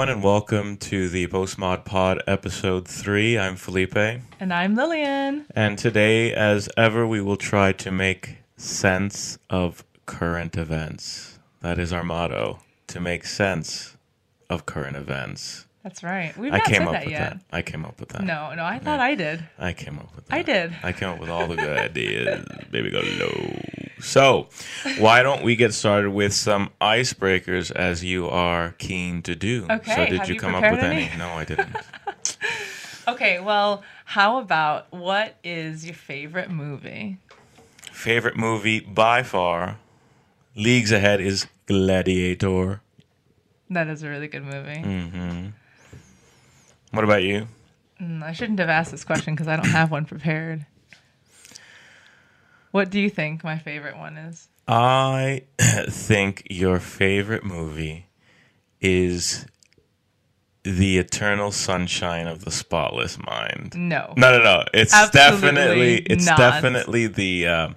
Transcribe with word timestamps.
Everyone, 0.00 0.16
and 0.16 0.24
welcome 0.24 0.76
to 0.78 1.10
the 1.10 1.26
Postmod 1.26 1.84
Pod 1.84 2.22
episode 2.26 2.88
three. 2.88 3.38
I'm 3.38 3.54
Felipe, 3.54 3.98
And 4.40 4.50
I'm 4.50 4.74
Lillian. 4.74 5.44
and 5.54 5.76
today, 5.76 6.32
as 6.32 6.70
ever, 6.74 7.06
we 7.06 7.20
will 7.20 7.36
try 7.36 7.72
to 7.72 7.90
make 7.90 8.38
sense 8.56 9.38
of 9.50 9.84
current 10.06 10.56
events. 10.56 11.38
That 11.60 11.78
is 11.78 11.92
our 11.92 12.02
motto: 12.02 12.60
to 12.86 12.98
make 12.98 13.26
sense 13.26 13.98
of 14.48 14.64
current 14.64 14.96
events. 14.96 15.66
That's 15.82 16.02
right. 16.02 16.36
We've 16.36 16.52
I 16.52 16.58
not 16.58 16.66
came 16.66 16.74
said 16.76 16.86
up 16.88 16.92
that 16.92 17.04
with 17.04 17.12
yet. 17.12 17.30
that. 17.32 17.42
I 17.56 17.62
came 17.62 17.84
up 17.86 17.98
with 18.00 18.10
that. 18.10 18.22
No, 18.22 18.52
no, 18.54 18.64
I 18.64 18.78
thought 18.78 19.00
I 19.00 19.14
did. 19.14 19.42
I 19.58 19.72
came 19.72 19.98
up 19.98 20.14
with 20.14 20.26
that. 20.26 20.34
I 20.36 20.42
did. 20.42 20.76
I 20.82 20.92
came 20.92 21.08
up 21.08 21.18
with 21.18 21.30
all 21.30 21.46
the 21.46 21.56
good 21.56 21.76
ideas. 21.78 22.44
Baby 22.70 22.90
go 22.90 23.00
low. 23.00 23.58
So, 24.00 24.48
why 24.98 25.22
don't 25.22 25.42
we 25.42 25.56
get 25.56 25.72
started 25.72 26.10
with 26.10 26.34
some 26.34 26.70
icebreakers 26.82 27.70
as 27.70 28.04
you 28.04 28.28
are 28.28 28.74
keen 28.78 29.22
to 29.22 29.34
do? 29.34 29.66
Okay, 29.70 29.94
So, 29.94 30.06
did 30.06 30.28
you 30.28 30.34
you 30.34 30.40
come 30.40 30.54
up 30.54 30.70
with 30.70 30.80
any? 30.80 31.04
any? 31.04 31.16
No, 31.18 31.28
I 31.30 31.44
didn't. 31.44 31.74
Okay, 33.08 33.40
well, 33.40 33.82
how 34.04 34.38
about 34.38 34.92
what 34.92 35.34
is 35.42 35.84
your 35.84 35.94
favorite 35.94 36.48
movie? 36.50 37.16
Favorite 37.90 38.36
movie 38.36 38.78
by 38.78 39.22
far, 39.24 39.78
leagues 40.54 40.92
ahead, 40.92 41.20
is 41.20 41.48
Gladiator. 41.66 42.82
That 43.68 43.88
is 43.88 44.02
a 44.04 44.08
really 44.08 44.28
good 44.28 44.44
movie. 44.44 44.82
Mm-hmm. 44.82 45.46
What 46.90 47.04
about 47.04 47.22
you? 47.22 47.46
Mm, 48.00 48.22
I 48.22 48.32
shouldn't 48.32 48.58
have 48.58 48.68
asked 48.68 48.90
this 48.90 49.04
question 49.04 49.34
because 49.34 49.48
I 49.48 49.56
don't 49.56 49.66
have 49.68 49.90
one 49.90 50.04
prepared. 50.04 50.66
What 52.70 52.90
do 52.90 53.00
you 53.00 53.10
think 53.10 53.42
my 53.44 53.58
favorite 53.58 53.96
one 53.96 54.16
is? 54.16 54.48
I 54.68 55.42
think 55.88 56.46
your 56.50 56.78
favorite 56.78 57.44
movie 57.44 58.06
is 58.80 59.44
The 60.62 60.98
Eternal 60.98 61.50
Sunshine 61.50 62.26
of 62.28 62.44
the 62.44 62.50
Spotless 62.52 63.18
Mind. 63.18 63.74
No. 63.76 64.14
No, 64.16 64.38
no, 64.38 64.42
no. 64.42 64.64
It's 64.72 64.94
Absolutely 64.94 65.40
definitely 65.50 65.94
it's 65.96 66.26
not. 66.26 66.38
definitely 66.38 67.06
the 67.08 67.46
uh, 67.46 67.68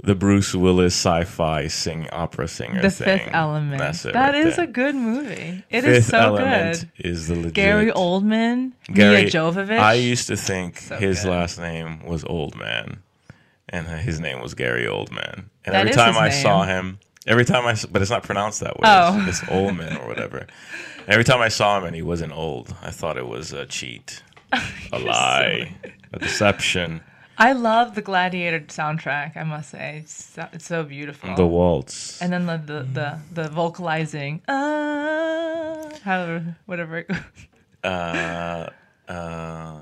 the 0.00 0.14
Bruce 0.14 0.54
Willis 0.54 0.94
sci-fi 0.94 1.66
sing 1.66 2.08
opera 2.12 2.46
singer. 2.48 2.80
The 2.82 2.90
thing. 2.90 3.18
Fifth 3.18 3.30
Element. 3.32 3.78
That's 3.78 4.04
it 4.04 4.12
That 4.12 4.32
right 4.34 4.46
is 4.46 4.56
a 4.58 4.66
good 4.66 4.94
movie. 4.94 5.64
It 5.70 5.82
Fifth 5.82 5.84
is 5.86 6.06
so 6.06 6.18
Element 6.18 6.86
good. 6.96 7.06
is 7.06 7.26
the 7.28 7.34
legit. 7.34 7.54
Gary 7.54 7.90
Oldman, 7.90 8.72
Gary- 8.92 9.24
Milla 9.24 9.30
Jovovich. 9.30 9.78
I 9.78 9.94
used 9.94 10.28
to 10.28 10.36
think 10.36 10.78
So 10.78 10.96
his 10.96 11.22
good. 11.22 11.30
last 11.30 11.58
name 11.58 12.04
was 12.06 12.22
Oldman, 12.24 12.98
and 13.68 13.86
his 13.88 14.20
name 14.20 14.40
was 14.40 14.54
Gary 14.54 14.84
Oldman. 14.86 15.44
And 15.64 15.74
That 15.74 15.80
every 15.86 15.92
time 15.92 16.16
I 16.16 16.28
name. 16.28 16.42
saw 16.42 16.62
him, 16.64 16.98
every 17.26 17.44
time 17.44 17.66
I, 17.66 17.74
but 17.90 18.00
it's 18.00 18.10
not 18.10 18.22
pronounced 18.22 18.60
that 18.60 18.76
way. 18.78 18.82
Oh. 18.88 19.24
It's, 19.28 19.40
it's 19.42 19.50
Oldman 19.50 20.00
or 20.02 20.06
whatever. 20.08 20.46
Every 21.08 21.24
time 21.24 21.40
I 21.40 21.48
saw 21.48 21.76
him 21.78 21.84
and 21.84 21.96
he 21.96 22.02
wasn't 22.02 22.32
old, 22.32 22.74
I 22.82 22.90
thought 22.90 23.16
it 23.16 23.26
was 23.26 23.52
a 23.52 23.66
cheat, 23.66 24.22
a 24.92 24.98
lie, 24.98 25.74
a 26.12 26.18
deception. 26.18 27.00
I 27.40 27.52
love 27.52 27.94
the 27.94 28.02
Gladiator 28.02 28.60
soundtrack. 28.66 29.36
I 29.36 29.44
must 29.44 29.70
say, 29.70 29.98
it's 30.02 30.24
so, 30.34 30.48
it's 30.52 30.66
so 30.66 30.82
beautiful. 30.82 31.34
The 31.36 31.46
waltz. 31.46 32.20
and 32.20 32.32
then 32.32 32.46
the 32.46 32.56
the 32.58 32.82
the, 32.82 33.18
the 33.42 33.48
vocalizing, 33.48 34.42
uh, 34.48 35.88
however, 36.02 36.56
whatever. 36.66 36.98
It 36.98 37.08
goes. 37.08 37.18
uh, 37.84 38.70
uh, 39.08 39.80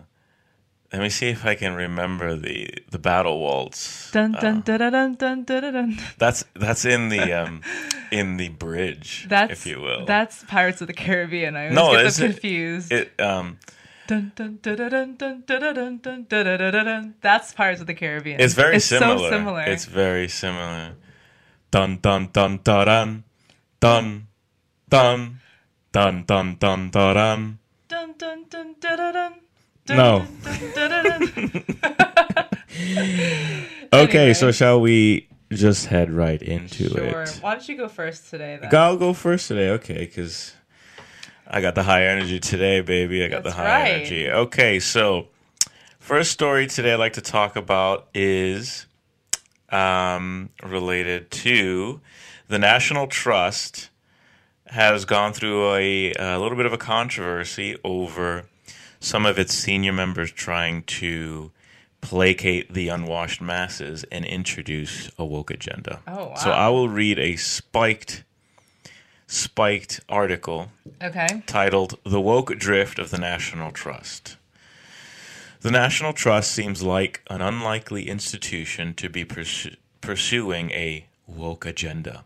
let 0.93 1.03
me 1.03 1.09
see 1.09 1.29
if 1.29 1.45
I 1.47 1.55
can 1.55 1.75
remember 1.75 2.37
the 2.37 2.69
the 2.91 2.99
battle 2.99 3.41
waltz. 3.41 4.11
Dun 4.13 4.33
dun 4.33 4.59
Uh, 4.59 4.61
dun 4.61 4.79
dun 4.93 5.15
dun 5.15 5.45
dun 5.45 5.45
dun 5.63 5.73
dun. 5.73 5.99
that's 6.19 6.45
that's 6.55 6.85
in 6.85 7.09
the 7.09 7.33
um, 7.43 7.63
in 8.13 8.37
the 8.37 8.51
bridge, 8.51 9.27
That's 9.29 9.53
if 9.53 9.67
you 9.67 9.81
will. 9.81 10.05
That's 10.05 10.45
Pirates 10.45 10.81
of 10.83 10.87
the 10.89 10.93
Caribbean. 10.95 11.57
I 11.57 11.71
always 11.71 11.75
No, 11.75 11.93
get 11.93 12.13
them 12.13 12.25
it- 12.27 12.33
confused. 12.33 12.93
it 12.93 13.21
um 13.21 13.59
that's 14.09 14.33
Pirates 17.53 17.81
of 17.81 17.87
the 17.87 17.95
Caribbean. 17.97 18.41
It's 18.41 18.55
very 18.55 18.77
it's 18.77 18.87
similar. 18.87 19.19
So 19.19 19.31
similar. 19.31 19.63
It's 19.63 19.85
very 19.85 20.29
similar. 20.29 20.95
Dun 21.71 21.99
dun 22.01 22.29
dun 22.33 22.61
dun 22.63 23.25
dun 23.81 24.27
dun 24.89 25.41
dun 25.93 25.93
dun 25.93 26.57
dun 26.59 26.59
dun 26.59 26.91
dun 26.91 27.59
dun 28.19 28.19
dun 28.19 28.75
dun 28.81 28.81
dun. 28.81 29.33
No. 29.89 30.27
okay, 33.93 34.35
so 34.35 34.51
shall 34.51 34.81
we 34.81 35.29
just 35.53 35.87
head 35.87 36.11
right 36.11 36.43
into 36.43 36.89
sure. 36.89 37.23
it? 37.23 37.39
Why 37.41 37.55
don't 37.55 37.69
you 37.69 37.77
go 37.77 37.89
first 37.89 38.31
today? 38.31 38.59
Then? 38.61 38.75
I'll 38.75 38.97
go 38.97 39.13
first 39.13 39.47
today, 39.49 39.71
okay? 39.71 40.01
Because 40.01 40.56
I 41.49 41.61
got 41.61 41.75
the 41.75 41.83
high 41.83 42.07
energy 42.07 42.41
today, 42.41 42.81
baby. 42.81 43.25
I 43.25 43.29
got 43.29 43.45
That's 43.45 43.57
the 43.57 43.63
high 43.63 43.83
right. 43.83 43.95
energy. 43.95 44.29
Okay, 44.29 44.81
so 44.81 45.29
first 46.01 46.33
story 46.33 46.67
today 46.67 46.93
I'd 46.93 46.99
like 46.99 47.15
to 47.15 47.21
talk 47.21 47.57
about 47.57 48.09
is 48.15 48.87
um, 49.71 50.51
related 50.63 51.31
to 51.31 52.01
the 52.49 52.59
National 52.59 53.07
Trust 53.07 53.91
has 54.67 55.05
gone 55.05 55.33
through 55.33 55.75
a, 55.75 56.13
a 56.15 56.39
little 56.39 56.57
bit 56.57 56.67
of 56.67 56.73
a 56.73 56.79
controversy 56.79 57.77
over 57.85 58.47
some 58.99 59.25
of 59.25 59.39
its 59.39 59.55
senior 59.55 59.93
members 59.93 60.33
trying 60.33 60.83
to 60.83 61.53
placate 62.01 62.73
the 62.73 62.89
unwashed 62.89 63.41
masses 63.41 64.05
and 64.11 64.25
introduce 64.25 65.11
a 65.19 65.25
woke 65.25 65.51
agenda. 65.51 66.01
Oh, 66.07 66.27
wow. 66.27 66.35
So 66.35 66.51
I 66.51 66.69
will 66.69 66.89
read 66.89 67.19
a 67.19 67.37
spiked 67.37 68.25
spiked 69.27 70.01
article 70.09 70.71
Okay. 71.03 71.43
titled 71.47 71.99
The 72.05 72.21
Woke 72.21 72.57
Drift 72.59 72.99
of 72.99 73.11
the 73.11 73.19
National 73.19 73.71
Trust. 73.73 74.37
The 75.61 75.71
National 75.71 76.13
Trust 76.13 76.53
seems 76.53 76.83
like 76.83 77.23
an 77.29 77.41
unlikely 77.41 78.09
institution 78.09 78.95
to 78.95 79.09
be 79.09 79.25
pursu- 79.25 79.77
pursuing 80.01 80.71
a 80.71 81.07
woke 81.27 81.67
agenda. 81.67 82.25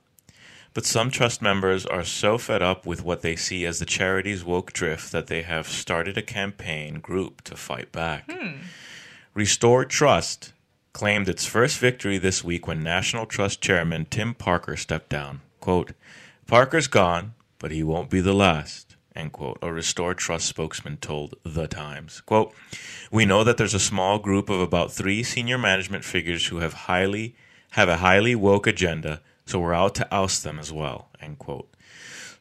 But 0.75 0.85
some 0.85 1.11
trust 1.11 1.41
members 1.43 1.85
are 1.87 2.05
so 2.05 2.39
fed 2.39 2.63
up 2.63 2.87
with 2.87 3.03
what 3.03 3.23
they 3.23 3.35
see 3.35 3.65
as 3.65 3.79
the 3.79 3.87
charity's 3.87 4.45
woke 4.45 4.73
drift 4.73 5.11
that 5.11 5.27
they 5.27 5.43
have 5.43 5.67
started 5.67 6.17
a 6.19 6.23
campaign 6.23 7.01
group 7.01 7.43
to 7.45 7.57
fight 7.57 7.91
back. 7.91 8.31
Hmm. 8.31 8.59
Restore 9.35 9.85
Trust 9.85 10.53
claimed 10.93 11.29
its 11.29 11.47
first 11.47 11.79
victory 11.79 12.19
this 12.19 12.45
week 12.45 12.67
when 12.67 12.83
National 12.83 13.27
Trust 13.27 13.61
Chairman 13.61 14.07
Tim 14.11 14.35
Parker 14.35 14.77
stepped 14.77 15.09
down. 15.09 15.41
Quote, 15.61 15.93
Parker's 16.51 16.89
gone, 16.89 17.35
but 17.61 17.71
he 17.71 17.85
won't 17.85 18.11
be 18.11 18.21
the 18.21 18.33
last. 18.33 18.97
End 19.15 19.31
quote. 19.31 19.59
A 19.63 19.73
Restore 19.73 20.15
Trust 20.15 20.49
spokesman 20.49 20.97
told 20.97 21.37
The 21.45 21.69
Times. 21.69 22.23
Quote, 22.23 22.53
We 23.13 23.25
know 23.25 23.45
that 23.45 23.57
there's 23.57 23.73
a 23.73 23.79
small 23.79 24.19
group 24.19 24.51
of 24.51 24.61
about 24.61 24.91
three 24.91 25.23
senior 25.23 25.59
management 25.59 26.05
figures 26.05 26.49
who 26.49 26.57
have 26.57 26.73
highly 26.73 27.37
have 27.75 27.89
a 27.89 27.99
highly 27.99 28.35
woke 28.35 28.67
agenda, 28.67 29.21
so 29.47 29.61
we're 29.61 29.73
out 29.73 29.95
to 29.95 30.13
oust 30.13 30.43
them 30.43 30.59
as 30.59 30.73
well. 30.73 31.11
End 31.23 31.39
quote. 31.39 31.73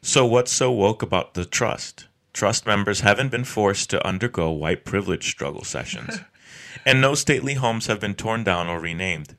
So 0.02 0.26
what's 0.26 0.50
so 0.50 0.72
woke 0.72 1.02
about 1.02 1.34
the 1.34 1.44
trust? 1.44 2.08
Trust 2.32 2.66
members 2.66 3.02
haven't 3.02 3.30
been 3.30 3.44
forced 3.44 3.90
to 3.90 4.04
undergo 4.04 4.50
white 4.50 4.84
privilege 4.84 5.30
struggle 5.30 5.62
sessions. 5.62 6.18
and 6.84 7.00
no 7.00 7.14
stately 7.14 7.54
homes 7.54 7.86
have 7.86 8.00
been 8.00 8.14
torn 8.16 8.42
down 8.42 8.66
or 8.66 8.80
renamed. 8.80 9.36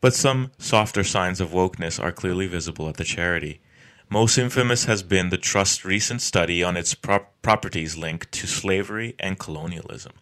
But 0.00 0.14
some 0.14 0.52
softer 0.58 1.02
signs 1.02 1.40
of 1.40 1.50
wokeness 1.50 2.00
are 2.00 2.12
clearly 2.12 2.46
visible 2.46 2.88
at 2.88 2.98
the 2.98 3.04
charity. 3.04 3.60
Most 4.12 4.36
infamous 4.36 4.84
has 4.84 5.02
been 5.02 5.30
the 5.30 5.38
Trust's 5.38 5.86
recent 5.86 6.20
study 6.20 6.62
on 6.62 6.76
its 6.76 6.92
prop- 6.92 7.32
properties 7.40 7.96
linked 7.96 8.30
to 8.32 8.46
slavery 8.46 9.14
and 9.18 9.38
colonialism. 9.38 10.12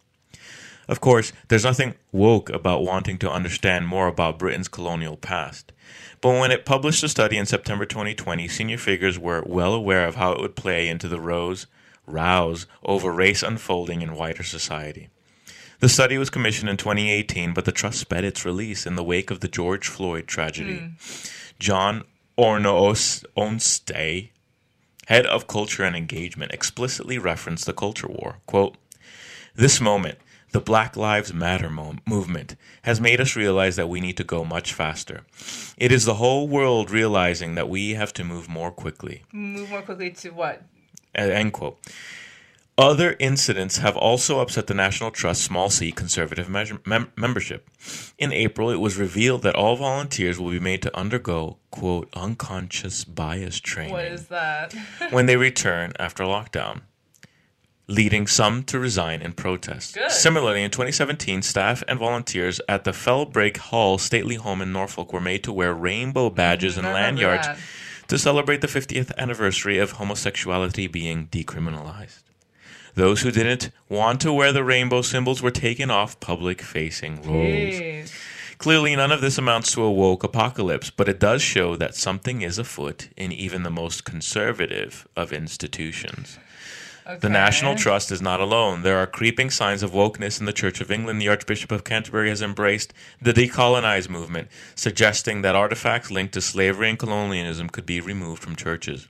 Of 0.87 1.01
course, 1.01 1.33
there's 1.49 1.65
nothing 1.65 1.97
woke 2.13 2.51
about 2.51 2.85
wanting 2.85 3.19
to 3.19 3.29
understand 3.29 3.89
more 3.89 4.07
about 4.07 4.39
Britain's 4.39 4.69
colonial 4.69 5.17
past. 5.17 5.73
But 6.21 6.39
when 6.39 6.53
it 6.53 6.65
published 6.65 7.01
the 7.01 7.09
study 7.09 7.37
in 7.37 7.47
September 7.47 7.85
2020, 7.85 8.47
senior 8.47 8.79
figures 8.79 9.19
were 9.19 9.43
well 9.45 9.75
aware 9.75 10.07
of 10.07 10.15
how 10.15 10.31
it 10.31 10.41
would 10.41 10.55
play 10.55 10.87
into 10.87 11.09
the 11.09 11.21
rose, 11.21 11.67
rows 12.07 12.69
over 12.85 13.11
race 13.11 13.43
unfolding 13.43 14.03
in 14.03 14.15
wider 14.15 14.45
society. 14.45 15.09
The 15.81 15.89
study 15.89 16.17
was 16.17 16.31
commissioned 16.31 16.71
in 16.71 16.77
2018, 16.77 17.55
but 17.55 17.65
the 17.65 17.73
trust 17.73 17.99
sped 17.99 18.23
its 18.23 18.45
release 18.45 18.87
in 18.87 18.95
the 18.95 19.03
wake 19.03 19.33
of 19.33 19.41
the 19.41 19.49
George 19.49 19.89
Floyd 19.89 20.29
tragedy. 20.29 20.79
Hmm. 20.79 20.87
John 21.59 22.05
Ornos 22.41 23.23
Onstay, 23.37 24.31
head 25.09 25.27
of 25.27 25.47
culture 25.47 25.85
and 25.85 25.95
engagement, 25.95 26.53
explicitly 26.53 27.19
referenced 27.19 27.67
the 27.67 27.75
culture 27.75 28.09
war. 28.09 28.39
Quote, 28.47 28.79
This 29.55 29.79
moment, 29.79 30.17
the 30.53 30.61
Black 30.61 30.97
Lives 30.97 31.35
Matter 31.35 31.69
mo- 31.69 31.97
movement, 32.07 32.57
has 32.85 32.99
made 32.99 33.21
us 33.21 33.37
realize 33.37 33.77
that 33.77 33.91
we 33.91 34.01
need 34.01 34.17
to 34.17 34.25
go 34.25 34.43
much 34.43 34.73
faster. 34.73 35.27
It 35.77 35.93
is 35.93 36.07
the 36.07 36.15
whole 36.15 36.49
world 36.49 36.91
realizing 36.91 37.57
that 37.57 37.69
we 37.69 37.91
have 37.91 38.15
to 38.15 38.25
move 38.25 38.49
more 38.49 38.71
quickly. 38.71 39.25
Move 39.33 39.69
more 39.69 39.83
quickly 39.83 40.11
to 40.11 40.31
what? 40.31 40.63
End 41.15 41.53
quote. 41.53 41.79
Other 42.81 43.15
incidents 43.19 43.77
have 43.77 43.95
also 43.95 44.41
upset 44.41 44.67
the 44.67 44.73
National 44.73 45.11
Trust 45.11 45.43
small 45.43 45.69
c 45.69 45.93
conservative 45.93 46.49
measure, 46.49 46.79
mem- 46.87 47.13
membership. 47.15 47.69
In 48.17 48.33
April, 48.33 48.71
it 48.71 48.81
was 48.81 48.97
revealed 48.97 49.43
that 49.43 49.55
all 49.55 49.77
volunteers 49.77 50.41
will 50.41 50.51
be 50.51 50.61
made 50.61 50.81
to 50.83 50.97
undergo, 50.97 51.59
quote, 51.71 52.09
unconscious 52.15 53.05
bias 53.05 53.61
training 53.61 53.93
What 53.93 54.07
is 54.07 54.29
that? 54.29 54.73
when 55.11 55.27
they 55.27 55.37
return 55.37 55.93
after 55.99 56.25
lockdown, 56.25 56.81
leading 57.87 58.27
some 58.27 58.63
to 58.63 58.79
resign 58.79 59.21
in 59.21 59.35
protest. 59.35 59.97
Good. 59.97 60.11
Similarly, 60.11 60.63
in 60.63 60.71
2017, 60.71 61.43
staff 61.43 61.83
and 61.87 61.99
volunteers 61.99 62.63
at 62.67 62.85
the 62.85 62.93
Felbrigg 62.93 63.59
Hall 63.59 63.99
stately 63.99 64.37
home 64.37 64.63
in 64.63 64.73
Norfolk 64.73 65.13
were 65.13 65.21
made 65.21 65.45
to 65.45 65.53
wear 65.53 65.75
rainbow 65.75 66.31
badges 66.31 66.79
and 66.79 66.87
lanyards 66.87 67.47
that. 67.47 67.59
to 68.09 68.19
celebrate 68.19 68.63
the 68.63 68.69
50th 68.69 69.15
anniversary 69.19 69.77
of 69.77 69.93
homosexuality 69.93 70.87
being 70.87 71.27
decriminalized. 71.27 72.23
Those 72.95 73.23
who 73.23 73.31
didn't 73.31 73.71
want 73.89 74.21
to 74.23 74.33
wear 74.33 74.53
the 74.53 74.65
rainbow 74.65 75.03
symbols 75.03 75.43
were 75.43 75.51
taken 75.51 75.91
off 75.91 76.21
public 76.21 76.63
facing 76.63 77.17
roles. 77.23 77.75
Jeez. 77.75 78.13
Clearly, 78.59 78.95
none 78.95 79.11
of 79.11 79.23
this 79.23 79.39
amounts 79.39 79.73
to 79.73 79.83
a 79.83 79.91
woke 79.91 80.23
apocalypse, 80.23 80.91
but 80.91 81.09
it 81.09 81.19
does 81.19 81.41
show 81.41 81.77
that 81.77 81.95
something 81.95 82.43
is 82.43 82.59
afoot 82.59 83.09
in 83.17 83.33
even 83.33 83.63
the 83.63 83.71
most 83.71 84.05
conservative 84.05 85.09
of 85.17 85.33
institutions. 85.33 86.39
The 87.21 87.31
National 87.31 87.75
Trust 87.75 88.13
is 88.13 88.21
not 88.21 88.39
alone. 88.39 88.83
There 88.83 88.99
are 88.99 89.07
creeping 89.07 89.51
signs 89.51 89.83
of 89.83 89.93
wokeness 89.93 90.39
in 90.39 90.47
the 90.47 90.53
Church 90.53 90.81
of 90.81 90.91
England. 90.91 91.21
The 91.21 91.29
Archbishop 91.29 91.73
of 91.73 91.85
Canterbury 91.85 92.29
has 92.29 92.43
embraced 92.43 92.93
the 93.21 93.33
decolonize 93.33 94.09
movement, 94.09 94.49
suggesting 94.75 95.43
that 95.43 95.57
artifacts 95.57 96.11
linked 96.11 96.35
to 96.35 96.41
slavery 96.41 96.91
and 96.91 96.99
colonialism 96.99 97.69
could 97.69 97.87
be 97.87 98.01
removed 98.01 98.43
from 98.43 98.55
churches. 98.55 99.09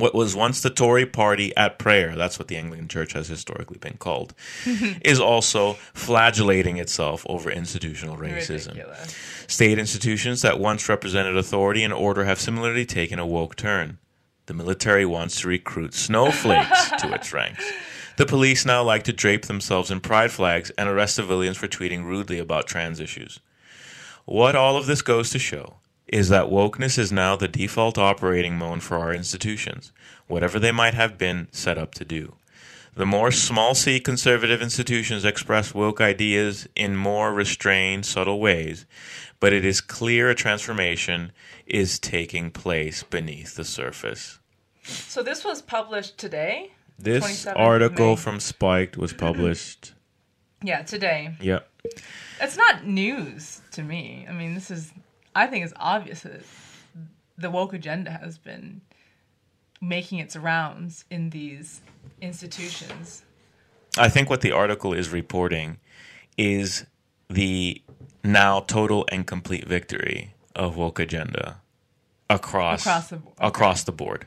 What 0.00 0.14
was 0.14 0.34
once 0.34 0.62
the 0.62 0.70
Tory 0.70 1.06
party 1.06 1.54
at 1.56 1.78
prayer, 1.78 2.16
that's 2.16 2.38
what 2.38 2.48
the 2.48 2.56
Anglican 2.56 2.88
Church 2.88 3.12
has 3.12 3.28
historically 3.28 3.78
been 3.78 3.98
called, 3.98 4.34
is 5.02 5.20
also 5.20 5.74
flagellating 5.94 6.78
itself 6.78 7.24
over 7.28 7.50
institutional 7.50 8.16
racism. 8.16 8.70
Ridiculous. 8.70 9.16
State 9.46 9.78
institutions 9.78 10.42
that 10.42 10.58
once 10.58 10.88
represented 10.88 11.36
authority 11.36 11.84
and 11.84 11.92
order 11.92 12.24
have 12.24 12.40
similarly 12.40 12.86
taken 12.86 13.18
a 13.18 13.26
woke 13.26 13.56
turn. 13.56 13.98
The 14.46 14.54
military 14.54 15.04
wants 15.04 15.40
to 15.40 15.48
recruit 15.48 15.94
snowflakes 15.94 16.90
to 16.98 17.12
its 17.12 17.32
ranks. 17.34 17.70
The 18.16 18.26
police 18.26 18.64
now 18.66 18.82
like 18.82 19.04
to 19.04 19.12
drape 19.12 19.46
themselves 19.46 19.90
in 19.90 20.00
pride 20.00 20.32
flags 20.32 20.70
and 20.70 20.88
arrest 20.88 21.14
civilians 21.14 21.56
for 21.56 21.68
tweeting 21.68 22.04
rudely 22.04 22.38
about 22.38 22.66
trans 22.66 23.00
issues. 23.00 23.40
What 24.24 24.56
all 24.56 24.76
of 24.76 24.86
this 24.86 25.02
goes 25.02 25.30
to 25.30 25.38
show 25.38 25.79
is 26.10 26.28
that 26.28 26.46
wokeness 26.46 26.98
is 26.98 27.12
now 27.12 27.36
the 27.36 27.48
default 27.48 27.96
operating 27.96 28.58
mode 28.58 28.82
for 28.82 28.98
our 28.98 29.14
institutions, 29.14 29.92
whatever 30.26 30.58
they 30.58 30.72
might 30.72 30.92
have 30.94 31.16
been 31.16 31.48
set 31.52 31.78
up 31.78 31.94
to 31.94 32.04
do. 32.04 32.34
The 32.94 33.06
more 33.06 33.30
small 33.30 33.76
c 33.76 34.00
conservative 34.00 34.60
institutions 34.60 35.24
express 35.24 35.72
woke 35.72 36.00
ideas 36.00 36.68
in 36.74 36.96
more 36.96 37.32
restrained, 37.32 38.04
subtle 38.04 38.40
ways, 38.40 38.84
but 39.38 39.52
it 39.52 39.64
is 39.64 39.80
clear 39.80 40.28
a 40.28 40.34
transformation 40.34 41.30
is 41.66 42.00
taking 42.00 42.50
place 42.50 43.04
beneath 43.04 43.54
the 43.54 43.64
surface. 43.64 44.40
So 44.82 45.22
this 45.22 45.44
was 45.44 45.62
published 45.62 46.18
today? 46.18 46.72
This 46.98 47.46
article 47.46 48.16
from 48.16 48.40
Spiked 48.40 48.96
was 48.96 49.12
published. 49.12 49.94
Yeah, 50.62 50.82
today. 50.82 51.36
yep. 51.40 51.70
It's 52.40 52.56
not 52.56 52.86
news 52.86 53.62
to 53.72 53.82
me. 53.82 54.26
I 54.28 54.32
mean, 54.32 54.54
this 54.54 54.70
is, 54.70 54.92
I 55.34 55.46
think 55.46 55.64
it's 55.64 55.74
obvious 55.76 56.22
that 56.22 56.42
the 57.38 57.50
woke 57.50 57.72
agenda 57.72 58.10
has 58.10 58.38
been 58.38 58.80
making 59.80 60.18
its 60.18 60.36
rounds 60.36 61.04
in 61.10 61.30
these 61.30 61.80
institutions. 62.20 63.22
I 63.98 64.08
think 64.08 64.28
what 64.28 64.40
the 64.40 64.52
article 64.52 64.92
is 64.92 65.08
reporting 65.10 65.78
is 66.36 66.86
the 67.28 67.80
now 68.22 68.60
total 68.60 69.06
and 69.10 69.26
complete 69.26 69.66
victory 69.66 70.34
of 70.54 70.76
woke 70.76 70.98
agenda 70.98 71.60
across 72.28 72.82
Across 72.82 73.08
the- 73.08 73.16
okay. 73.16 73.24
across 73.40 73.84
the 73.84 73.92
board. 73.92 74.26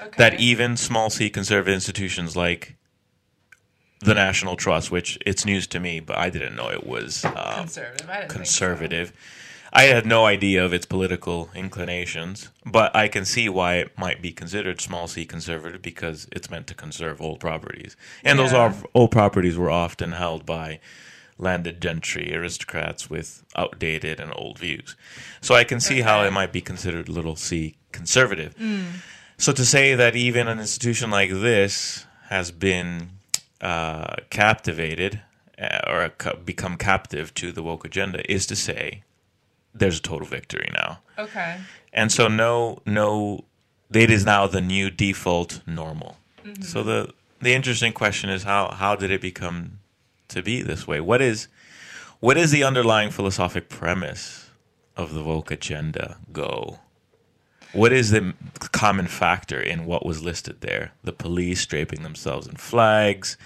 Okay. 0.00 0.10
That 0.18 0.40
even 0.40 0.76
small 0.76 1.10
c 1.10 1.30
conservative 1.30 1.74
institutions 1.74 2.36
like 2.36 2.76
the 4.00 4.14
National 4.14 4.56
Trust, 4.56 4.90
which 4.90 5.18
it's 5.26 5.44
news 5.44 5.66
to 5.68 5.80
me, 5.80 6.00
but 6.00 6.16
I 6.16 6.30
didn't 6.30 6.56
know 6.56 6.70
it 6.70 6.86
was 6.86 7.24
um, 7.24 7.32
conservative. 8.28 9.10
Think 9.10 9.16
so. 9.16 9.16
I 9.72 9.84
had 9.84 10.04
no 10.04 10.26
idea 10.26 10.64
of 10.64 10.72
its 10.72 10.84
political 10.86 11.48
inclinations, 11.54 12.48
but 12.66 12.94
I 12.94 13.06
can 13.08 13.24
see 13.24 13.48
why 13.48 13.76
it 13.76 13.96
might 13.96 14.20
be 14.20 14.32
considered 14.32 14.80
small 14.80 15.06
c 15.06 15.24
conservative 15.24 15.80
because 15.80 16.26
it's 16.32 16.50
meant 16.50 16.66
to 16.68 16.74
conserve 16.74 17.20
old 17.20 17.38
properties. 17.40 17.96
And 18.24 18.38
those 18.38 18.52
Yeah. 18.52 18.58
are, 18.58 18.74
old 18.94 19.12
properties 19.12 19.56
were 19.56 19.70
often 19.70 20.12
held 20.12 20.44
by 20.44 20.80
landed 21.38 21.80
gentry, 21.80 22.34
aristocrats 22.34 23.08
with 23.08 23.44
outdated 23.56 24.20
and 24.20 24.32
old 24.34 24.58
views. 24.58 24.96
So 25.40 25.54
I 25.54 25.64
can 25.64 25.80
see 25.80 26.00
how 26.02 26.22
it 26.24 26.32
might 26.32 26.52
be 26.52 26.60
considered 26.60 27.08
little 27.08 27.36
c 27.36 27.76
conservative. 27.92 28.54
So 29.38 29.52
to 29.52 29.64
say 29.64 29.94
that 29.94 30.16
even 30.16 30.48
an 30.48 30.58
institution 30.58 31.10
like 31.10 31.30
this 31.30 32.04
has 32.28 32.50
been 32.50 33.10
uh, 33.60 34.16
captivated 34.30 35.22
uh, 35.60 35.78
or 35.86 36.10
become 36.44 36.76
captive 36.76 37.32
to 37.34 37.52
the 37.52 37.62
woke 37.62 37.84
agenda 37.84 38.20
is 38.30 38.46
to 38.46 38.56
say 38.56 39.02
there's 39.74 39.98
a 39.98 40.02
total 40.02 40.26
victory 40.26 40.68
now. 40.72 41.00
Okay. 41.18 41.58
And 41.92 42.10
so 42.10 42.28
no 42.28 42.80
no 42.86 43.44
it 43.92 44.10
is 44.10 44.24
now 44.24 44.46
the 44.46 44.60
new 44.60 44.90
default 44.90 45.60
normal. 45.66 46.16
Mm-hmm. 46.44 46.62
So 46.62 46.82
the 46.82 47.12
the 47.40 47.54
interesting 47.54 47.92
question 47.92 48.30
is 48.30 48.42
how 48.44 48.70
how 48.70 48.96
did 48.96 49.10
it 49.10 49.20
become 49.20 49.78
to 50.28 50.42
be 50.42 50.62
this 50.62 50.86
way? 50.86 51.00
What 51.00 51.20
is 51.20 51.48
what 52.20 52.36
is 52.36 52.50
the 52.50 52.64
underlying 52.64 53.10
philosophic 53.10 53.68
premise 53.68 54.50
of 54.96 55.14
the 55.14 55.24
woke 55.24 55.50
agenda 55.50 56.18
go? 56.32 56.78
What 57.72 57.92
is 57.92 58.10
the 58.10 58.34
common 58.72 59.06
factor 59.06 59.60
in 59.60 59.86
what 59.86 60.04
was 60.04 60.22
listed 60.22 60.60
there? 60.60 60.92
The 61.04 61.12
police 61.12 61.64
draping 61.66 62.02
themselves 62.02 62.46
in 62.48 62.56
flags, 62.56 63.36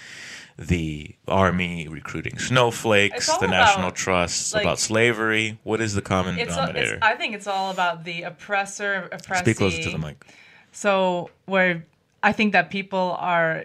the 0.57 1.15
army 1.27 1.89
recruiting 1.89 2.39
snowflakes, 2.39 3.27
the 3.27 3.47
about, 3.47 3.51
National 3.51 3.91
Trust 3.91 4.55
like- 4.55 4.63
about 4.63 4.79
slavery. 4.79 5.59
What 5.65 5.81
is 5.81 5.95
the 5.95 6.03
common 6.03 6.39
It's, 6.39 6.55
denominator? 6.55 6.95
it's 6.95 7.03
I 7.03 7.15
think 7.17 7.35
it's 7.35 7.47
all 7.47 7.71
about 7.71 8.05
the 8.05 8.23
oppressor 8.23 9.09
oppressee. 9.11 9.45
Speak 9.45 9.57
closer 9.57 9.83
to 9.83 9.91
the 9.91 9.99
mic. 9.99 10.25
So 10.73 11.31
where 11.47 11.85
I 12.23 12.33
think 12.33 12.53
that 12.53 12.71
people 12.71 13.17
are 13.19 13.65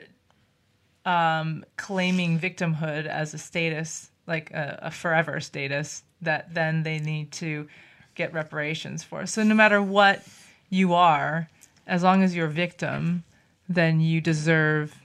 um, 1.06 1.64
claiming 1.78 2.40
victimhood 2.40 3.06
as 3.06 3.34
a 3.34 3.38
status, 3.38 4.10
like 4.28 4.52
a, 4.52 4.80
a 4.84 4.92
forever 4.92 5.40
status, 5.40 6.04
that 6.22 6.54
then 6.54 6.84
they 6.84 7.00
need 7.00 7.32
to 7.34 7.68
get 8.16 8.34
reparations 8.34 9.04
for. 9.04 9.26
So 9.26 9.44
no 9.44 9.56
matter 9.56 9.82
what 9.82 10.26
you 10.70 10.94
are, 10.94 11.50
as 11.88 12.04
long 12.04 12.22
as 12.22 12.36
you're 12.36 12.48
a 12.48 12.52
victim, 12.52 13.24
then 13.68 14.00
you 14.02 14.22
deserve 14.22 14.96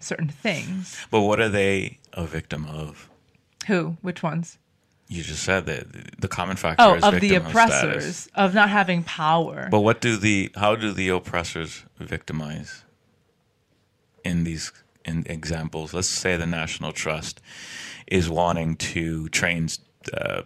certain 0.00 0.28
things. 0.28 0.96
But 1.10 1.20
what 1.20 1.40
are 1.40 1.48
they 1.48 1.98
a 2.12 2.24
victim 2.26 2.66
of? 2.66 3.08
Who? 3.68 3.96
Which 4.02 4.22
ones? 4.22 4.58
You 5.08 5.22
just 5.22 5.42
said 5.42 5.66
that 5.66 6.20
the 6.20 6.28
common 6.28 6.56
factor 6.56 6.82
Oh, 6.84 6.94
is 6.94 7.02
of 7.04 7.20
the 7.20 7.34
oppressors, 7.34 8.16
status. 8.16 8.28
of 8.36 8.54
not 8.54 8.68
having 8.68 9.02
power. 9.02 9.68
But 9.70 9.80
what 9.80 10.00
do 10.00 10.16
the 10.16 10.50
how 10.54 10.76
do 10.76 10.92
the 10.92 11.08
oppressors 11.08 11.84
victimize 11.98 12.84
in 14.24 14.44
these 14.44 14.72
in 15.04 15.24
examples? 15.26 15.92
Let's 15.92 16.06
say 16.08 16.36
the 16.36 16.46
National 16.46 16.92
Trust 16.92 17.40
is 18.06 18.30
wanting 18.30 18.76
to 18.76 19.28
train, 19.30 19.68
uh, 20.14 20.42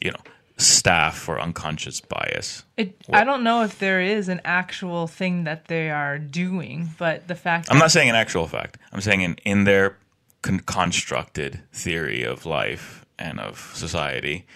you 0.00 0.12
know, 0.12 0.20
staff 0.56 1.18
for 1.18 1.40
unconscious 1.40 2.00
bias. 2.00 2.64
It, 2.76 2.96
I 3.12 3.24
don't 3.24 3.44
know 3.44 3.62
if 3.62 3.78
there 3.78 4.00
is 4.00 4.28
an 4.28 4.40
actual 4.44 5.06
thing 5.06 5.44
that 5.44 5.66
they 5.66 5.90
are 5.90 6.18
doing, 6.18 6.90
but 6.98 7.28
the 7.28 7.34
fact 7.34 7.68
I'm 7.70 7.78
not 7.78 7.90
saying 7.90 8.08
an 8.08 8.16
actual 8.16 8.46
fact. 8.46 8.78
I'm 8.92 9.00
saying 9.00 9.20
in 9.20 9.36
in 9.44 9.64
their 9.64 9.98
con- 10.42 10.60
constructed 10.60 11.60
theory 11.72 12.22
of 12.22 12.46
life 12.46 13.04
and 13.18 13.38
of 13.38 13.72
society, 13.74 14.46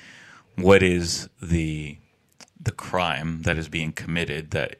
what 0.57 0.83
is 0.83 1.28
the 1.42 1.99
the 2.59 2.73
crime 2.73 3.42
that 3.42 3.59
is 3.59 3.69
being 3.69 3.92
committed 3.92 4.50
that 4.52 4.76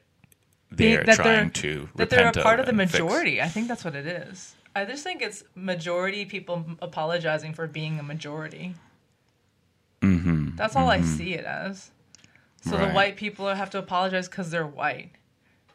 they 0.71 0.95
are 0.95 1.03
that 1.03 1.15
trying 1.15 1.51
to 1.51 1.89
that 1.95 2.09
they're 2.09 2.29
a 2.29 2.33
part 2.33 2.59
of 2.59 2.65
the 2.65 2.71
and 2.71 2.81
fix? 2.81 2.93
majority. 2.93 3.41
I 3.41 3.47
think 3.47 3.67
that's 3.67 3.83
what 3.83 3.95
it 3.95 4.07
is. 4.07 4.55
I 4.75 4.85
just 4.85 5.03
think 5.03 5.21
it's 5.21 5.43
majority 5.53 6.25
people 6.25 6.65
apologizing 6.81 7.53
for 7.53 7.67
being 7.67 7.99
a 7.99 8.03
majority. 8.03 8.73
Mm-hmm, 10.01 10.55
that's 10.55 10.75
all 10.75 10.89
I 10.89 11.01
see 11.01 11.33
it 11.33 11.45
as. 11.45 11.91
So 12.63 12.77
Right. 12.77 12.87
the 12.87 12.93
white 12.93 13.15
people 13.17 13.47
have 13.47 13.69
to 13.71 13.79
apologize 13.79 14.27
because 14.27 14.51
they're 14.51 14.65
white. 14.67 15.11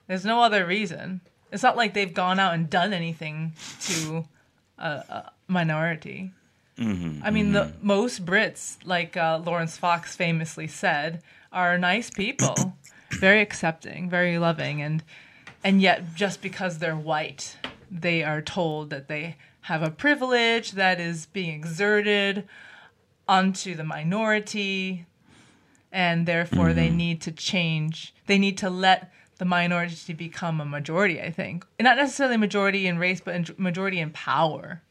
There's 0.07 0.25
no 0.25 0.43
other 0.43 0.65
reason. 0.67 1.21
It's 1.53 1.63
not 1.63 1.77
like 1.77 1.95
they've 1.95 2.13
gone 2.13 2.39
out 2.39 2.55
and 2.55 2.69
done 2.71 2.93
anything 2.93 3.55
to 3.83 4.25
a, 4.79 4.89
a 4.89 5.33
minority. 5.49 6.33
Mm-hmm, 6.79 7.23
I 7.25 7.31
mean, 7.31 7.53
the 7.53 7.73
most 7.81 8.25
Brits, 8.27 8.77
like 8.85 9.17
uh, 9.17 9.41
Laurence 9.45 9.79
Fox 9.79 10.15
famously 10.15 10.67
said, 10.67 11.23
are 11.53 11.79
nice 11.79 12.11
people, 12.11 12.77
very 13.19 13.41
accepting, 13.41 14.11
very 14.11 14.39
loving, 14.39 14.83
and 14.83 15.03
and 15.65 15.81
yet 15.81 16.15
just 16.15 16.43
because 16.43 16.79
they're 16.79 16.97
white, 16.97 17.57
they 17.91 18.23
are 18.23 18.43
told 18.43 18.91
that 18.91 19.09
they 19.09 19.37
have 19.63 19.83
a 19.83 19.91
privilege 19.91 20.73
that 20.73 21.01
is 21.01 21.27
being 21.27 21.55
exerted 21.55 22.47
onto 23.29 23.75
the 23.75 23.85
minority 23.85 25.07
and 25.93 26.27
therefore 26.27 26.73
they 26.73 26.89
mm-hmm. 26.89 26.97
need 26.97 27.21
to 27.21 27.33
change 27.33 28.15
they 28.27 28.39
need 28.39 28.59
to 28.59 28.71
let 28.71 29.13
the 29.39 29.45
minority 29.45 30.13
become 30.13 30.61
a 30.61 30.65
majority 30.65 31.21
i 31.21 31.31
think 31.31 31.67
not 31.81 31.97
necessarily 31.97 32.37
majority 32.37 32.87
in 32.87 32.99
race 32.99 33.21
but 33.21 33.35
in 33.35 33.47
majority 33.59 33.99
in 34.01 34.11
power 34.11 34.83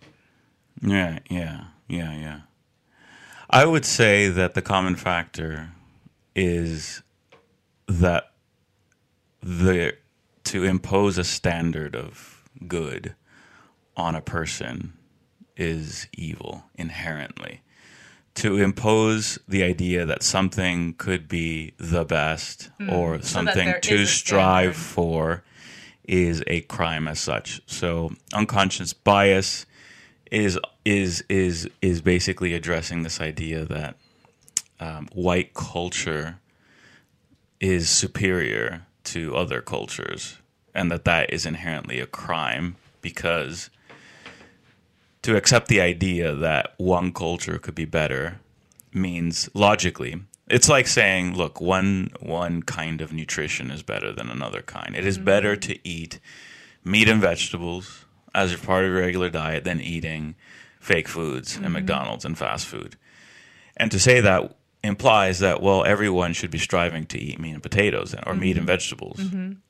Yeah, 0.81 1.19
yeah, 1.29 1.65
yeah, 1.87 2.13
yeah. 2.13 2.39
I 3.49 3.65
would 3.65 3.85
say 3.85 4.29
that 4.29 4.53
the 4.53 4.61
common 4.61 4.95
factor 4.95 5.71
is 6.35 7.01
that 7.87 8.31
the 9.41 9.95
to 10.45 10.63
impose 10.63 11.17
a 11.17 11.23
standard 11.23 11.95
of 11.95 12.43
good 12.67 13.15
on 13.95 14.15
a 14.15 14.21
person 14.21 14.93
is 15.55 16.07
evil 16.13 16.65
inherently. 16.75 17.61
To 18.35 18.57
impose 18.57 19.39
the 19.47 19.63
idea 19.63 20.05
that 20.05 20.21
something 20.21 20.93
could 20.93 21.27
be 21.27 21.73
the 21.77 22.03
best 22.03 22.69
or 22.89 23.21
something 23.21 23.67
there 23.67 23.79
to 23.79 24.05
strive 24.05 24.75
for 24.75 25.43
is 26.03 26.43
a 26.47 26.61
crime 26.61 27.07
as 27.07 27.19
such. 27.19 27.61
So 27.65 28.11
unconscious 28.33 28.93
bias 28.93 29.65
is 30.31 30.59
is 30.83 31.23
is 31.29 31.69
is 31.81 32.01
basically 32.01 32.53
addressing 32.53 33.03
this 33.03 33.21
idea 33.21 33.65
that 33.65 33.95
um, 34.79 35.07
white 35.13 35.53
culture 35.53 36.39
is 37.59 37.89
superior 37.89 38.85
to 39.05 39.35
other 39.35 39.61
cultures, 39.61 40.37
and 40.73 40.91
that 40.91 41.05
that 41.05 41.31
is 41.31 41.45
inherently 41.45 41.99
a 41.99 42.05
crime 42.05 42.75
because 43.01 43.69
to 45.25 45.35
accept 45.35 45.67
the 45.67 45.81
idea 45.81 46.33
that 46.33 46.73
one 46.77 47.11
culture 47.11 47.59
could 47.59 47.75
be 47.75 47.85
better 47.85 48.39
means 48.93 49.49
logically 49.53 50.21
it's 50.47 50.69
like 50.69 50.87
saying 50.87 51.35
look 51.35 51.59
one 51.59 52.11
one 52.19 52.61
kind 52.61 53.01
of 53.01 53.11
nutrition 53.11 53.71
is 53.71 53.81
better 53.81 54.11
than 54.13 54.29
another 54.29 54.61
kind. 54.61 54.95
It 54.95 55.05
is 55.05 55.17
better 55.17 55.53
mm-hmm. 55.55 55.71
to 55.71 55.87
eat 55.87 56.19
meat 56.83 57.09
and 57.09 57.21
vegetables 57.21 58.05
as 58.33 58.53
a 58.53 58.57
part 58.57 58.85
of 58.85 58.91
your 58.91 59.01
regular 59.01 59.29
diet 59.29 59.63
than 59.63 59.81
eating 59.81 60.35
fake 60.79 61.07
foods 61.07 61.55
and 61.55 61.65
mm-hmm. 61.65 61.73
mcdonald's 61.73 62.25
and 62.25 62.37
fast 62.37 62.67
food. 62.67 62.95
And 63.77 63.91
to 63.91 63.99
say 63.99 64.21
that 64.21 64.55
implies 64.85 65.39
that 65.39 65.61
well 65.61 65.83
everyone 65.83 66.33
should 66.33 66.51
be 66.51 66.57
striving 66.57 67.05
to 67.07 67.17
eat 67.17 67.39
meat 67.39 67.53
and 67.53 67.63
potatoes 67.63 68.15
or 68.25 68.33
meat 68.35 68.57
and 68.57 68.67
vegetables. 68.67 69.19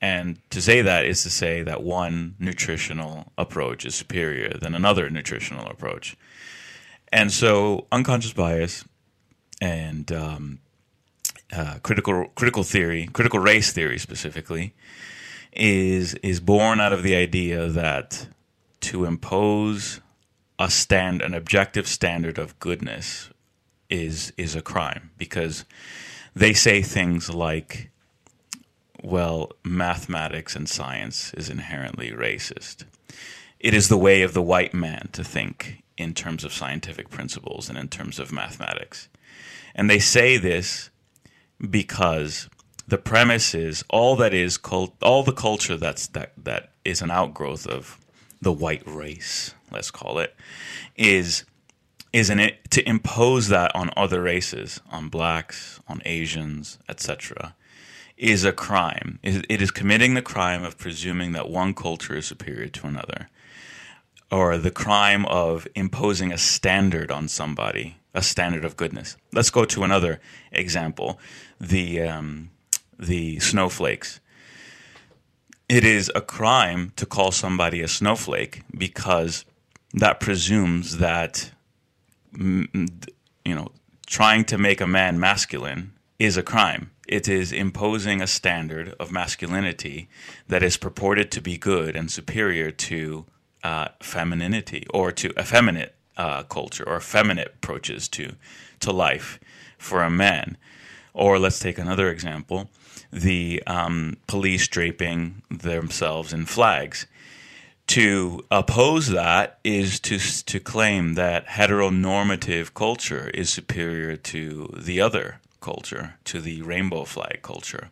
And 0.01 0.39
to 0.49 0.61
say 0.61 0.81
that 0.81 1.05
is 1.05 1.23
to 1.23 1.29
say 1.29 1.63
that 1.63 1.83
one 1.83 2.35
nutritional 2.39 3.31
approach 3.37 3.85
is 3.85 3.95
superior 3.95 4.57
than 4.59 4.75
another 4.75 5.09
nutritional 5.09 5.67
approach. 5.67 6.15
And 7.11 7.31
so 7.31 7.87
unconscious 7.91 8.33
bias 8.33 8.83
and 9.61 10.11
um, 10.11 10.59
uh, 11.55 11.77
critical 11.83 12.27
critical 12.35 12.63
theory 12.63 13.07
critical 13.13 13.39
race 13.39 13.71
theory 13.71 13.97
specifically 13.97 14.73
is 15.53 16.15
is 16.15 16.39
born 16.39 16.79
out 16.79 16.91
of 16.91 17.03
the 17.03 17.15
idea 17.15 17.67
that 17.67 18.27
to 18.81 19.05
impose 19.05 20.01
a 20.59 20.69
stand 20.69 21.21
an 21.21 21.33
objective 21.33 21.87
standard 21.87 22.37
of 22.37 22.59
goodness 22.59 23.29
is 23.89 24.33
is 24.37 24.55
a 24.55 24.61
crime 24.61 25.11
because 25.17 25.65
they 26.35 26.53
say 26.53 26.81
things 26.81 27.33
like 27.33 27.89
well 29.03 29.51
mathematics 29.63 30.55
and 30.55 30.67
science 30.67 31.33
is 31.35 31.49
inherently 31.49 32.11
racist. 32.11 32.85
It 33.59 33.73
is 33.73 33.87
the 33.87 33.97
way 33.97 34.21
of 34.21 34.33
the 34.33 34.41
white 34.41 34.73
man 34.73 35.09
to 35.13 35.23
think 35.23 35.83
in 35.97 36.13
terms 36.13 36.43
of 36.43 36.53
scientific 36.53 37.09
principles 37.09 37.69
and 37.69 37.77
in 37.77 37.87
terms 37.87 38.19
of 38.19 38.31
mathematics. 38.31 39.07
And 39.73 39.89
they 39.89 39.99
say 39.99 40.37
this 40.37 40.89
because 41.69 42.49
the 42.87 42.97
premise 42.97 43.55
is 43.55 43.83
all 43.89 44.15
that 44.17 44.33
is 44.33 44.57
cult, 44.57 44.93
all 45.01 45.23
the 45.23 45.31
culture 45.31 45.77
that's 45.77 46.07
that 46.07 46.33
that 46.37 46.71
is 46.83 47.01
an 47.01 47.11
outgrowth 47.11 47.65
of 47.65 47.99
the 48.41 48.51
white 48.51 48.83
race, 48.85 49.55
let's 49.71 49.89
call 49.91 50.19
it, 50.19 50.35
is 50.95 51.45
is 52.15 52.29
an 52.29 52.39
it 52.39 52.71
to 52.71 52.87
impose 52.87 53.49
that 53.49 53.75
on 53.75 53.89
other 53.97 54.21
races, 54.21 54.79
on 54.89 55.09
blacks, 55.09 55.81
on 55.85 56.01
Asians, 56.05 56.79
etc., 56.87 57.53
is 58.15 58.45
a 58.45 58.53
crime. 58.53 59.19
It 59.21 59.61
is 59.61 59.69
committing 59.69 60.13
the 60.13 60.21
crime 60.21 60.63
of 60.63 60.77
presuming 60.77 61.33
that 61.33 61.49
one 61.49 61.73
culture 61.73 62.15
is 62.15 62.25
superior 62.25 62.69
to 62.69 62.87
another, 62.87 63.27
or 64.31 64.57
the 64.57 64.71
crime 64.71 65.25
of 65.25 65.67
imposing 65.75 66.31
a 66.31 66.37
standard 66.37 67.11
on 67.11 67.27
somebody, 67.27 67.97
a 68.13 68.21
standard 68.21 68.63
of 68.63 68.77
goodness. 68.77 69.17
Let's 69.33 69.49
go 69.49 69.65
to 69.65 69.83
another 69.83 70.21
example: 70.53 71.19
the 71.59 72.01
um, 72.03 72.49
the 72.97 73.39
snowflakes. 73.39 74.21
It 75.67 75.83
is 75.83 76.09
a 76.15 76.21
crime 76.21 76.93
to 76.95 77.05
call 77.05 77.31
somebody 77.31 77.81
a 77.81 77.89
snowflake 77.89 78.61
because 78.71 79.43
that 79.93 80.21
presumes 80.21 80.99
that 80.99 81.51
you 82.37 83.55
know 83.55 83.71
trying 84.05 84.45
to 84.45 84.57
make 84.57 84.81
a 84.81 84.87
man 84.87 85.19
masculine 85.19 85.93
is 86.19 86.37
a 86.37 86.43
crime. 86.43 86.91
It 87.07 87.27
is 87.27 87.51
imposing 87.51 88.21
a 88.21 88.27
standard 88.27 88.95
of 88.99 89.11
masculinity 89.11 90.09
that 90.47 90.63
is 90.63 90.77
purported 90.77 91.29
to 91.31 91.41
be 91.41 91.57
good 91.57 91.95
and 91.95 92.09
superior 92.09 92.71
to 92.71 93.25
uh, 93.63 93.89
femininity 94.01 94.85
or 94.93 95.11
to 95.11 95.29
effeminate 95.37 95.93
uh, 96.17 96.43
culture 96.43 96.87
or 96.87 96.97
effeminate 96.97 97.53
approaches 97.55 98.07
to 98.09 98.35
to 98.79 98.91
life 98.91 99.39
for 99.77 100.01
a 100.03 100.09
man. 100.09 100.57
Or 101.13 101.39
let's 101.39 101.59
take 101.59 101.77
another 101.77 102.09
example: 102.09 102.69
the 103.11 103.61
um, 103.67 104.17
police 104.27 104.67
draping 104.67 105.41
themselves 105.49 106.33
in 106.33 106.45
flags. 106.45 107.07
To 107.87 108.43
oppose 108.51 109.07
that 109.09 109.59
is 109.63 109.99
to 110.01 110.17
to 110.17 110.59
claim 110.59 111.13
that 111.13 111.47
heteronormative 111.47 112.73
culture 112.73 113.29
is 113.33 113.49
superior 113.49 114.17
to 114.17 114.73
the 114.75 114.99
other 114.99 115.39
culture, 115.61 116.15
to 116.25 116.41
the 116.41 116.61
rainbow 116.63 117.05
flag 117.05 117.39
culture. 117.41 117.89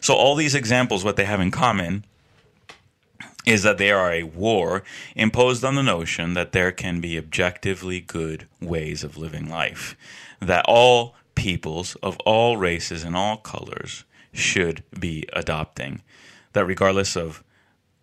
So 0.00 0.14
all 0.14 0.34
these 0.34 0.54
examples, 0.54 1.04
what 1.04 1.16
they 1.16 1.24
have 1.24 1.40
in 1.40 1.50
common 1.50 2.04
is 3.46 3.62
that 3.62 3.78
they 3.78 3.90
are 3.90 4.12
a 4.12 4.22
war 4.22 4.82
imposed 5.16 5.64
on 5.64 5.74
the 5.74 5.82
notion 5.82 6.34
that 6.34 6.52
there 6.52 6.72
can 6.72 7.00
be 7.00 7.18
objectively 7.18 8.00
good 8.00 8.46
ways 8.60 9.02
of 9.02 9.16
living 9.16 9.48
life, 9.48 9.96
that 10.40 10.64
all 10.68 11.14
peoples 11.34 11.94
of 11.96 12.18
all 12.26 12.56
races 12.56 13.02
and 13.02 13.16
all 13.16 13.38
colors 13.38 14.04
should 14.32 14.82
be 14.98 15.26
adopting, 15.32 16.02
that 16.52 16.66
regardless 16.66 17.16
of 17.16 17.42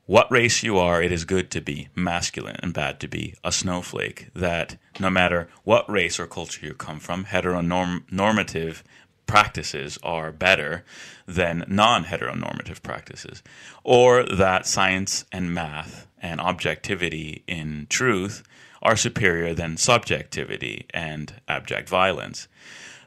what 0.07 0.31
race 0.31 0.63
you 0.63 0.77
are, 0.77 1.03
it 1.03 1.11
is 1.11 1.25
good 1.25 1.51
to 1.51 1.61
be 1.61 1.89
masculine 1.93 2.55
and 2.63 2.73
bad 2.73 2.99
to 3.01 3.09
be 3.09 3.35
a 3.43 3.51
snowflake. 3.51 4.29
That 4.33 4.77
no 4.99 5.09
matter 5.09 5.49
what 5.65 5.89
race 5.89 6.17
or 6.17 6.25
culture 6.25 6.65
you 6.65 6.73
come 6.73 6.99
from, 6.99 7.25
heteronormative 7.25 8.83
practices 9.25 9.99
are 10.01 10.31
better 10.31 10.85
than 11.27 11.65
non 11.67 12.05
heteronormative 12.05 12.81
practices. 12.81 13.43
Or 13.83 14.23
that 14.23 14.65
science 14.65 15.25
and 15.31 15.53
math 15.53 16.07
and 16.19 16.39
objectivity 16.39 17.43
in 17.45 17.85
truth 17.89 18.43
are 18.81 18.95
superior 18.95 19.53
than 19.53 19.75
subjectivity 19.75 20.85
and 20.93 21.33
abject 21.49 21.89
violence. 21.89 22.47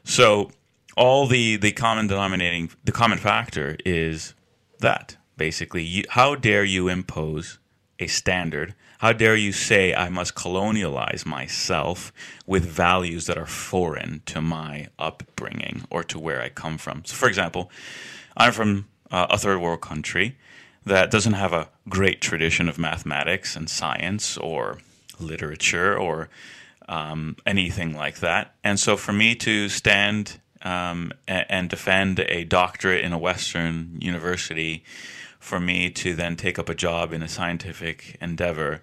So 0.03 0.51
all 0.95 1.25
the, 1.25 1.55
the 1.55 1.71
common 1.71 2.05
denominating 2.05 2.69
the 2.83 2.91
common 2.91 3.17
factor 3.17 3.75
is 3.83 4.35
that 4.81 5.17
basically 5.41 5.81
you, 5.81 6.03
how 6.09 6.35
dare 6.35 6.63
you 6.63 6.87
impose 6.87 7.57
a 7.97 8.05
standard? 8.05 8.75
How 8.99 9.11
dare 9.11 9.35
you 9.35 9.51
say 9.51 9.83
i 10.05 10.07
must 10.07 10.35
colonialize 10.35 11.25
myself 11.25 12.13
with 12.45 12.63
values 12.63 13.25
that 13.25 13.39
are 13.39 13.47
foreign 13.47 14.21
to 14.27 14.39
my 14.39 14.89
upbringing 14.99 15.77
or 15.89 16.03
to 16.03 16.19
where 16.19 16.39
i 16.43 16.49
come 16.49 16.77
from? 16.77 17.03
So 17.05 17.15
for 17.15 17.27
example 17.27 17.71
i'm 18.37 18.53
from 18.53 18.87
uh, 19.09 19.27
a 19.31 19.37
third 19.39 19.59
world 19.59 19.81
country 19.81 20.37
that 20.85 21.09
doesn't 21.09 21.33
have 21.43 21.53
a 21.53 21.69
great 21.89 22.21
tradition 22.21 22.69
of 22.69 22.77
mathematics 22.77 23.55
and 23.55 23.67
science 23.67 24.37
or 24.37 24.77
literature 25.19 25.97
or 25.97 26.29
um, 26.87 27.35
anything 27.47 27.95
like 27.95 28.17
that. 28.19 28.53
And 28.63 28.79
so 28.79 28.95
for 28.95 29.13
me 29.13 29.33
to 29.47 29.69
stand 29.69 30.39
um, 30.63 31.11
and 31.27 31.69
defend 31.69 32.19
a 32.19 32.43
doctorate 32.43 33.03
in 33.03 33.13
a 33.13 33.17
Western 33.17 33.97
university, 33.99 34.83
for 35.41 35.59
me 35.59 35.89
to 35.89 36.15
then 36.15 36.37
take 36.37 36.57
up 36.57 36.69
a 36.69 36.75
job 36.75 37.11
in 37.11 37.21
a 37.21 37.27
scientific 37.27 38.15
endeavor, 38.21 38.81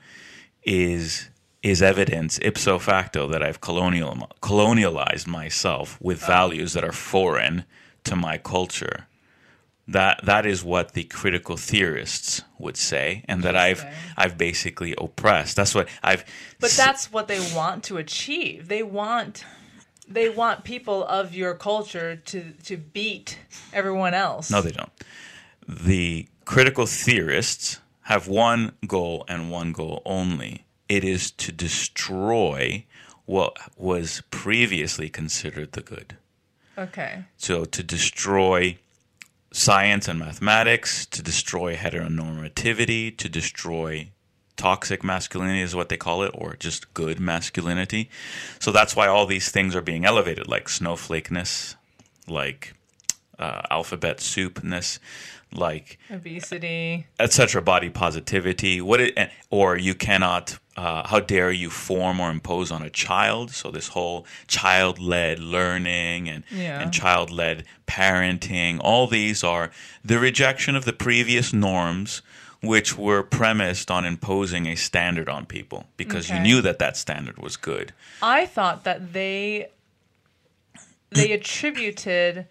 is 0.65 1.31
is 1.63 1.83
evidence 1.83 2.39
ipso 2.43 2.79
facto 2.79 3.27
that 3.29 3.43
I've 3.43 3.61
colonial 3.61 4.29
colonialized 4.43 5.27
myself 5.27 5.99
with 6.01 6.23
oh. 6.25 6.27
values 6.27 6.73
that 6.75 6.85
are 6.85 6.93
foreign 6.93 7.65
to 8.05 8.17
my 8.17 8.37
culture. 8.39 9.07
That 9.87 10.21
that 10.25 10.45
is 10.45 10.63
what 10.63 10.93
the 10.93 11.05
critical 11.05 11.57
theorists 11.57 12.43
would 12.59 12.77
say, 12.77 13.25
and 13.27 13.43
that 13.45 13.57
I've 13.57 13.85
I've 14.19 14.37
basically 14.37 14.95
oppressed. 14.99 15.57
That's 15.57 15.75
what 15.75 15.89
I've. 16.03 16.25
But 16.61 16.73
that's 16.73 17.11
what 17.11 17.29
they 17.29 17.41
want 17.55 17.85
to 17.85 17.97
achieve. 17.97 18.69
They 18.69 18.83
want 18.83 19.45
they 20.07 20.29
want 20.29 20.65
people 20.65 21.05
of 21.05 21.35
your 21.35 21.55
culture 21.55 22.17
to 22.17 22.53
to 22.65 22.77
beat 22.77 23.39
everyone 23.73 24.13
else. 24.13 24.51
No, 24.51 24.61
they 24.61 24.73
don't. 24.73 24.93
The 25.67 26.29
critical 26.49 26.87
theorists 26.87 27.79
have 28.05 28.27
one 28.27 28.73
goal 28.87 29.23
and 29.29 29.51
one 29.51 29.71
goal 29.71 30.01
only. 30.07 30.65
It 30.89 31.05
is 31.05 31.31
to 31.33 31.53
destroy 31.53 32.87
what 33.27 33.59
was 33.77 34.23
previously 34.31 35.11
considered 35.11 35.73
the 35.73 35.83
good. 35.83 36.17
Okay. 36.79 37.25
So 37.37 37.67
to 37.67 37.83
destroy 37.83 38.79
science 39.53 40.09
and 40.09 40.19
mathematics, 40.19 41.05
to 41.05 41.23
destroy 41.23 41.77
heteronormativity, 41.77 43.15
to 43.19 43.29
destroy 43.29 44.09
toxic 44.57 45.05
masculinity 45.05 45.61
is 45.61 45.77
what 45.77 45.91
they 45.91 45.99
call 45.99 46.23
it, 46.23 46.31
or 46.35 46.57
just 46.59 46.95
good 46.95 47.21
masculinity. 47.21 48.09
So 48.59 48.73
that's 48.73 48.97
why 48.97 49.07
all 49.07 49.27
these 49.27 49.51
things 49.51 49.77
are 49.77 49.83
being 49.83 50.07
elevated, 50.07 50.49
like 50.49 50.69
snowflakeness, 50.69 51.75
like 52.27 52.73
uh, 53.39 53.63
alphabet 53.71 54.19
soupness, 54.19 54.99
like 55.53 55.99
Obesity. 56.11 57.07
etc. 57.19 57.63
Body 57.63 57.91
positivity. 57.91 58.81
What 58.81 59.01
it, 59.01 59.31
or 59.51 59.77
you 59.77 59.95
cannot. 59.95 60.59
Uh, 60.77 61.05
how 61.09 61.19
dare 61.19 61.51
you 61.51 61.71
form 61.71 62.21
or 62.21 62.31
impose 62.31 62.71
on 62.71 62.83
a 62.83 62.91
child? 62.91 63.51
So 63.51 63.73
this 63.73 63.89
whole 63.89 64.25
child-led 64.47 65.41
learning 65.41 66.29
and 66.29 66.45
Yeah. 66.53 66.81
and 66.81 66.93
child-led 66.93 67.65
parenting. 67.89 68.79
All 68.81 69.09
these 69.09 69.43
are 69.43 69.73
the 70.05 70.21
rejection 70.21 70.77
of 70.77 70.85
the 70.85 70.93
previous 70.93 71.53
norms, 71.53 72.23
which 72.63 72.97
were 72.97 73.25
premised 73.25 73.91
on 73.91 74.05
imposing 74.05 74.67
a 74.67 74.77
standard 74.77 75.29
on 75.29 75.47
people 75.47 75.87
because 75.97 76.31
you 76.31 76.39
knew 76.39 76.61
that 76.63 76.79
that 76.79 76.97
standard 76.97 77.39
was 77.39 77.57
good. 77.57 77.93
I 78.23 78.47
thought 78.47 78.85
that 78.85 79.13
they 79.13 79.71
they 81.11 81.33
attributed 81.39 82.47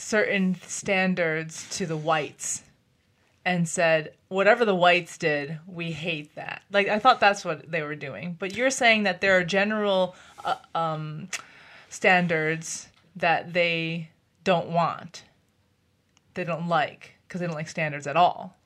certain 0.00 0.56
standards 0.66 1.68
to 1.76 1.86
the 1.86 1.96
whites 1.96 2.62
and 3.44 3.68
said 3.68 4.12
whatever 4.28 4.64
the 4.64 4.74
whites 4.74 5.18
did, 5.18 5.58
we 5.66 5.92
hate 5.92 6.34
that. 6.34 6.62
Like 6.70 6.88
I 6.88 6.98
thought 6.98 7.20
that's 7.20 7.44
what 7.44 7.70
they 7.70 7.82
were 7.82 7.94
doing. 7.94 8.36
But 8.38 8.56
you're 8.56 8.70
saying 8.70 9.04
that 9.04 9.20
there 9.20 9.36
are 9.36 9.44
general 9.44 10.14
uh, 10.44 10.56
um, 10.74 11.28
standards 11.88 12.88
that 13.16 13.52
they 13.52 14.10
don't 14.44 14.68
want. 14.68 15.24
They 16.34 16.44
don't 16.44 16.68
like 16.68 17.14
because 17.26 17.40
they 17.40 17.46
don't 17.46 17.56
like 17.56 17.68
standards 17.68 18.06
at 18.06 18.16
all. 18.16 18.56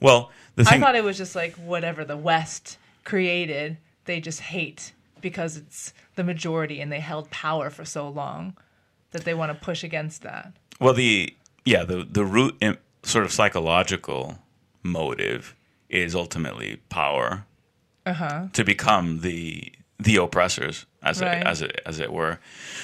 Well, 0.00 0.30
the 0.54 0.66
I 0.68 0.78
thought 0.78 0.94
it 0.94 1.04
was 1.04 1.18
just 1.18 1.34
like 1.34 1.54
whatever 1.56 2.04
the 2.04 2.16
West 2.16 2.78
created, 3.04 3.76
they 4.04 4.20
just 4.20 4.40
hate 4.40 4.92
because 5.20 5.56
it's 5.56 5.92
the 6.14 6.24
majority 6.24 6.80
and 6.80 6.90
they 6.92 7.00
held 7.00 7.30
power 7.30 7.70
for 7.70 7.84
so 7.84 8.08
long 8.08 8.56
that 9.10 9.24
they 9.24 9.34
want 9.34 9.52
to 9.52 9.64
push 9.64 9.82
against 9.82 10.22
that. 10.22 10.52
Well, 10.80 10.94
the 10.94 11.34
yeah, 11.64 11.84
the 11.84 12.06
the 12.10 12.24
root 12.24 12.56
sort 13.02 13.24
of 13.24 13.32
psychological 13.32 14.38
motive 14.82 15.54
is 15.88 16.14
ultimately 16.14 16.80
power 16.88 17.44
to 18.52 18.64
become 18.64 19.20
the 19.20 19.72
the 19.98 20.16
oppressors, 20.16 20.86
as 21.02 21.20
Right. 21.20 21.38
it, 21.38 21.46
as 21.46 21.60
it 21.62 21.80
as 21.84 21.98
it 21.98 22.12
were, 22.12 22.38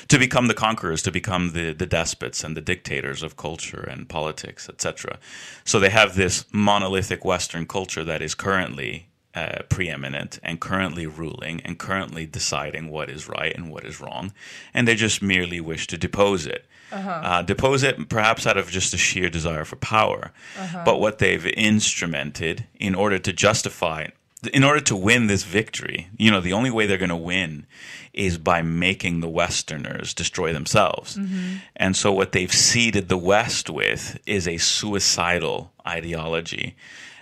to 0.09 0.19
become 0.19 0.49
the 0.49 0.55
conquerors, 0.55 1.03
to 1.03 1.13
become 1.13 1.53
the 1.53 1.73
the 1.73 1.87
despots 1.87 2.43
and 2.45 2.57
the 2.57 2.61
dictators 2.61 3.23
of 3.23 3.37
culture 3.37 3.81
and 3.89 4.09
politics, 4.09 4.69
etc. 4.69 5.19
So 5.65 5.79
they 5.79 5.91
have 5.91 6.15
this 6.15 6.45
monolithic 6.53 7.25
Western 7.25 7.67
culture 7.67 8.05
that 8.05 8.23
is 8.23 8.35
currently. 8.35 9.09
Uh, 9.37 9.63
preeminent 9.69 10.39
and 10.45 10.61
currently 10.61 11.09
ruling 11.09 11.61
and 11.65 11.77
currently 11.77 12.25
deciding 12.25 12.89
what 12.89 13.11
is 13.11 13.29
right 13.29 13.53
and 13.57 13.69
what 13.69 13.85
is 13.85 14.01
wrong, 14.01 14.33
and 14.73 14.87
they 14.87 14.95
just 14.95 15.21
merely 15.21 15.61
wish 15.61 15.89
to 15.89 15.99
depose 15.99 16.47
it 16.47 16.67
Uh-huh. 16.95 17.11
uh, 17.11 17.43
depose 17.43 17.83
it 17.83 18.09
perhaps 18.09 18.47
out 18.47 18.57
of 18.57 18.71
just 18.71 18.95
a 18.95 18.97
sheer 18.97 19.29
desire 19.29 19.65
for 19.65 19.77
power. 19.77 20.33
Uh-huh. 20.59 20.83
But 20.85 21.01
what 21.01 21.19
they've 21.19 21.43
instrumented 21.43 22.67
in 22.79 22.95
order 22.95 23.19
to 23.19 23.33
justify, 23.33 24.09
in 24.53 24.63
order 24.63 24.81
to 24.81 24.95
win 24.95 25.27
this 25.27 25.43
victory, 25.43 26.09
you 26.17 26.31
know, 26.31 26.41
the 26.41 26.53
only 26.53 26.71
way 26.71 26.87
they're 26.87 26.99
going 26.99 27.09
to 27.09 27.17
win 27.17 27.67
is 28.13 28.39
by 28.39 28.63
making 28.63 29.21
the 29.21 29.29
Westerners 29.29 30.15
destroy 30.15 30.53
themselves. 30.53 31.17
Mm-hmm. 31.17 31.57
And 31.75 31.97
so 31.97 32.13
what 32.13 32.33
they've 32.33 32.53
seeded 32.53 33.09
the 33.09 33.19
West 33.19 33.69
with 33.69 34.19
is 34.25 34.47
a 34.47 34.59
suicidal 34.59 35.73
ideology, 35.87 36.77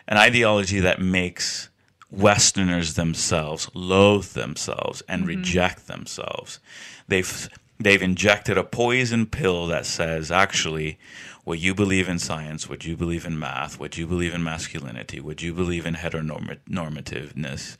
an 0.06 0.18
ideology 0.18 0.80
that 0.80 1.00
makes 1.00 1.70
Westerners 2.10 2.92
themselves 2.94 3.70
loathe 3.72 4.32
themselves 4.34 5.02
and 5.08 5.22
mm-hmm. 5.22 5.38
reject 5.38 5.86
themselves. 5.86 6.60
They've 7.08 7.48
they've 7.84 8.02
injected 8.02 8.58
a 8.58 8.64
poison 8.64 9.26
pill 9.26 9.66
that 9.68 9.86
says 9.86 10.30
actually 10.30 10.98
what 11.44 11.58
you 11.58 11.74
believe 11.74 12.08
in 12.08 12.18
science, 12.18 12.68
what 12.68 12.84
you 12.84 12.96
believe 12.96 13.24
in 13.26 13.38
math, 13.38 13.80
what 13.80 13.96
you 13.98 14.06
believe 14.06 14.34
in 14.34 14.42
masculinity, 14.44 15.20
what 15.20 15.42
you 15.42 15.52
believe 15.52 15.86
in 15.86 15.94
heteronormativeness 15.94 17.76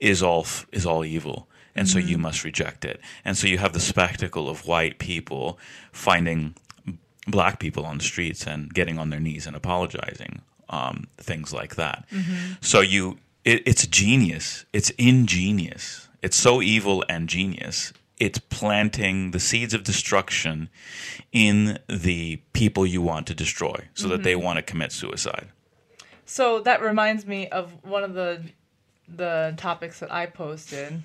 is 0.00 0.22
all 0.22 0.40
f- 0.40 0.66
is 0.72 0.84
all 0.84 1.04
evil. 1.04 1.48
And 1.74 1.88
so 1.88 1.98
you 1.98 2.16
must 2.16 2.42
reject 2.44 2.84
it. 2.86 3.00
And 3.24 3.36
so 3.36 3.46
you 3.46 3.58
have 3.58 3.74
the 3.74 3.80
spectacle 3.80 4.48
of 4.48 4.66
white 4.66 4.98
people 4.98 5.58
finding 5.92 6.54
black 7.26 7.58
people 7.58 7.84
on 7.84 7.98
the 7.98 8.04
streets 8.04 8.46
and 8.46 8.72
getting 8.72 8.98
on 8.98 9.10
their 9.10 9.20
knees 9.20 9.46
and 9.46 9.54
apologizing, 9.54 10.40
um, 10.70 11.06
things 11.18 11.52
like 11.52 11.76
that. 11.76 12.06
So 12.62 12.80
you, 12.80 13.18
it, 13.44 13.62
it's 13.66 13.86
genius. 13.86 14.64
It's 14.72 14.88
ingenious. 14.90 16.08
It's 16.22 16.36
so 16.36 16.62
evil 16.62 17.04
and 17.10 17.28
genius. 17.28 17.92
It's 18.18 18.38
planting 18.38 19.32
the 19.32 19.40
seeds 19.40 19.74
of 19.74 19.82
destruction 19.84 20.70
in 21.32 21.78
the 21.88 22.36
people 22.52 22.86
you 22.86 23.02
want 23.02 23.26
to 23.26 23.34
destroy, 23.34 23.88
so 23.94 24.08
that 24.08 24.22
they 24.22 24.34
want 24.36 24.56
to 24.56 24.62
commit 24.62 24.92
suicide. 24.92 25.48
So 26.24 26.60
that 26.60 26.80
reminds 26.82 27.26
me 27.26 27.48
of 27.48 27.72
one 27.84 28.02
of 28.04 28.14
the 28.14 28.42
the 29.08 29.54
topics 29.56 30.00
that 30.00 30.12
I 30.12 30.26
posted. 30.26 31.02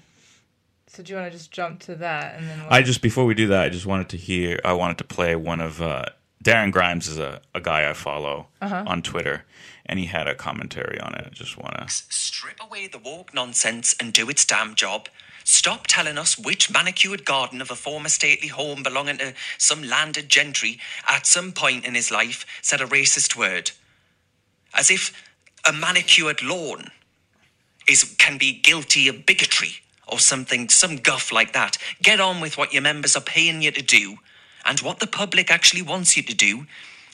So 0.87 1.03
do 1.03 1.13
you 1.13 1.19
want 1.19 1.31
to 1.31 1.37
just 1.37 1.51
jump 1.51 1.79
to 1.81 1.95
that 1.95 2.35
and 2.37 2.49
then 2.49 2.59
we'll- 2.61 2.73
I 2.73 2.81
just 2.81 3.01
before 3.01 3.25
we 3.25 3.33
do 3.35 3.47
that, 3.47 3.61
I 3.63 3.69
just 3.69 3.85
wanted 3.85 4.09
to 4.09 4.17
hear. 4.17 4.59
I 4.65 4.73
wanted 4.73 4.97
to 4.97 5.03
play 5.03 5.35
one 5.35 5.61
of 5.61 5.81
uh, 5.81 6.05
Darren 6.43 6.71
Grimes 6.71 7.07
is 7.07 7.17
a, 7.19 7.41
a 7.53 7.61
guy 7.61 7.87
I 7.89 7.93
follow 7.93 8.47
on 8.87 9.01
Twitter, 9.03 9.45
and 9.85 9.99
he 9.99 10.05
had 10.07 10.27
a 10.27 10.33
commentary 10.33 10.99
on 10.99 11.13
it. 11.13 11.25
I 11.27 11.29
just 11.29 11.57
want 11.57 11.75
to. 11.77 11.85
Strip 11.87 12.59
away 12.59 12.87
the 12.87 12.97
woke 12.97 13.33
nonsense 13.33 13.95
and 13.99 14.11
do 14.11 14.27
its 14.29 14.43
damn 14.45 14.73
job. 14.75 15.07
Stop 15.51 15.85
telling 15.85 16.17
us 16.17 16.37
which 16.37 16.71
manicured 16.71 17.25
garden 17.25 17.61
of 17.61 17.69
a 17.69 17.75
former 17.75 18.07
stately 18.07 18.47
home 18.47 18.83
belonging 18.83 19.17
to 19.17 19.33
some 19.57 19.83
landed 19.83 20.29
gentry 20.29 20.79
at 21.09 21.27
some 21.27 21.51
point 21.51 21.83
in 21.83 21.93
his 21.93 22.09
life 22.09 22.45
said 22.61 22.79
a 22.79 22.85
racist 22.85 23.35
word. 23.35 23.71
As 24.73 24.89
if 24.89 25.11
a 25.67 25.73
manicured 25.73 26.41
lawn 26.41 26.89
is 27.85 28.15
can 28.17 28.37
be 28.37 28.61
guilty 28.61 29.09
of 29.09 29.25
bigotry 29.25 29.81
or 30.07 30.19
something, 30.19 30.69
some 30.69 30.95
guff 30.95 31.33
like 31.33 31.51
that. 31.51 31.77
Get 32.01 32.21
on 32.21 32.39
with 32.39 32.57
what 32.57 32.71
your 32.71 32.81
members 32.81 33.17
are 33.17 33.21
paying 33.21 33.61
you 33.61 33.71
to 33.71 33.81
do 33.81 34.19
and 34.63 34.79
what 34.79 34.99
the 34.99 35.05
public 35.05 35.51
actually 35.51 35.81
wants 35.81 36.15
you 36.15 36.23
to 36.23 36.33
do, 36.33 36.65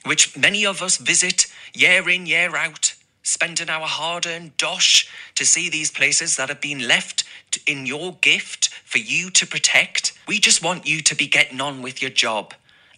which 0.06 0.38
many 0.38 0.64
of 0.64 0.84
us 0.84 0.98
visit 0.98 1.48
year 1.74 2.08
in, 2.08 2.28
year 2.28 2.56
out, 2.56 2.94
spending 3.24 3.68
our 3.68 3.88
hard 3.88 4.28
earned 4.28 4.56
dosh 4.58 5.10
to 5.34 5.44
see 5.44 5.72
these 5.72 5.90
places 5.90 6.36
that 6.36 6.50
have 6.50 6.62
been 6.62 6.88
left 6.88 7.24
in 7.66 7.86
your 7.86 8.14
gift 8.22 8.70
for 8.84 8.98
you 8.98 9.30
to 9.32 9.46
protect. 9.46 10.14
We 10.28 10.40
just 10.40 10.64
want 10.64 10.88
you 10.88 11.02
to 11.02 11.16
be 11.16 11.28
getting 11.28 11.62
on 11.62 11.82
with 11.82 12.02
your 12.02 12.12
job. 12.12 12.54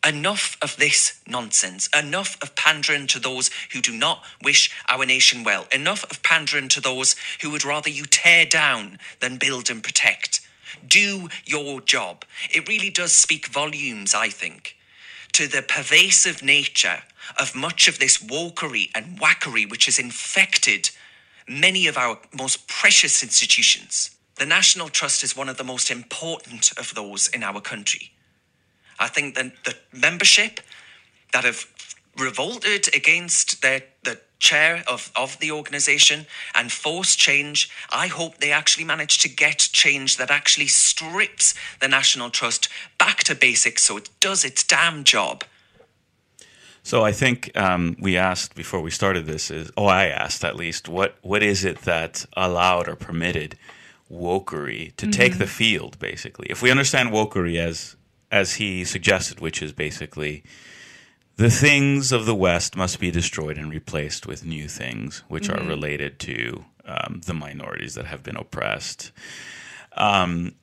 Enough 0.07 0.57
of 0.61 0.77
this 0.77 1.19
nonsense. 1.27 1.89
Enough 1.97 2.37
of 2.41 2.55
pandering 2.55 3.07
to 3.07 3.19
those 3.19 3.49
who 3.73 3.81
do 3.81 3.91
not 3.91 4.23
wish 4.41 4.71
our 4.87 5.05
nation 5.05 5.43
well. 5.43 5.67
Enough 5.73 6.05
of 6.09 6.23
pandering 6.23 6.69
to 6.69 6.81
those 6.81 7.15
who 7.41 7.49
would 7.51 7.65
rather 7.65 7.89
you 7.89 8.05
tear 8.05 8.45
down 8.45 8.97
than 9.19 9.37
build 9.37 9.69
and 9.69 9.83
protect. 9.83 10.41
Do 10.87 11.27
your 11.45 11.81
job. 11.81 12.23
It 12.49 12.67
really 12.67 12.89
does 12.89 13.11
speak 13.11 13.47
volumes, 13.47 14.15
I 14.15 14.29
think, 14.29 14.77
to 15.33 15.47
the 15.47 15.61
pervasive 15.61 16.41
nature 16.41 17.03
of 17.37 17.55
much 17.55 17.87
of 17.87 17.99
this 17.99 18.17
wokery 18.19 18.89
and 18.95 19.19
whackery 19.19 19.65
which 19.65 19.85
has 19.85 19.99
infected 19.99 20.89
many 21.47 21.87
of 21.87 21.97
our 21.97 22.19
most 22.37 22.67
precious 22.67 23.21
institutions. 23.21 24.11
The 24.39 24.45
National 24.45 24.87
Trust 24.87 25.21
is 25.21 25.35
one 25.35 25.49
of 25.49 25.57
the 25.57 25.65
most 25.65 25.91
important 25.91 26.71
of 26.77 26.95
those 26.95 27.27
in 27.27 27.43
our 27.43 27.59
country. 27.59 28.13
I 28.97 29.09
think 29.09 29.35
that 29.35 29.51
the 29.65 29.75
membership 29.91 30.61
that 31.33 31.43
have 31.43 31.67
revolted 32.17 32.87
against 32.95 33.61
the, 33.61 33.83
the 34.03 34.21
chair 34.39 34.81
of, 34.87 35.11
of 35.13 35.37
the 35.39 35.51
organization 35.51 36.25
and 36.55 36.71
forced 36.71 37.19
change, 37.19 37.69
I 37.91 38.07
hope 38.07 38.37
they 38.37 38.53
actually 38.53 38.85
manage 38.85 39.17
to 39.19 39.29
get 39.29 39.57
change 39.57 40.15
that 40.15 40.31
actually 40.31 40.67
strips 40.67 41.53
the 41.81 41.89
National 41.89 42.29
Trust 42.29 42.69
back 42.97 43.25
to 43.25 43.35
basics 43.35 43.83
so 43.83 43.97
it 43.97 44.09
does 44.21 44.45
its 44.45 44.63
damn 44.63 45.03
job. 45.03 45.43
So 46.81 47.03
I 47.03 47.11
think 47.11 47.51
um, 47.57 47.97
we 47.99 48.15
asked 48.15 48.55
before 48.55 48.79
we 48.79 48.89
started 48.89 49.25
this 49.25 49.51
is 49.51 49.69
oh 49.75 49.85
I 49.85 50.05
asked 50.05 50.45
at 50.45 50.55
least 50.55 50.87
what 50.87 51.17
what 51.21 51.43
is 51.43 51.65
it 51.65 51.81
that 51.81 52.25
allowed 52.37 52.87
or 52.87 52.95
permitted 52.95 53.57
wokery 54.11 54.95
to 54.95 55.07
take 55.07 55.37
the 55.37 55.47
field 55.47 55.97
basically 55.99 56.47
if 56.49 56.61
we 56.61 56.71
understand 56.71 57.09
wokery 57.09 57.57
as 57.57 57.95
as 58.31 58.55
he 58.55 58.83
suggested 58.83 59.39
which 59.39 59.61
is 59.61 59.71
basically 59.71 60.43
the 61.35 61.49
things 61.49 62.11
of 62.11 62.25
the 62.25 62.35
West 62.35 62.75
must 62.75 62.99
be 62.99 63.11
destroyed 63.11 63.57
and 63.57 63.71
replaced 63.71 64.27
with 64.27 64.43
new 64.45 64.67
things 64.67 65.23
which 65.29 65.49
are 65.49 65.63
related 65.63 66.19
to 66.19 66.65
um, 66.85 67.21
the 67.25 67.33
minorities 67.33 67.93
that 67.95 68.07
have 68.07 68.23
been 68.23 68.35
oppressed. 68.35 69.13
Um, 69.95 70.55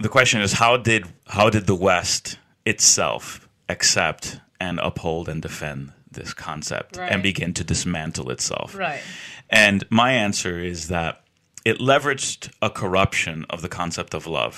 the 0.00 0.08
question 0.08 0.40
is 0.40 0.54
how 0.54 0.78
did 0.78 1.06
how 1.28 1.48
did 1.48 1.66
the 1.68 1.76
West 1.76 2.38
itself 2.64 3.48
accept 3.68 4.40
and 4.58 4.80
uphold 4.80 5.28
and 5.28 5.40
defend 5.40 5.92
this 6.10 6.34
concept 6.34 6.96
Right. 6.96 7.12
and 7.12 7.22
begin 7.22 7.54
to 7.54 7.62
dismantle 7.62 8.28
itself? 8.30 8.74
Right. 8.74 9.02
And 9.48 9.84
my 9.90 10.10
answer 10.10 10.58
is 10.58 10.88
that 10.88 11.20
it 11.70 11.78
leveraged 11.80 12.50
a 12.62 12.70
corruption 12.70 13.44
of 13.50 13.60
the 13.60 13.68
concept 13.80 14.14
of 14.14 14.26
love. 14.26 14.54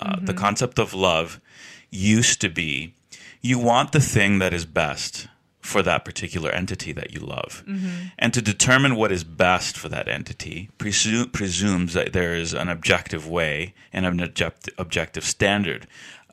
Uh, 0.00 0.16
The 0.28 0.34
concept 0.46 0.78
of 0.78 0.94
love 0.94 1.28
used 1.90 2.40
to 2.40 2.48
be 2.48 2.94
you 3.42 3.58
want 3.70 3.92
the 3.92 4.00
thing 4.14 4.40
that 4.40 4.52
is 4.54 4.66
best 4.66 5.28
for 5.60 5.82
that 5.82 6.04
particular 6.04 6.50
entity 6.60 6.92
that 6.92 7.12
you 7.14 7.20
love. 7.36 7.62
And 8.22 8.32
to 8.34 8.40
determine 8.52 8.94
what 8.96 9.12
is 9.12 9.24
best 9.24 9.76
for 9.76 9.88
that 9.90 10.08
entity 10.08 10.58
presu- 10.78 11.30
presumes 11.32 11.92
that 11.92 12.12
there 12.12 12.34
is 12.42 12.54
an 12.54 12.68
objective 12.68 13.24
way 13.38 13.74
and 13.92 14.06
an 14.06 14.20
object- 14.20 14.70
objective 14.78 15.24
standard 15.24 15.86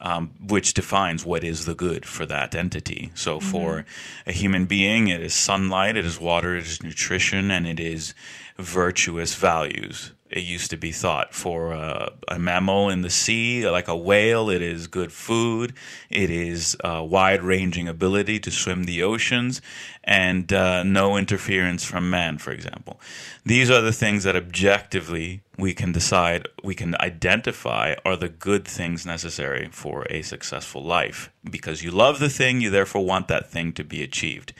um, 0.09 0.31
which 0.53 0.73
defines 0.73 1.25
what 1.25 1.43
is 1.43 1.63
the 1.65 1.75
good 1.75 2.05
for 2.05 2.25
that 2.25 2.53
entity. 2.55 3.11
So 3.15 3.39
for 3.39 3.85
a 4.27 4.33
human 4.33 4.65
being, 4.65 5.07
it 5.07 5.21
is 5.21 5.33
sunlight, 5.33 5.95
it 5.97 6.05
is 6.05 6.19
water, 6.19 6.57
it 6.57 6.65
is 6.65 6.83
nutrition, 6.83 7.49
and 7.51 7.65
it 7.65 7.79
is 7.79 8.13
virtuous 8.57 9.35
values. 9.35 10.11
It 10.29 10.43
used 10.43 10.71
to 10.71 10.77
be 10.77 10.91
thought 10.91 11.35
for 11.35 11.73
a 11.73 12.39
mammal 12.39 12.89
in 12.89 13.01
the 13.01 13.11
sea, 13.11 13.69
like 13.69 13.87
a 13.87 13.95
whale, 13.95 14.49
it 14.49 14.63
is 14.63 14.87
good 14.87 15.11
food, 15.11 15.73
it 16.09 16.31
is 16.31 16.75
wide 16.83 17.43
ranging 17.43 17.87
ability 17.87 18.39
to 18.39 18.49
swim 18.49 18.85
the 18.85 19.03
oceans, 19.03 19.61
and 20.03 20.51
uh, 20.51 20.81
no 20.81 21.17
interference 21.17 21.85
from 21.85 22.09
man, 22.09 22.39
for 22.39 22.49
example. 22.51 22.99
These 23.45 23.69
are 23.69 23.81
the 23.81 23.93
things 23.93 24.23
that 24.23 24.35
objectively 24.35 25.41
we 25.55 25.75
can 25.75 25.91
decide, 25.91 26.47
we 26.63 26.73
can 26.73 26.95
identify 26.99 27.93
are 28.03 28.17
the 28.17 28.29
good 28.29 28.65
things 28.65 29.05
necessary 29.05 29.69
for 29.71 30.07
a 30.09 30.23
successful 30.23 30.83
life. 30.83 31.29
Because 31.47 31.83
you 31.83 31.91
love 31.91 32.17
the 32.17 32.29
thing, 32.29 32.59
you 32.59 32.71
therefore 32.71 33.05
want 33.05 33.27
that 33.27 33.51
thing 33.51 33.71
to 33.73 33.83
be 33.83 34.01
achieved. 34.01 34.53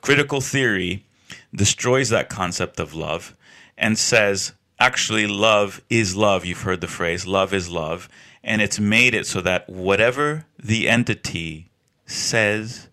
Critical 0.00 0.40
theory 0.40 1.05
destroys 1.56 2.10
that 2.10 2.28
concept 2.28 2.78
of 2.78 2.94
love 2.94 3.34
and 3.76 3.98
says, 3.98 4.52
actually, 4.78 5.26
love 5.26 5.82
is 5.90 6.14
love. 6.14 6.44
You've 6.44 6.62
heard 6.62 6.80
the 6.80 6.86
phrase, 6.86 7.26
love 7.26 7.52
is 7.52 7.68
love. 7.68 8.08
And 8.44 8.62
it's 8.62 8.78
made 8.78 9.14
it 9.14 9.26
so 9.26 9.40
that 9.40 9.68
whatever 9.68 10.46
the 10.62 10.88
entity 10.88 11.70
says 12.04 12.88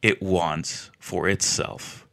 it 0.00 0.22
wants 0.22 0.90
for 0.98 1.28
itself 1.28 2.06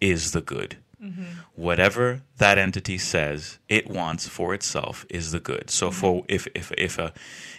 is 0.00 0.30
the 0.30 0.40
good. 0.40 0.76
Mm-hmm. 1.02 1.24
Whatever 1.56 2.22
that 2.38 2.58
entity 2.58 2.98
says 2.98 3.58
it 3.68 3.88
wants 3.88 4.26
for 4.26 4.54
itself 4.54 5.06
is 5.08 5.30
the 5.30 5.38
good. 5.38 5.70
So 5.70 5.92
for 5.92 6.24
if, 6.28 6.48
if 6.54 6.72
if 6.72 6.98
a 6.98 7.12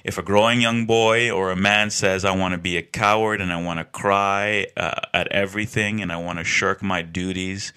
if 0.04 0.18
a 0.18 0.22
growing 0.22 0.60
young 0.60 0.86
boy 0.86 1.32
or 1.32 1.50
a 1.50 1.56
man 1.56 1.90
says 1.90 2.26
I 2.26 2.36
want 2.36 2.52
to 2.54 2.58
be 2.58 2.76
a 2.76 2.82
coward 2.82 3.40
and 3.40 3.54
I 3.54 3.62
want 3.62 3.80
to 3.80 3.86
cry 3.86 4.68
uh, 4.76 5.00
at 5.14 5.32
everything 5.32 6.02
and 6.02 6.12
I 6.12 6.18
want 6.18 6.40
to 6.40 6.44
shirk 6.44 6.84
my 6.84 7.04
duties 7.04 7.72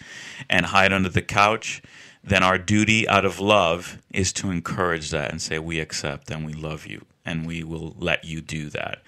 and 0.51 0.67
hide 0.67 0.93
under 0.93 1.09
the 1.09 1.23
couch, 1.23 1.83
then 2.25 2.43
our 2.43 2.59
duty 2.59 3.09
out 3.09 3.25
of 3.25 3.39
love 3.39 3.99
is 4.13 4.33
to 4.35 4.51
encourage 4.51 5.11
that 5.11 5.31
and 5.31 5.41
say 5.41 5.61
we 5.61 5.79
accept 5.79 6.33
and 6.33 6.45
we 6.45 6.53
love 6.53 6.85
you 6.85 7.05
and 7.25 7.47
we 7.47 7.63
will 7.63 7.95
let 7.97 8.25
you 8.25 8.41
do 8.41 8.71
that. 8.71 9.03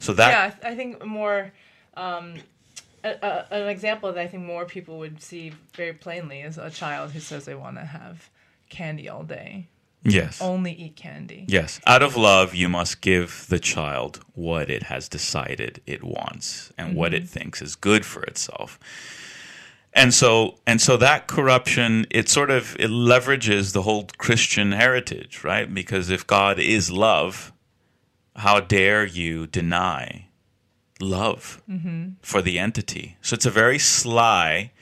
So 0.00 0.12
that 0.14 0.30
yeah, 0.62 0.68
I 0.68 0.72
I 0.72 0.74
think 0.74 1.04
more 1.04 1.52
um, 1.94 2.34
a, 3.04 3.08
a, 3.10 3.46
an 3.50 3.68
example 3.68 4.12
that 4.12 4.20
I 4.20 4.26
think 4.26 4.44
more 4.44 4.64
people 4.64 4.98
would 4.98 5.22
see 5.22 5.52
very 5.74 5.92
plainly 5.92 6.40
is 6.40 6.58
a 6.58 6.70
child 6.70 7.12
who 7.12 7.20
says 7.20 7.44
they 7.44 7.54
want 7.54 7.76
to 7.76 7.84
have 7.84 8.30
candy 8.68 9.08
all 9.08 9.22
day, 9.22 9.68
yes. 10.02 10.40
only 10.40 10.72
eat 10.72 10.96
candy. 10.96 11.44
Yes. 11.48 11.80
Out 11.86 12.02
of 12.02 12.16
love, 12.16 12.54
you 12.54 12.68
must 12.68 13.00
give 13.00 13.46
the 13.48 13.58
child 13.58 14.20
what 14.34 14.70
it 14.70 14.84
has 14.84 15.08
decided 15.08 15.80
it 15.86 16.04
wants 16.04 16.72
and 16.78 16.94
what 16.94 17.14
it 17.14 17.24
mm-hmm. 17.24 17.38
thinks 17.38 17.62
is 17.62 17.74
good 17.74 18.04
for 18.04 18.22
itself. 18.24 18.78
And 19.94 20.14
so 20.14 20.58
and 20.66 20.80
so 20.80 20.96
that 20.98 21.26
corruption 21.26 22.06
it 22.10 22.28
sort 22.28 22.50
of 22.50 22.76
it 22.78 22.90
leverages 22.90 23.72
the 23.72 23.82
whole 23.82 24.08
Christian 24.18 24.72
heritage, 24.72 25.42
right? 25.42 25.72
Because 25.72 26.10
if 26.10 26.26
God 26.26 26.60
is 26.60 26.90
love, 26.90 27.52
how 28.36 28.60
dare 28.60 29.04
you 29.04 29.46
deny 29.46 30.27
love 31.00 31.62
mm-hmm. 31.68 32.10
for 32.22 32.42
the 32.42 32.58
entity? 32.58 33.16
So 33.22 33.34
it's 33.34 33.46
a 33.46 33.50
very 33.50 33.78
sly, 33.78 34.72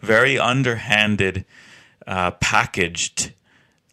very 0.00 0.38
underhanded, 0.38 1.44
uh, 2.06 2.32
packaged 2.32 3.32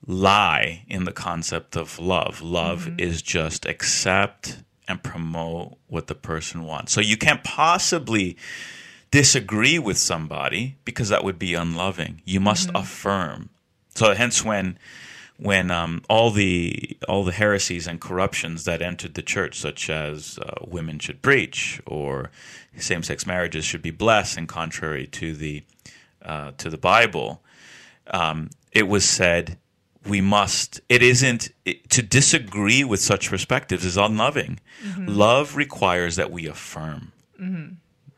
lie 0.06 0.84
in 0.88 1.06
the 1.06 1.12
concept 1.12 1.76
of 1.76 2.00
love. 2.00 2.42
Love 2.42 2.86
mm-hmm. 2.86 3.00
is 3.00 3.22
just 3.22 3.66
accept 3.66 4.58
and 4.88 5.04
promote 5.04 5.78
what 5.88 6.08
the 6.08 6.16
person 6.16 6.64
wants. 6.64 6.92
So 6.92 7.02
you 7.02 7.18
can't 7.18 7.44
possibly 7.44 8.38
disagree 9.12 9.78
with 9.78 9.98
somebody 9.98 10.78
because 10.86 11.10
that 11.10 11.24
would 11.24 11.38
be 11.38 11.54
unloving. 11.54 12.22
You 12.26 12.40
must 12.40 12.68
mm-hmm. 12.68 12.78
affirm. 12.78 13.50
So 13.96 14.14
hence 14.14 14.44
when 14.44 14.78
when 15.42 15.72
um, 15.72 16.04
all 16.08 16.30
the 16.30 16.96
all 17.10 17.24
the 17.24 17.32
heresies 17.32 17.88
and 17.88 18.00
corruptions 18.00 18.66
that 18.66 18.82
entered 18.82 19.16
the 19.16 19.24
church, 19.24 19.58
such 19.58 19.90
as 19.90 20.38
uh, 20.38 20.54
women 20.68 21.00
should 21.00 21.24
preach 21.24 21.82
or 21.88 22.30
same-sex 22.78 23.26
marriages 23.26 23.66
should 23.66 23.82
be 23.82 23.90
blessed, 23.90 24.38
and 24.38 24.48
contrary 24.48 25.08
to 25.08 25.34
the 25.34 25.64
uh, 26.24 26.52
to 26.60 26.70
the 26.70 26.78
Bible, 26.78 27.42
um, 28.12 28.52
it 28.72 28.88
was 28.88 29.04
said 29.04 29.58
we 30.06 30.22
must. 30.22 30.80
It 30.90 31.02
isn't 31.02 31.50
it, 31.66 31.90
to 31.90 32.04
disagree 32.04 32.84
with 32.84 33.00
such 33.00 33.30
perspectives 33.30 33.84
is 33.84 33.98
unloving. 33.98 34.60
Love 34.96 35.56
requires 35.56 36.18
that 36.18 36.30
we 36.30 36.46
affirm. 36.46 37.14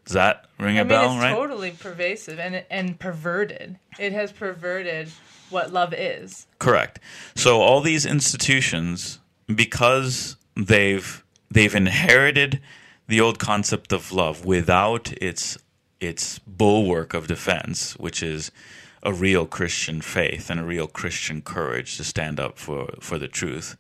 Does 0.03 0.13
that 0.13 0.47
ring 0.59 0.77
a 0.77 0.81
I 0.81 0.83
mean, 0.83 0.89
bell? 0.89 1.13
it's 1.13 1.23
right? 1.23 1.33
totally 1.33 1.71
pervasive 1.71 2.38
and 2.38 2.65
and 2.69 2.99
perverted. 2.99 3.79
It 3.97 4.12
has 4.12 4.33
perverted 4.33 5.09
what 5.54 5.72
love 5.72 5.94
is. 5.94 6.48
Correct. 6.60 7.00
So 7.36 7.62
all 7.62 7.82
these 7.82 8.06
institutions, 8.06 9.20
because 9.54 10.36
they've 10.56 11.24
they've 11.50 11.76
inherited 11.76 12.60
the 13.08 13.22
old 13.22 13.39
concept 13.39 13.94
of 13.94 14.12
love 14.12 14.46
without 14.46 15.13
its 15.22 15.58
its 16.00 16.39
bulwark 16.39 17.13
of 17.13 17.28
defense, 17.28 17.94
which 17.98 18.22
is 18.22 18.52
a 19.04 19.13
real 19.13 19.46
Christian 19.46 20.02
faith 20.02 20.50
and 20.50 20.60
a 20.60 20.63
real 20.63 20.88
Christian 20.88 21.42
courage 21.42 21.98
to 21.98 22.04
stand 22.04 22.39
up 22.39 22.58
for 22.58 22.89
for 23.00 23.18
the 23.18 23.28
truth. 23.28 23.78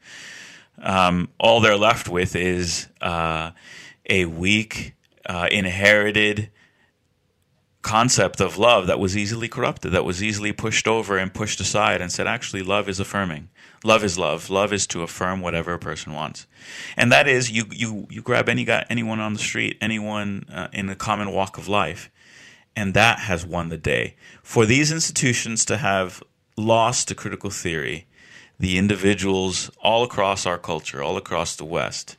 Um, 0.81 1.29
all 1.39 1.59
they're 1.59 1.77
left 1.77 2.09
with 2.09 2.35
is 2.35 2.87
uh, 3.01 3.51
a 4.09 4.25
weak, 4.25 4.93
uh, 5.25 5.47
inherited 5.51 6.49
concept 7.83 8.41
of 8.41 8.57
love 8.57 8.87
that 8.87 8.99
was 8.99 9.15
easily 9.15 9.47
corrupted, 9.47 9.91
that 9.91 10.05
was 10.05 10.23
easily 10.23 10.51
pushed 10.51 10.87
over 10.87 11.17
and 11.17 11.33
pushed 11.33 11.59
aside, 11.59 12.01
and 12.01 12.11
said, 12.11 12.25
actually, 12.25 12.63
love 12.63 12.89
is 12.89 12.99
affirming. 12.99 13.49
Love 13.83 14.03
is 14.03 14.17
love. 14.17 14.49
Love 14.49 14.73
is 14.73 14.87
to 14.87 15.03
affirm 15.03 15.41
whatever 15.41 15.73
a 15.73 15.79
person 15.79 16.13
wants, 16.13 16.47
and 16.95 17.11
that 17.11 17.27
is 17.27 17.51
you 17.51 17.65
you 17.69 18.07
you 18.09 18.21
grab 18.21 18.47
any 18.47 18.63
guy, 18.63 18.85
anyone 18.89 19.19
on 19.19 19.33
the 19.33 19.39
street, 19.39 19.77
anyone 19.81 20.45
uh, 20.51 20.69
in 20.71 20.89
a 20.89 20.95
common 20.95 21.31
walk 21.31 21.57
of 21.57 21.67
life, 21.67 22.09
and 22.75 22.93
that 22.93 23.19
has 23.19 23.45
won 23.45 23.67
the 23.67 23.77
day. 23.77 24.15
For 24.41 24.65
these 24.65 24.89
institutions 24.89 25.65
to 25.65 25.77
have 25.77 26.23
lost 26.55 27.09
to 27.09 27.15
critical 27.15 27.49
theory, 27.49 28.07
the 28.57 28.77
individuals 28.77 29.69
all 29.81 30.03
across 30.03 30.45
our 30.45 30.57
culture, 30.57 31.03
all 31.03 31.17
across 31.17 31.57
the 31.57 31.65
West, 31.65 32.17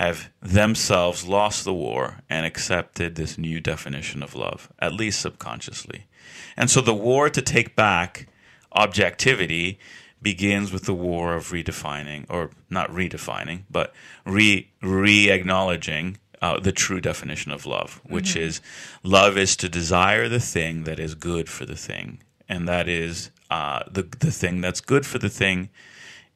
have 0.00 0.30
themselves 0.40 1.26
lost 1.26 1.62
the 1.62 1.74
war 1.74 2.22
and 2.30 2.46
accepted 2.46 3.16
this 3.16 3.36
new 3.36 3.60
definition 3.60 4.22
of 4.22 4.34
love, 4.34 4.72
at 4.78 4.94
least 4.94 5.20
subconsciously. 5.20 6.06
And 6.56 6.70
so 6.70 6.80
the 6.80 6.94
war 6.94 7.28
to 7.28 7.42
take 7.42 7.76
back 7.76 8.26
objectivity 8.72 9.78
begins 10.22 10.72
with 10.72 10.84
the 10.84 10.94
war 10.94 11.34
of 11.34 11.50
redefining, 11.50 12.24
or 12.30 12.48
not 12.70 12.90
redefining, 12.90 13.64
but 13.70 13.92
re 14.24 14.70
acknowledging 15.30 16.16
uh, 16.40 16.58
the 16.58 16.72
true 16.72 17.02
definition 17.02 17.52
of 17.52 17.66
love, 17.66 18.00
which 18.02 18.36
is 18.36 18.62
love 19.02 19.36
is 19.36 19.54
to 19.56 19.68
desire 19.68 20.30
the 20.30 20.40
thing 20.40 20.84
that 20.84 20.98
is 20.98 21.14
good 21.14 21.46
for 21.46 21.66
the 21.66 21.76
thing, 21.76 22.22
and 22.48 22.66
that 22.66 22.88
is 22.88 23.30
uh, 23.50 23.82
the 23.90 24.04
the 24.20 24.32
thing 24.32 24.62
that's 24.62 24.80
good 24.80 25.04
for 25.04 25.18
the 25.18 25.28
thing 25.28 25.68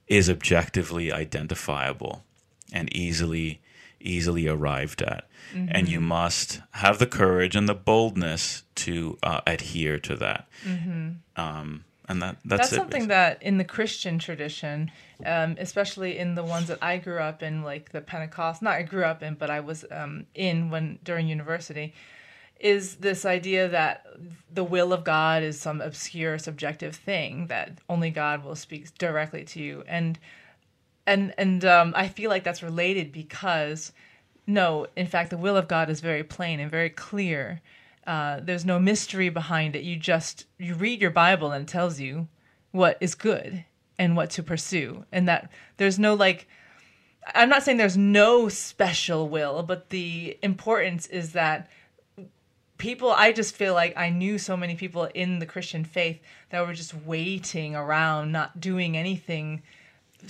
is 0.07 0.29
objectively 0.29 1.11
identifiable 1.11 2.24
and 2.72 2.94
easily 2.94 3.61
easily 4.00 4.46
arrived 4.46 5.00
at. 5.03 5.27
And 5.55 5.88
you 5.88 6.00
must 6.00 6.61
have 6.72 6.98
the 6.98 7.07
courage 7.07 7.55
and 7.57 7.68
the 7.68 7.74
boldness 7.74 8.64
to 8.77 9.18
uh, 9.22 9.40
adhere 9.46 9.98
to 10.00 10.16
that. 10.16 10.48
Um, 11.37 11.85
and 12.09 12.20
that 12.20 12.37
that's, 12.44 12.62
That's 12.62 12.72
it, 12.72 12.77
something 12.77 13.09
that 13.09 13.42
in 13.42 13.57
the 13.59 13.64
Christian 13.64 14.18
tradition, 14.18 14.90
um, 15.24 15.57
especially 15.59 16.18
in 16.18 16.35
the 16.35 16.44
ones 16.44 16.68
that 16.68 16.79
I 16.83 16.98
grew 16.98 17.18
up 17.18 17.42
in, 17.42 17.62
like 17.62 17.92
the 17.92 18.00
Pentecost, 18.00 18.61
not 18.62 18.74
I 18.74 18.83
grew 18.83 19.05
up 19.05 19.22
in, 19.22 19.35
but 19.35 19.48
I 19.48 19.61
was 19.61 19.85
um, 19.90 20.27
in 20.35 20.70
when 20.70 20.98
during 21.03 21.29
university, 21.29 21.94
is 22.61 22.96
this 22.96 23.24
idea 23.24 23.68
that 23.68 24.07
the 24.53 24.64
will 24.64 24.92
of 24.92 25.05
God 25.05 25.42
is 25.42 25.61
some 25.61 25.81
obscure 25.81 26.38
subjective 26.38 26.94
thing 26.94 27.46
that 27.46 27.79
only 27.88 28.11
God 28.11 28.44
will 28.44 28.57
speak 28.57 28.96
directly 28.98 29.44
to 29.44 29.62
you, 29.62 29.85
and 29.88 30.18
and 31.07 31.35
and 31.38 31.64
um, 31.64 31.93
I 31.97 32.09
feel 32.09 32.31
like 32.31 32.45
that's 32.45 32.62
related 32.62 33.12
because 33.12 33.93
no, 34.47 34.87
in 34.97 35.07
fact, 35.07 35.31
the 35.31 35.38
will 35.38 35.57
of 35.57 35.69
God 35.69 35.88
is 35.90 36.01
very 36.01 36.23
plain 36.23 36.61
and 36.61 36.71
very 36.71 36.90
clear. 36.90 37.61
Uh, 38.07 38.40
there's 38.43 38.64
no 38.64 38.79
mystery 38.79 39.31
behind 39.31 39.75
it. 39.75 39.83
You 39.83 39.97
just 39.97 40.47
you 40.59 40.75
read 40.75 41.01
your 41.01 41.11
Bible 41.11 41.53
and 41.53 41.69
it 41.69 41.73
tells 41.73 42.01
you 42.01 42.29
what 42.73 42.99
is 43.01 43.14
good 43.14 43.64
and 43.99 44.17
what 44.17 44.31
to 44.31 44.43
pursue, 44.43 45.05
and 45.12 45.29
that 45.29 45.51
there's 45.77 45.99
no 45.99 46.14
like. 46.14 46.49
I'm 47.35 47.49
not 47.49 47.62
saying 47.62 47.79
there's 47.79 47.97
no 47.97 48.51
special 48.51 49.29
will, 49.31 49.62
but 49.62 49.88
the 49.88 50.37
importance 50.43 51.07
is 51.07 51.33
that 51.33 51.71
people 52.77 53.11
i 53.12 53.31
just 53.31 53.55
feel 53.55 53.73
like 53.73 53.97
i 53.97 54.11
knew 54.11 54.37
so 54.37 54.57
many 54.57 54.75
people 54.75 55.09
in 55.14 55.38
the 55.38 55.47
christian 55.47 55.85
faith 55.85 56.21
that 56.51 56.67
were 56.67 56.75
just 56.75 56.93
waiting 56.93 57.77
around 57.77 58.33
not 58.33 58.61
doing 58.61 58.97
anything 58.97 59.62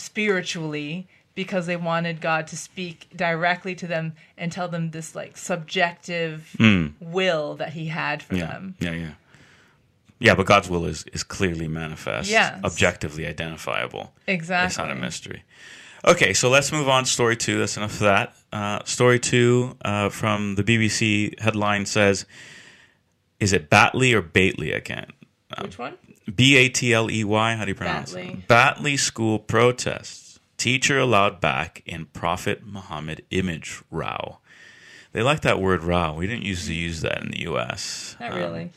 spiritually 0.01 1.07
because 1.35 1.67
they 1.67 1.77
wanted 1.77 2.21
god 2.21 2.47
to 2.47 2.57
speak 2.57 3.09
directly 3.17 3.75
to 3.75 3.87
them 3.87 4.13
and 4.39 4.53
tell 4.53 4.69
them 4.69 4.91
this 4.93 5.15
like 5.15 5.37
subjective 5.37 6.55
will 7.01 7.55
that 7.57 7.73
he 7.73 7.87
had 7.87 8.23
for. 8.23 8.37
Yeah, 8.37 8.47
them 8.47 8.75
yeah, 8.81 8.93
yeah. 8.93 9.11
Yeah, 10.21 10.35
but 10.37 10.47
God's 10.47 10.71
will 10.71 10.87
is, 10.87 11.05
is 11.13 11.23
clearly 11.25 11.67
manifest, 11.69 12.31
Yes. 12.31 12.59
objectively 12.65 13.27
identifiable. 13.27 14.13
Exactly. 14.29 14.67
It's 14.69 14.79
not 14.79 14.91
a 14.91 14.95
mystery. 14.95 15.43
Okay, 16.07 16.33
so 16.33 16.49
let's 16.49 16.71
move 16.71 16.89
on 16.89 17.05
to 17.05 17.11
story 17.11 17.37
two. 17.37 17.59
That's 17.59 17.77
enough 17.77 17.95
of 17.95 17.99
that. 18.01 18.37
Uh, 18.53 18.85
story 18.85 19.19
two 19.19 19.77
uh, 19.85 20.09
from 20.11 20.55
the 20.55 20.63
BBC 20.63 21.39
headline 21.41 21.85
says, 21.87 22.27
"Is 23.41 23.53
it 23.53 23.69
Batley 23.71 24.15
or 24.15 24.23
Bately? 24.23 24.75
I 24.75 24.81
can't. 24.81 25.11
Which 25.63 25.79
one 25.79 25.95
B 26.35 26.57
A 26.57 26.69
T 26.69 26.93
L 26.93 27.11
E 27.11 27.25
Y. 27.25 27.55
How 27.55 27.65
do 27.65 27.71
you 27.71 27.75
pronounce 27.75 28.13
Batley. 28.13 28.33
it? 28.33 28.49
Batley 28.49 28.97
school 28.97 29.39
protests. 29.39 30.41
Teacher 30.57 30.99
allowed 30.99 31.41
back 31.41 31.83
in 31.85 32.07
Prophet 32.07 32.65
Muhammad 32.65 33.23
image 33.31 33.83
row. 33.91 34.39
They 35.13 35.23
like 35.23 35.43
that 35.43 35.61
word 35.61 35.85
row. 35.85 36.15
We 36.15 36.27
didn't 36.27 36.45
used 36.45 36.67
to 36.67 36.75
use 36.75 37.01
that 37.03 37.23
in 37.23 37.31
the 37.31 37.43
U.S. 37.43 38.17
not 38.19 38.33
Um, 38.33 38.39
really 38.39 38.71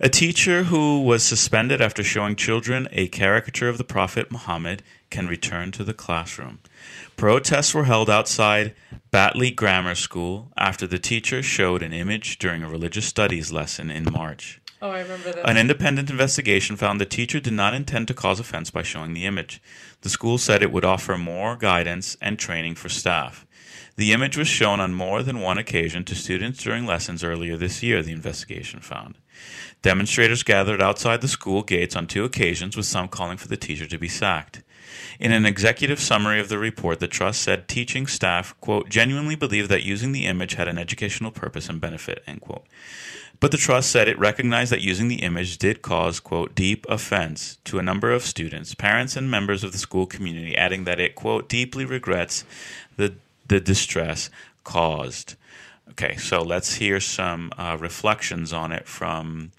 a 0.00 0.08
teacher 0.10 0.64
who 0.64 1.02
was 1.02 1.22
suspended 1.22 1.80
after 1.80 2.02
showing 2.02 2.36
children 2.36 2.88
a 2.92 3.08
caricature 3.08 3.68
of 3.70 3.78
the 3.78 3.84
Prophet 3.84 4.30
Muhammad 4.30 4.82
can 5.10 5.26
return 5.28 5.70
to 5.72 5.84
the 5.84 5.94
classroom. 5.94 6.58
Protests 7.16 7.72
were 7.74 7.84
held 7.84 8.10
outside 8.10 8.74
Batley 9.10 9.50
Grammar 9.50 9.94
School 9.94 10.52
after 10.58 10.86
the 10.86 10.98
teacher 10.98 11.42
showed 11.42 11.82
an 11.82 11.92
image 11.94 12.38
during 12.38 12.62
a 12.62 12.68
religious 12.68 13.06
studies 13.06 13.50
lesson 13.50 13.90
in 13.90 14.04
March. 14.12 14.60
Oh 14.82 14.90
i 14.90 15.00
remember 15.00 15.32
that 15.32 15.48
An 15.48 15.56
independent 15.56 16.10
investigation 16.10 16.76
found 16.76 17.00
the 17.00 17.06
teacher 17.06 17.40
did 17.40 17.52
not 17.52 17.74
intend 17.74 18.08
to 18.08 18.14
cause 18.14 18.40
offense 18.40 18.70
by 18.70 18.82
showing 18.82 19.14
the 19.14 19.26
image. 19.26 19.60
The 20.02 20.08
school 20.08 20.38
said 20.38 20.62
it 20.62 20.72
would 20.72 20.84
offer 20.84 21.16
more 21.18 21.56
guidance 21.56 22.16
and 22.20 22.38
training 22.38 22.76
for 22.76 22.88
staff. 22.88 23.46
The 23.96 24.12
image 24.12 24.36
was 24.36 24.46
shown 24.46 24.78
on 24.78 24.94
more 24.94 25.24
than 25.24 25.40
one 25.40 25.58
occasion 25.58 26.04
to 26.04 26.14
students 26.14 26.62
during 26.62 26.86
lessons 26.86 27.24
earlier 27.24 27.56
this 27.56 27.82
year, 27.82 28.00
the 28.00 28.12
investigation 28.12 28.78
found. 28.78 29.16
Demonstrators 29.82 30.44
gathered 30.44 30.80
outside 30.80 31.20
the 31.20 31.26
school 31.26 31.62
gates 31.64 31.96
on 31.96 32.06
two 32.06 32.24
occasions, 32.24 32.76
with 32.76 32.86
some 32.86 33.08
calling 33.08 33.36
for 33.36 33.48
the 33.48 33.56
teacher 33.56 33.86
to 33.86 33.98
be 33.98 34.08
sacked. 34.08 34.62
In 35.18 35.32
an 35.32 35.44
executive 35.44 35.98
summary 35.98 36.38
of 36.38 36.48
the 36.48 36.58
report, 36.58 37.00
the 37.00 37.08
trust 37.08 37.42
said 37.42 37.66
teaching 37.66 38.06
staff, 38.06 38.54
quote, 38.60 38.88
genuinely 38.88 39.34
believed 39.34 39.68
that 39.70 39.82
using 39.82 40.12
the 40.12 40.26
image 40.26 40.54
had 40.54 40.68
an 40.68 40.78
educational 40.78 41.32
purpose 41.32 41.68
and 41.68 41.80
benefit, 41.80 42.22
end 42.26 42.40
quote. 42.40 42.66
But 43.40 43.52
the 43.52 43.56
trust 43.56 43.90
said 43.90 44.08
it 44.08 44.18
recognized 44.18 44.72
that 44.72 44.80
using 44.80 45.06
the 45.08 45.22
image 45.22 45.58
did 45.58 45.80
cause, 45.80 46.18
quote, 46.18 46.54
deep 46.54 46.84
offense 46.88 47.58
to 47.64 47.78
a 47.78 47.82
number 47.82 48.10
of 48.10 48.22
students, 48.22 48.74
parents, 48.74 49.14
and 49.16 49.30
members 49.30 49.62
of 49.62 49.70
the 49.70 49.78
school 49.78 50.06
community, 50.06 50.56
adding 50.56 50.84
that 50.84 50.98
it, 50.98 51.14
quote, 51.14 51.48
deeply 51.48 51.84
regrets 51.84 52.44
the, 52.96 53.14
the 53.46 53.60
distress 53.60 54.28
caused. 54.64 55.36
Okay, 55.90 56.16
so 56.16 56.42
let's 56.42 56.74
hear 56.74 56.98
some 56.98 57.52
uh, 57.56 57.76
reflections 57.78 58.52
on 58.52 58.72
it 58.72 58.88
from 58.88 59.52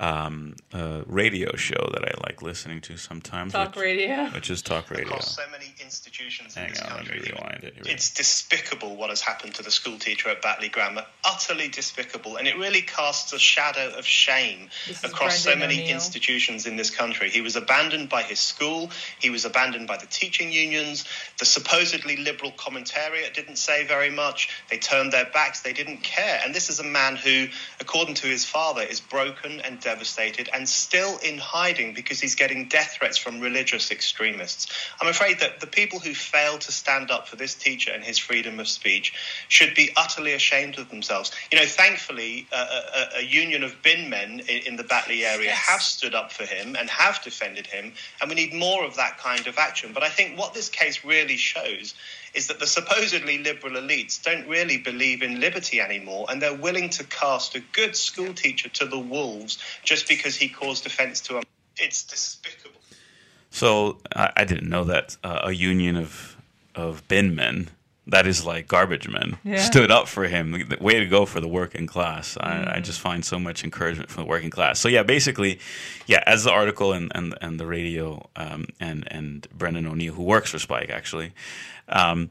um, 0.00 0.54
a 0.72 1.02
radio 1.06 1.54
show 1.56 1.90
that 1.92 2.02
I 2.04 2.12
like 2.26 2.40
listening 2.42 2.80
to 2.82 2.96
sometimes. 2.96 3.52
talk 3.52 3.76
which, 3.76 3.84
radio 3.84 4.28
Which 4.30 4.48
is 4.50 4.62
Talk 4.62 4.90
Radio. 4.90 5.04
across 5.06 5.36
so 5.36 5.42
many 5.52 5.74
institutions 5.80 6.56
in 6.56 6.62
Hang 6.62 6.70
this 6.72 6.80
on, 6.80 6.88
let 6.88 6.96
country. 7.06 7.20
me 7.20 7.30
rewind 7.36 7.64
it. 7.64 7.74
Here 7.74 7.82
we 7.84 7.90
It's 7.90 8.12
despicable 8.14 8.96
what 8.96 9.10
has 9.10 9.20
happened 9.20 9.54
to 9.56 9.62
the 9.62 9.70
school 9.70 9.98
teacher 9.98 10.30
at 10.30 10.40
Batley 10.40 10.70
Grammar. 10.70 11.04
Utterly 11.24 11.68
despicable. 11.68 12.36
And 12.36 12.48
it 12.48 12.56
really 12.56 12.80
casts 12.80 13.32
a 13.34 13.38
shadow 13.38 13.92
of 13.98 14.06
shame 14.06 14.70
This 14.88 15.04
across 15.04 15.38
so 15.40 15.54
many 15.54 15.74
O'Neill. 15.82 15.94
institutions 15.94 16.66
in 16.66 16.76
this 16.76 16.88
country. 16.90 17.28
He 17.28 17.42
was 17.42 17.56
abandoned 17.56 18.08
by 18.08 18.22
his 18.22 18.40
school. 18.40 18.90
He 19.20 19.28
was 19.28 19.44
abandoned 19.44 19.86
by 19.86 19.98
the 19.98 20.06
teaching 20.06 20.50
unions. 20.50 21.04
The 21.38 21.44
supposedly 21.44 22.16
liberal 22.16 22.52
commentariat 22.52 23.34
didn't 23.34 23.56
say 23.56 23.84
very 23.86 24.10
much. 24.10 24.48
They 24.70 24.78
turned 24.78 25.12
their 25.12 25.26
backs. 25.26 25.60
They 25.60 25.74
didn't 25.74 25.98
care. 26.02 26.40
And 26.42 26.54
this 26.54 26.70
is 26.70 26.80
a 26.80 26.84
man 26.84 27.16
who, 27.16 27.48
according 27.80 28.14
to 28.14 28.26
his 28.26 28.46
father, 28.46 28.80
is 28.82 29.00
broken 29.00 29.60
and 29.60 29.78
devastated 29.90 30.48
and 30.54 30.68
still 30.68 31.18
in 31.18 31.36
hiding 31.36 31.92
because 31.94 32.20
he's 32.20 32.36
getting 32.36 32.68
death 32.68 32.92
threats 32.98 33.18
from 33.18 33.40
religious 33.40 33.90
extremists. 33.90 34.68
I'm 35.00 35.08
afraid 35.08 35.40
that 35.40 35.58
the 35.58 35.66
people 35.66 35.98
who 35.98 36.14
fail 36.14 36.58
to 36.58 36.70
stand 36.70 37.10
up 37.10 37.26
for 37.26 37.36
this 37.36 37.54
teacher 37.54 37.90
and 37.92 38.04
his 38.04 38.18
freedom 38.18 38.60
of 38.60 38.68
speech 38.68 39.12
should 39.48 39.74
be 39.74 39.90
utterly 39.96 40.34
ashamed 40.34 40.78
of 40.78 40.88
themselves. 40.90 41.32
You 41.50 41.58
know, 41.58 41.66
thankfully, 41.66 42.46
uh, 42.52 42.82
a, 42.94 43.18
a, 43.18 43.22
union 43.22 43.64
of 43.64 43.82
bin 43.82 44.08
men 44.08 44.40
in, 44.48 44.58
in 44.68 44.76
the 44.76 44.84
Batley 44.84 45.24
area 45.24 45.50
Yes. 45.50 45.68
have 45.68 45.82
stood 45.82 46.14
up 46.14 46.30
for 46.32 46.44
him 46.44 46.76
and 46.78 46.88
have 46.88 47.20
defended 47.22 47.66
him, 47.66 47.92
and 48.20 48.28
we 48.30 48.36
need 48.36 48.54
more 48.54 48.84
of 48.84 48.94
that 48.96 49.18
kind 49.18 49.46
of 49.46 49.58
action. 49.58 49.92
But 49.92 50.02
I 50.04 50.08
think 50.08 50.38
what 50.38 50.54
this 50.54 50.68
case 50.68 51.04
really 51.04 51.36
shows 51.36 51.94
is 52.34 52.46
that 52.48 52.58
the 52.58 52.66
supposedly 52.66 53.38
liberal 53.38 53.74
elites 53.74 54.22
don't 54.22 54.46
really 54.48 54.78
believe 54.78 55.22
in 55.22 55.40
liberty 55.40 55.80
anymore, 55.80 56.26
and 56.28 56.40
they're 56.40 56.54
willing 56.54 56.90
to 56.90 57.04
cast 57.04 57.54
a 57.54 57.60
good 57.72 57.96
school 57.96 58.32
teacher 58.32 58.68
to 58.68 58.86
the 58.86 58.98
wolves 58.98 59.58
just 59.82 60.08
because 60.08 60.36
he 60.36 60.48
caused 60.48 60.86
offence 60.86 61.20
to 61.22 61.34
them. 61.34 61.42
It's 61.76 62.04
despicable. 62.04 62.80
So 63.50 63.98
I, 64.14 64.32
I 64.36 64.44
didn't 64.44 64.68
know 64.68 64.84
that 64.84 65.16
uh, 65.24 65.40
a 65.44 65.52
union 65.52 65.96
of 65.96 66.36
of 66.74 67.06
bin 67.08 67.34
men, 67.34 67.68
that 68.10 68.26
is 68.26 68.44
like 68.44 68.68
garbage 68.68 69.08
men, 69.08 69.38
Yeah. 69.44 69.62
stood 69.62 69.90
up 69.90 70.06
for 70.08 70.24
him. 70.24 70.52
The 70.52 70.76
way 70.80 71.00
to 71.00 71.06
go 71.06 71.26
for 71.26 71.40
the 71.40 71.48
working 71.48 71.86
class. 71.86 72.36
I, 72.38 72.74
I 72.76 72.80
just 72.80 73.00
find 73.00 73.24
so 73.24 73.38
much 73.38 73.64
encouragement 73.64 74.10
from 74.10 74.24
the 74.24 74.28
working 74.28 74.50
class. 74.50 74.78
So 74.78 74.88
yeah, 74.88 75.02
basically, 75.02 75.58
yeah, 76.06 76.22
as 76.26 76.44
the 76.44 76.50
article 76.52 76.92
and 76.92 77.10
and, 77.14 77.34
and 77.40 77.58
the 77.58 77.66
radio 77.66 78.28
um, 78.36 78.66
and 78.78 79.06
and 79.10 79.46
Brendan 79.56 79.86
O'Neill, 79.86 80.14
who 80.14 80.22
works 80.24 80.50
for 80.50 80.58
Spike, 80.58 80.90
actually. 80.90 81.32
Um, 81.88 82.30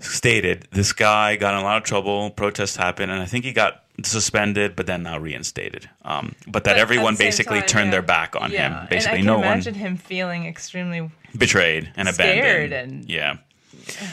stated 0.00 0.66
this 0.72 0.92
guy 0.92 1.36
got 1.36 1.54
in 1.54 1.60
a 1.60 1.62
lot 1.62 1.76
of 1.76 1.84
trouble 1.84 2.30
protests 2.30 2.74
happened 2.76 3.12
and 3.12 3.22
i 3.22 3.26
think 3.26 3.44
he 3.44 3.52
got 3.52 3.84
suspended 4.02 4.74
but 4.74 4.86
then 4.86 5.04
now 5.04 5.16
reinstated 5.16 5.88
um, 6.04 6.34
but 6.48 6.64
that 6.64 6.72
But 6.72 6.78
everyone 6.78 7.14
basically 7.14 7.60
time, 7.60 7.68
turned 7.68 7.86
yeah. 7.86 7.90
their 7.92 8.02
back 8.02 8.34
on 8.34 8.50
yeah. 8.50 8.80
him 8.80 8.86
basically 8.90 9.20
and 9.20 9.30
I 9.30 9.32
no 9.32 9.36
can 9.36 9.44
one 9.46 9.52
imagine 9.52 9.74
him 9.74 9.96
feeling 9.96 10.46
extremely 10.46 11.10
betrayed 11.38 11.92
and 11.96 12.08
Scared 12.08 12.72
abandoned. 12.72 13.00
and- 13.02 13.08
yeah. 13.08 13.36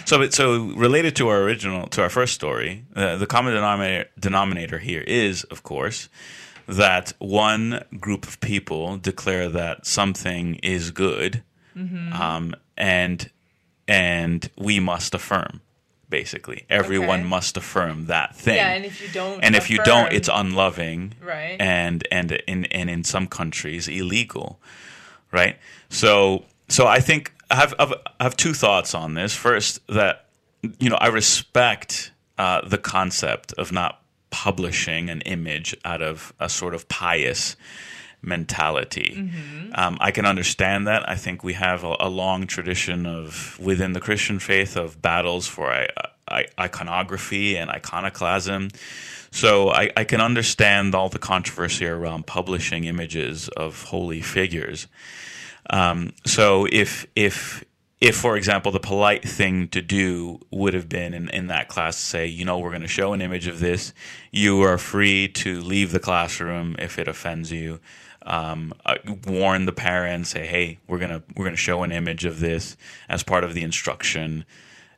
So, 0.05 0.29
so 0.29 0.65
related 0.75 1.15
to 1.17 1.27
our 1.29 1.41
original, 1.41 1.87
to 1.87 2.01
our 2.01 2.09
first 2.09 2.33
story, 2.33 2.83
uh, 2.95 3.17
the 3.17 3.25
common 3.25 3.53
denominator, 3.53 4.09
denominator 4.19 4.79
here 4.79 5.01
is, 5.01 5.43
of 5.45 5.63
course, 5.63 6.09
that 6.67 7.13
one 7.19 7.83
group 7.99 8.27
of 8.27 8.39
people 8.39 8.97
declare 8.97 9.49
that 9.49 9.85
something 9.85 10.55
is 10.55 10.91
good, 10.91 11.43
Mm-hmm. 11.77 12.13
um, 12.21 12.53
and 12.77 13.29
and 13.87 14.49
we 14.57 14.79
must 14.79 15.13
affirm. 15.15 15.61
Basically, 16.09 16.65
everyone 16.69 17.21
Okay. 17.21 17.29
must 17.29 17.55
affirm 17.57 18.07
that 18.07 18.35
thing. 18.35 18.57
yeah 18.57 18.73
and 18.75 18.83
if 18.85 19.01
you 19.01 19.07
don't 19.13 19.41
and 19.43 19.55
if 19.55 19.69
you 19.69 19.77
don't, 19.83 20.11
it's 20.11 20.29
unloving, 20.31 21.13
Right. 21.21 21.55
And 21.61 22.05
and 22.11 22.31
in 22.47 22.65
and 22.65 22.89
in 22.89 23.03
some 23.05 23.27
countries 23.27 23.87
illegal, 23.87 24.59
right? 25.31 25.55
So 25.89 26.43
so 26.67 26.85
I 26.87 26.99
think 26.99 27.31
I 27.51 27.55
have 27.55 27.73
I've, 28.19 28.37
two 28.37 28.53
thoughts 28.53 28.95
on 28.95 29.13
this. 29.13 29.35
First, 29.35 29.85
that 29.87 30.25
you 30.79 30.89
know 30.89 30.95
I 30.95 31.07
respect 31.07 32.11
uh, 32.37 32.67
the 32.67 32.77
concept 32.77 33.53
of 33.53 33.71
not 33.71 34.01
publishing 34.29 35.09
an 35.09 35.21
image 35.21 35.75
out 35.83 36.01
of 36.01 36.33
a 36.39 36.47
sort 36.49 36.73
of 36.73 36.87
pious 36.87 37.55
mentality. 38.21 39.15
Mm-hmm. 39.17 39.71
Um, 39.75 39.97
I 39.99 40.11
can 40.11 40.25
understand 40.25 40.87
that. 40.87 41.07
I 41.09 41.15
think 41.15 41.43
we 41.43 41.53
have 41.53 41.83
a, 41.83 41.95
a 41.99 42.09
long 42.09 42.47
tradition 42.47 43.05
of 43.05 43.59
within 43.59 43.93
the 43.93 43.99
Christian 43.99 44.39
faith 44.39 44.77
of 44.77 45.01
battles 45.01 45.47
for 45.47 45.71
i- 45.71 45.89
I- 46.27 46.47
iconography 46.59 47.57
and 47.57 47.69
iconoclasm. 47.69 48.69
So 49.31 49.69
I, 49.69 49.91
I 49.97 50.03
can 50.03 50.21
understand 50.21 50.93
all 50.93 51.09
the 51.09 51.19
controversy 51.19 51.85
around 51.85 52.27
publishing 52.27 52.83
images 52.85 53.49
of 53.49 53.83
holy 53.83 54.21
figures. 54.21 54.87
Um, 55.69 56.13
so 56.25 56.67
if 56.71 57.05
if 57.15 57.63
if, 58.01 58.17
for 58.17 58.35
example, 58.35 58.71
the 58.71 58.79
polite 58.79 59.23
thing 59.23 59.67
to 59.69 59.81
do 59.81 60.39
would 60.49 60.73
have 60.73 60.89
been 60.89 61.13
in, 61.13 61.29
in 61.29 61.47
that 61.47 61.69
class 61.69 61.95
to 61.97 62.01
say, 62.01 62.25
you 62.25 62.43
know, 62.43 62.57
we're 62.57 62.71
going 62.71 62.81
to 62.81 62.87
show 62.87 63.13
an 63.13 63.21
image 63.21 63.45
of 63.45 63.59
this. 63.59 63.93
You 64.31 64.59
are 64.63 64.79
free 64.79 65.27
to 65.27 65.61
leave 65.61 65.91
the 65.91 65.99
classroom 65.99 66.75
if 66.79 66.97
it 66.97 67.07
offends 67.07 67.51
you. 67.51 67.79
Um, 68.23 68.73
uh, 68.85 68.95
warn 69.27 69.65
the 69.65 69.71
parents, 69.71 70.31
say, 70.31 70.45
hey, 70.45 70.79
we're 70.87 70.99
gonna 70.99 71.23
we're 71.35 71.45
gonna 71.45 71.55
show 71.55 71.81
an 71.81 71.91
image 71.91 72.23
of 72.23 72.39
this 72.39 72.77
as 73.09 73.23
part 73.23 73.43
of 73.43 73.55
the 73.55 73.63
instruction, 73.63 74.45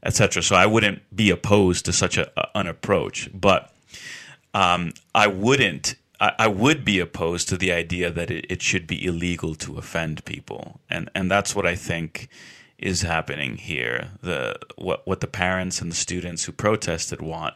etc. 0.03 0.43
So 0.43 0.57
I 0.57 0.65
wouldn't 0.65 1.15
be 1.15 1.29
opposed 1.29 1.85
to 1.85 1.93
such 1.93 2.17
a, 2.17 2.29
an 2.53 2.67
approach, 2.67 3.29
but 3.33 3.73
um, 4.53 4.91
I 5.15 5.27
wouldn't. 5.27 5.95
I, 6.23 6.31
I 6.45 6.47
would 6.47 6.81
be 6.91 6.97
opposed 6.99 7.45
to 7.49 7.57
the 7.57 7.71
idea 7.83 8.07
that 8.17 8.29
it, 8.37 8.45
it 8.53 8.61
should 8.61 8.85
be 8.93 8.97
illegal 9.09 9.55
to 9.55 9.77
offend 9.77 10.15
people, 10.33 10.63
and 10.89 11.09
and 11.17 11.25
that's 11.33 11.51
what 11.55 11.65
I 11.73 11.75
think 11.89 12.11
is 12.77 13.01
happening 13.15 13.57
here. 13.71 13.99
The 14.29 14.55
what 14.87 14.99
what 15.07 15.19
the 15.19 15.27
parents 15.45 15.81
and 15.81 15.91
the 15.91 15.95
students 16.07 16.41
who 16.45 16.51
protested 16.53 17.21
want 17.21 17.53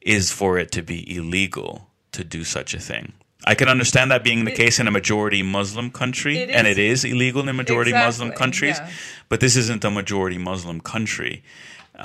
is 0.00 0.30
for 0.40 0.58
it 0.62 0.70
to 0.72 0.82
be 0.82 0.98
illegal 1.16 1.70
to 2.12 2.22
do 2.24 2.44
such 2.44 2.74
a 2.74 2.78
thing. 2.90 3.12
I 3.52 3.54
can 3.54 3.68
understand 3.68 4.10
that 4.10 4.22
being 4.24 4.44
the 4.44 4.52
It- 4.52 4.56
case 4.64 4.76
in 4.82 4.86
a 4.88 4.90
majority 4.90 5.42
Muslim 5.42 5.90
country, 5.90 6.34
It 6.38 6.50
and 6.50 6.66
it 6.66 6.78
is 6.78 7.04
illegal 7.04 7.48
in 7.48 7.56
majority 7.56 7.92
Muslim 7.92 8.30
countries. 8.32 8.78
yeah. 8.78 8.90
But 9.28 9.38
this 9.40 9.56
isn't 9.56 9.84
a 9.84 9.90
majority 9.90 10.38
Muslim 10.38 10.80
country. 10.80 11.42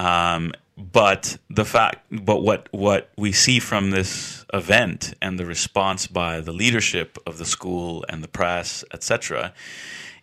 Um, 0.07 0.51
but 0.77 1.37
the 1.49 1.65
fact, 1.65 2.05
but 2.11 2.41
what 2.41 2.67
what 2.71 3.11
we 3.17 3.31
see 3.31 3.59
from 3.59 3.91
this 3.91 4.45
event 4.53 5.13
and 5.21 5.39
the 5.39 5.45
response 5.45 6.07
by 6.07 6.39
the 6.39 6.51
leadership 6.51 7.17
of 7.27 7.37
the 7.37 7.45
school 7.45 8.05
and 8.09 8.23
the 8.23 8.27
press, 8.27 8.83
etc., 8.93 9.53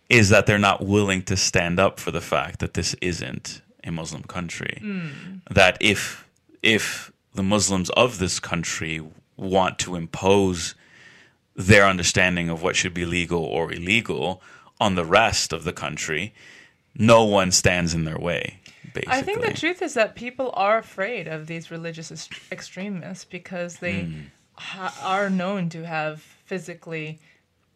is 0.09 0.29
that 0.29 0.45
they're 0.45 0.59
not 0.59 0.85
willing 0.85 1.21
to 1.23 1.37
stand 1.37 1.79
up 1.79 1.99
for 1.99 2.11
the 2.11 2.21
fact 2.21 2.59
that 2.59 2.73
this 2.73 2.95
isn't 3.01 3.61
a 3.83 3.91
Muslim 3.91 4.23
country. 4.23 4.77
Hmm. 4.81 5.07
That 5.49 5.77
if 5.79 6.27
if 6.61 7.11
the 7.33 7.43
Muslims 7.43 7.89
of 7.91 8.19
this 8.19 8.39
country 8.39 9.01
want 9.37 9.79
to 9.79 9.95
impose 9.95 10.75
their 11.55 11.85
understanding 11.85 12.49
of 12.49 12.61
what 12.61 12.75
should 12.75 12.93
be 12.93 13.05
legal 13.05 13.43
or 13.43 13.71
illegal 13.71 14.41
on 14.79 14.95
the 14.95 15.05
rest 15.05 15.53
of 15.53 15.63
the 15.63 15.73
country, 15.73 16.33
no 16.95 17.23
one 17.23 17.51
stands 17.51 17.93
in 17.93 18.03
their 18.03 18.17
way. 18.17 18.59
Basically, 18.93 19.13
I 19.13 19.21
think 19.21 19.41
the 19.41 19.53
truth 19.53 19.81
is 19.81 19.93
that 19.95 20.15
people 20.15 20.51
are 20.55 20.77
afraid 20.77 21.27
of 21.27 21.47
these 21.47 21.71
religious 21.71 22.11
est- 22.11 22.31
extremists 22.51 23.25
because 23.25 23.77
they 23.77 24.01
Hmm. 24.01 24.21
ha- 24.55 24.95
are 25.01 25.29
known 25.29 25.69
to 25.69 25.85
have 25.85 26.21
physically 26.45 27.19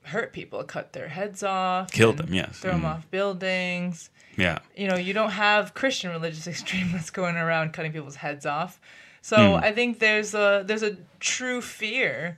hurt 0.03 0.33
people, 0.33 0.63
cut 0.63 0.93
their 0.93 1.07
heads 1.07 1.41
off, 1.43 1.91
Killed 1.91 2.17
them, 2.17 2.33
yes. 2.33 2.59
throw 2.59 2.71
them 2.71 2.81
Mhm. 2.81 2.85
off 2.95 3.09
buildings. 3.11 4.09
Yeah, 4.37 4.59
You 4.75 4.87
know, 4.89 4.97
you 4.97 5.13
don't 5.13 5.31
have 5.31 5.73
Christian 5.73 6.11
religious 6.11 6.45
extremists 6.53 7.09
going 7.09 7.37
around 7.37 7.71
cutting 7.73 7.91
people's 7.93 8.17
heads 8.17 8.45
off. 8.45 8.79
So 9.21 9.57
Hmm. 9.57 9.63
I 9.63 9.71
think 9.71 9.99
there's 9.99 10.33
a 10.35 10.63
there's 10.67 10.83
a 10.83 10.97
true 11.19 11.61
fear 11.61 12.37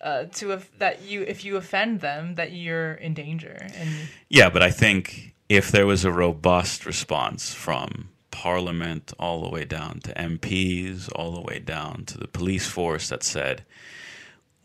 uh, 0.00 0.24
to 0.34 0.52
if, 0.52 0.78
that 0.78 1.02
you 1.02 1.22
if 1.22 1.44
you 1.44 1.56
offend 1.56 2.00
them 2.00 2.36
that 2.36 2.52
you're 2.52 2.92
in 2.92 3.14
danger 3.14 3.66
and 3.74 3.90
yeah, 4.28 4.48
but 4.48 4.62
I 4.62 4.70
think 4.70 5.34
if 5.48 5.72
there 5.72 5.86
was 5.86 6.04
a 6.04 6.12
robust 6.12 6.86
response 6.86 7.52
from 7.52 8.10
Parliament 8.30 9.12
all 9.18 9.42
the 9.42 9.48
way 9.48 9.64
down 9.64 10.00
to 10.00 10.12
MPs, 10.14 11.10
all 11.14 11.32
the 11.32 11.40
way 11.40 11.58
down 11.58 12.04
to 12.06 12.18
the 12.18 12.28
police 12.28 12.66
force 12.66 13.08
that 13.08 13.22
said, 13.22 13.64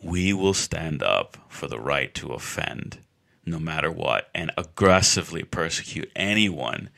"We 0.02 0.34
will 0.34 0.54
stand 0.54 1.02
up 1.02 1.38
for 1.50 1.68
the 1.68 1.80
right 1.80 2.14
to 2.16 2.34
offend, 2.34 3.00
no 3.46 3.60
matter 3.60 3.92
what, 3.92 4.30
and 4.36 4.52
aggressively 4.58 5.44
persecute 5.44 6.12
anyone 6.16 6.90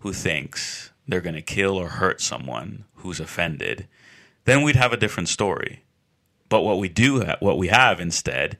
who 0.00 0.12
thinks 0.12 0.90
they're 1.06 1.20
going 1.20 1.34
to 1.34 1.42
kill 1.42 1.76
or 1.76 1.88
hurt 1.88 2.20
someone 2.20 2.84
who's 2.96 3.20
offended," 3.20 3.86
then 4.44 4.62
we'd 4.62 4.76
have 4.76 4.92
a 4.92 4.98
different 4.98 5.28
story. 5.28 5.82
But 6.48 6.62
what 6.62 6.78
we 6.78 6.88
do, 6.88 7.24
ha- 7.24 7.36
what 7.40 7.58
we 7.58 7.68
have 7.68 8.00
instead, 8.00 8.58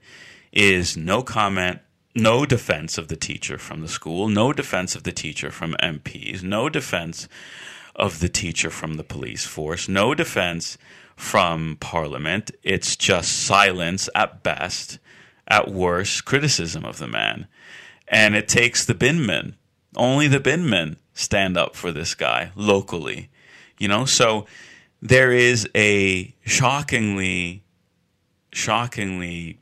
is 0.51 0.95
no 0.95 1.21
comment, 1.23 1.79
no 2.15 2.45
defense 2.45 2.97
of 2.97 3.07
the 3.07 3.15
teacher 3.15 3.57
from 3.57 3.81
the 3.81 3.87
school, 3.87 4.27
no 4.27 4.51
defense 4.53 4.95
of 4.95 5.03
the 5.03 5.11
teacher 5.11 5.51
from 5.51 5.75
MPs, 5.81 6.43
no 6.43 6.69
defense 6.69 7.27
of 7.95 8.19
the 8.19 8.29
teacher 8.29 8.69
from 8.69 8.95
the 8.95 9.03
police 9.03 9.45
force, 9.45 9.87
no 9.87 10.15
defense 10.15 10.77
from 11.15 11.77
Parliament. 11.79 12.51
It's 12.63 12.95
just 12.95 13.43
silence 13.45 14.09
at 14.15 14.41
best, 14.41 14.99
at 15.47 15.69
worst, 15.69 16.25
criticism 16.25 16.85
of 16.85 16.97
the 16.97 17.07
man. 17.07 17.47
And 18.07 18.35
it 18.35 18.47
takes 18.47 18.85
the 18.85 18.95
binmen. 18.95 19.55
Only 19.95 20.27
the 20.27 20.39
binmen 20.39 20.97
stand 21.13 21.57
up 21.57 21.75
for 21.75 21.91
this 21.91 22.15
guy 22.15 22.51
locally. 22.55 23.29
You 23.77 23.87
know, 23.87 24.05
so 24.05 24.45
there 25.01 25.31
is 25.31 25.69
a 25.75 26.33
shockingly 26.45 27.63
shockingly 28.51 29.59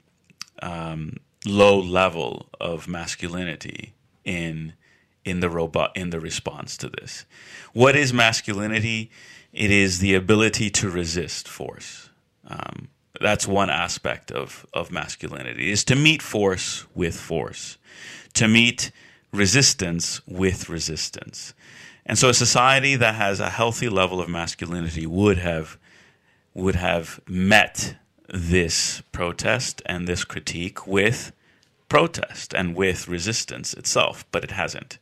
um, 0.61 1.17
low 1.47 1.79
level 1.79 2.47
of 2.59 2.87
masculinity 2.87 3.93
in 4.23 4.73
in 5.25 5.39
the 5.41 5.49
robot 5.49 5.91
in 5.95 6.09
the 6.09 6.19
response 6.19 6.77
to 6.77 6.89
this. 6.89 7.25
What 7.73 7.95
is 7.95 8.13
masculinity? 8.13 9.11
It 9.51 9.71
is 9.71 9.99
the 9.99 10.13
ability 10.13 10.69
to 10.71 10.89
resist 10.89 11.47
force. 11.47 12.09
Um, 12.47 12.89
that's 13.19 13.47
one 13.47 13.69
aspect 13.69 14.31
of 14.31 14.65
of 14.73 14.91
masculinity 14.91 15.71
is 15.71 15.83
to 15.85 15.95
meet 15.95 16.21
force 16.21 16.85
with 16.93 17.19
force, 17.19 17.77
to 18.33 18.47
meet 18.47 18.91
resistance 19.33 20.21
with 20.27 20.69
resistance. 20.69 21.53
And 22.05 22.17
so 22.17 22.29
a 22.29 22.33
society 22.33 22.95
that 22.95 23.15
has 23.15 23.39
a 23.39 23.49
healthy 23.49 23.89
level 23.89 24.21
of 24.21 24.29
masculinity 24.29 25.05
would 25.05 25.37
have 25.39 25.77
would 26.53 26.75
have 26.75 27.19
met 27.27 27.95
this 28.29 29.01
protest 29.11 29.81
and 29.85 30.07
this 30.07 30.23
critique 30.23 30.87
with 30.87 31.31
protest 31.89 32.53
and 32.53 32.75
with 32.75 33.07
resistance 33.07 33.73
itself, 33.73 34.25
but 34.31 34.43
it 34.43 34.51
hasn't. 34.51 34.99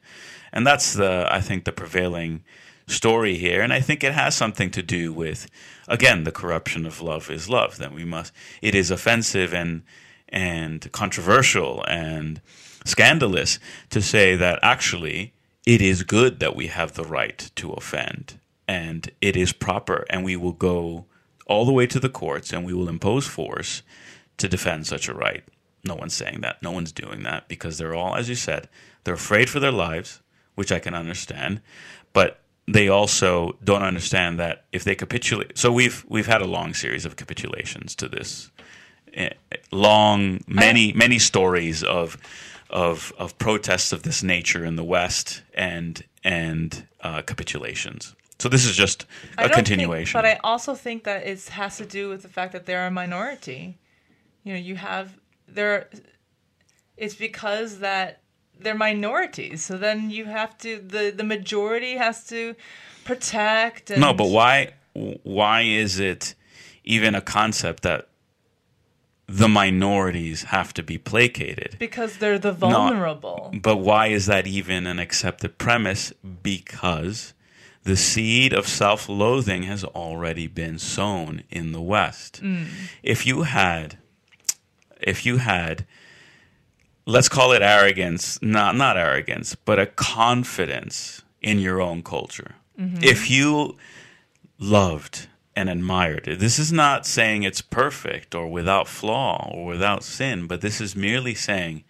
And 0.54 0.66
that's 0.66 0.94
the 0.94 1.28
I 1.30 1.42
think 1.42 1.66
the 1.66 1.72
prevailing 1.72 2.44
story 2.88 3.36
here 3.36 3.62
and 3.62 3.74
I 3.74 3.80
think 3.80 4.04
it 4.04 4.14
has 4.14 4.36
something 4.36 4.70
to 4.72 4.84
do 4.84 5.12
with 5.12 5.50
again 5.88 6.24
the 6.24 6.32
corruption 6.32 6.86
of 6.86 7.02
love 7.02 7.32
is 7.32 7.50
love 7.50 7.78
that 7.78 7.92
we 7.92 8.06
must 8.06 8.32
it 8.62 8.76
is 8.76 8.92
offensive 8.92 9.56
and 9.56 9.82
and 10.30 10.92
controversial 10.92 11.84
and 11.88 12.42
scandalous 12.86 13.58
to 13.90 14.04
say 14.04 14.36
that 14.36 14.60
actually 14.62 15.34
it 15.66 15.82
is 15.82 16.04
good 16.04 16.40
that 16.40 16.56
we 16.56 16.68
have 16.68 16.94
the 16.94 17.04
right 17.04 17.50
to 17.56 17.72
offend 17.72 18.40
and 18.68 19.12
it 19.20 19.36
is 19.36 19.52
proper 19.52 20.06
and 20.10 20.24
we 20.24 20.36
will 20.36 20.54
go 20.54 21.06
all 21.48 21.66
the 21.66 21.72
way 21.72 21.88
to 21.88 22.00
the 22.00 22.10
courts 22.10 22.54
and 22.54 22.66
we 22.66 22.74
will 22.74 22.90
impose 22.90 23.28
force 23.28 23.82
to 24.38 24.48
defend 24.48 24.86
such 24.86 25.08
a 25.08 25.14
right. 25.14 25.44
No 25.86 25.96
one's 25.96 26.14
saying 26.14 26.42
that. 26.42 26.62
No 26.62 26.72
one's 26.72 26.92
doing 26.92 27.24
that 27.24 27.48
because 27.48 27.78
they're 27.78 27.94
all, 27.94 28.16
as 28.16 28.28
you 28.28 28.36
said, 28.36 28.68
they're 29.04 29.14
afraid 29.14 29.50
for 29.50 29.60
their 29.60 29.72
lives, 29.72 30.22
which 30.56 30.72
I 30.72 30.80
can 30.80 30.96
understand, 30.96 31.62
but 32.14 32.40
they 32.68 32.88
also 32.90 33.56
don't 33.64 33.84
understand 33.84 34.40
that 34.40 34.66
if 34.72 34.84
they 34.84 34.96
capitulate. 34.96 35.58
So 35.58 35.72
we've 35.72 36.04
we've 36.08 36.26
had 36.28 36.42
a 36.42 36.48
long 36.48 36.74
series 36.74 37.06
of 37.06 37.16
capitulations 37.16 37.96
to 37.96 38.08
this, 38.08 38.50
eh, 39.14 39.30
long 39.72 40.44
many 40.48 40.92
many 40.94 41.20
stories 41.20 41.84
of 41.84 42.18
of 42.72 43.14
of 43.20 43.38
protests 43.38 43.92
of 43.94 44.02
this 44.02 44.24
nature 44.24 44.66
in 44.66 44.76
the 44.76 44.84
West 44.84 45.44
and 45.54 46.04
and 46.24 46.88
uh, 47.02 47.22
capitulations. 47.22 48.16
So 48.40 48.50
this 48.50 48.66
is 48.66 48.76
just 48.76 49.06
a 49.38 49.42
don't 49.42 49.54
think- 49.54 49.68
continuation. 49.68 50.18
but 50.18 50.26
I 50.26 50.40
also 50.44 50.74
think 50.74 51.04
that 51.04 51.26
it 51.28 51.48
has 51.50 51.78
to 51.78 51.86
do 51.86 52.10
with 52.10 52.24
the 52.24 52.28
fact 52.30 52.52
that 52.54 52.66
they're 52.66 52.88
a 52.88 52.92
minority. 52.92 53.78
You 54.44 54.54
know, 54.54 54.60
you 54.60 54.76
have 54.76 55.18
there. 55.48 55.90
It's 56.98 57.16
because 57.16 57.80
that 57.80 58.22
they're 58.60 58.76
minorities. 58.76 59.64
So 59.64 59.78
then 59.78 60.10
you 60.10 60.26
have 60.26 60.58
to 60.60 60.80
the 60.80 61.14
the 61.16 61.24
majority 61.24 61.96
has 61.96 62.26
to 62.28 62.56
protect. 63.04 63.92
And 63.92 64.02
No, 64.02 64.14
but 64.14 64.28
why? 64.28 64.74
Why 64.94 65.62
is 65.62 66.00
it 66.00 66.36
even 66.84 67.16
a 67.16 67.22
concept 67.22 67.84
that 67.84 68.08
the 69.28 69.50
minorities 69.50 70.44
have 70.44 70.74
to 70.76 70.84
be 70.84 70.98
placated? 70.98 71.76
Because 71.80 72.18
they're 72.18 72.40
the 72.40 72.52
vulnerable. 72.52 73.52
But 73.62 73.78
why 73.78 74.08
is 74.08 74.28
that 74.28 74.48
even 74.48 74.88
an 74.88 75.00
accepted 75.00 75.58
premise? 75.58 76.14
Because 76.44 77.34
the 77.84 77.98
seed 77.98 78.54
of 78.54 78.68
self-loathing 78.68 79.64
has 79.64 79.84
already 79.84 80.48
been 80.48 80.80
sown 80.80 81.44
in 81.50 81.72
the 81.72 81.82
West. 81.82 82.42
Mm. 82.42 82.68
If 83.04 83.28
you 83.28 83.44
had, 83.44 83.98
if 85.06 85.26
you 85.26 85.38
had, 85.38 85.86
let's 87.06 87.30
call 87.30 87.52
it 87.52 87.62
arrogance, 87.62 88.42
not 88.42 88.76
not 88.76 88.98
arrogance, 88.98 89.56
but 89.56 89.80
a 89.80 89.86
confidence 89.86 91.24
in 91.42 91.60
your 91.60 91.82
own 91.82 92.04
culture. 92.04 92.56
Mm-hmm. 92.80 93.04
If 93.04 93.30
you 93.30 93.78
loved 94.60 95.28
and 95.56 95.70
admired. 95.70 96.28
it 96.28 96.40
This 96.40 96.60
is 96.60 96.72
not 96.72 97.06
saying 97.06 97.44
it's 97.44 97.62
perfect 97.62 98.36
or 98.36 98.48
without 98.48 98.88
flaw 98.88 99.52
or 99.54 99.66
without 99.66 100.04
sin, 100.04 100.48
but 100.48 100.62
this 100.62 100.82
is 100.82 100.96
merely 100.96 101.34
saying, 101.34 101.84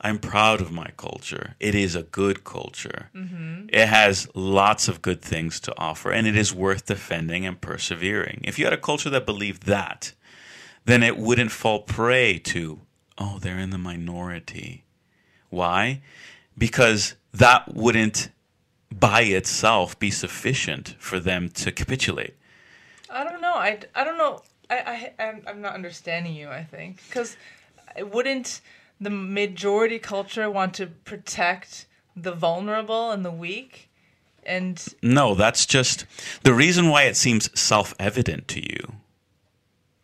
I'm 0.00 0.18
proud 0.18 0.60
of 0.60 0.72
my 0.72 0.90
culture. 0.96 1.54
It 1.60 1.74
is 1.74 1.94
a 1.94 2.02
good 2.02 2.42
culture. 2.42 3.10
Mm-hmm. 3.14 3.66
It 3.68 3.86
has 3.86 4.28
lots 4.34 4.88
of 4.88 5.02
good 5.02 5.22
things 5.22 5.60
to 5.60 5.78
offer, 5.78 6.10
and 6.10 6.26
it 6.26 6.36
is 6.36 6.54
worth 6.54 6.86
defending 6.86 7.46
and 7.46 7.60
persevering. 7.60 8.40
If 8.44 8.58
you 8.58 8.64
had 8.64 8.72
a 8.72 8.78
culture 8.78 9.10
that 9.10 9.26
believed 9.26 9.64
that, 9.66 10.12
then 10.84 11.02
it 11.02 11.16
wouldn't 11.16 11.52
fall 11.52 11.80
prey 11.80 12.38
to, 12.38 12.80
oh, 13.18 13.38
they're 13.38 13.58
in 13.58 13.70
the 13.70 13.78
minority. 13.78 14.84
Why? 15.50 16.02
Because 16.56 17.14
that 17.32 17.74
wouldn't 17.74 18.30
by 18.90 19.22
itself 19.22 19.98
be 19.98 20.10
sufficient 20.10 20.96
for 20.98 21.18
them 21.18 21.48
to 21.48 21.72
capitulate. 21.72 22.34
I 23.10 23.24
don't 23.24 23.40
know. 23.40 23.54
I, 23.54 23.78
I 23.94 24.04
don't 24.04 24.18
know. 24.18 24.42
I, 24.70 25.12
I, 25.18 25.22
I'm, 25.22 25.42
I'm 25.46 25.60
not 25.60 25.74
understanding 25.74 26.34
you, 26.34 26.48
I 26.48 26.64
think. 26.64 27.02
Because 27.08 27.36
wouldn't 27.98 28.60
the 29.00 29.10
majority 29.10 29.98
culture 29.98 30.50
want 30.50 30.74
to 30.74 30.86
protect 30.86 31.86
the 32.16 32.32
vulnerable 32.32 33.10
and 33.10 33.24
the 33.24 33.30
weak? 33.30 33.90
And 34.44 34.82
No, 35.02 35.34
that's 35.34 35.66
just 35.66 36.04
the 36.42 36.54
reason 36.54 36.88
why 36.88 37.04
it 37.04 37.16
seems 37.16 37.48
self 37.58 37.94
evident 37.98 38.48
to 38.48 38.60
you. 38.60 38.94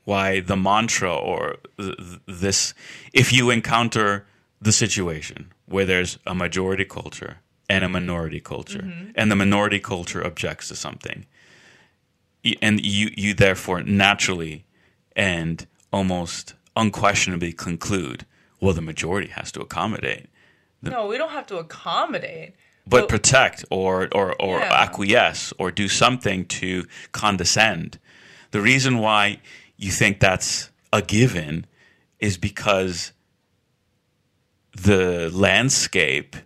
Why 0.09 0.41
the 0.41 0.57
mantra 0.57 1.15
or 1.15 1.41
th- 1.79 1.97
th- 1.97 2.21
this, 2.43 2.75
if 3.13 3.33
you 3.37 3.51
encounter 3.51 4.09
the 4.67 4.73
situation 4.73 5.53
where 5.67 5.85
there's 5.85 6.19
a 6.27 6.35
majority 6.35 6.85
culture 6.85 7.35
and 7.69 7.85
a 7.85 7.89
minority 7.89 8.41
culture, 8.41 8.85
mm-hmm. 8.89 9.11
and 9.15 9.31
the 9.31 9.37
minority 9.37 9.79
culture 9.79 10.23
objects 10.31 10.69
to 10.69 10.77
something, 10.77 11.27
and 12.63 12.81
you, 12.85 13.11
you 13.17 13.35
therefore 13.35 13.83
naturally 13.83 14.65
and 15.15 15.67
almost 15.93 16.55
unquestionably 16.75 17.53
conclude, 17.53 18.25
well, 18.61 18.73
the 18.73 18.81
majority 18.93 19.29
has 19.29 19.53
to 19.53 19.61
accommodate 19.61 20.27
no, 20.83 21.07
we 21.07 21.19
don't 21.19 21.31
have 21.33 21.47
to 21.49 21.59
accommodate. 21.59 22.55
but 22.87 23.01
But- 23.01 23.09
protect 23.09 23.65
or 23.71 24.09
or, 24.13 24.29
or 24.41 24.61
Yeah. 24.61 24.83
acquiesce 24.85 25.53
or 25.59 25.71
do 25.83 25.89
something 25.89 26.47
to 26.61 26.87
condescend. 27.13 27.99
The 28.53 28.61
reason 28.61 28.99
why 28.99 29.41
you 29.79 29.91
think 29.91 30.21
that's 30.21 30.71
a 30.93 31.01
given 31.01 31.65
is 32.19 32.37
because 32.37 33.13
the 34.73 35.31
landscape 35.33 36.37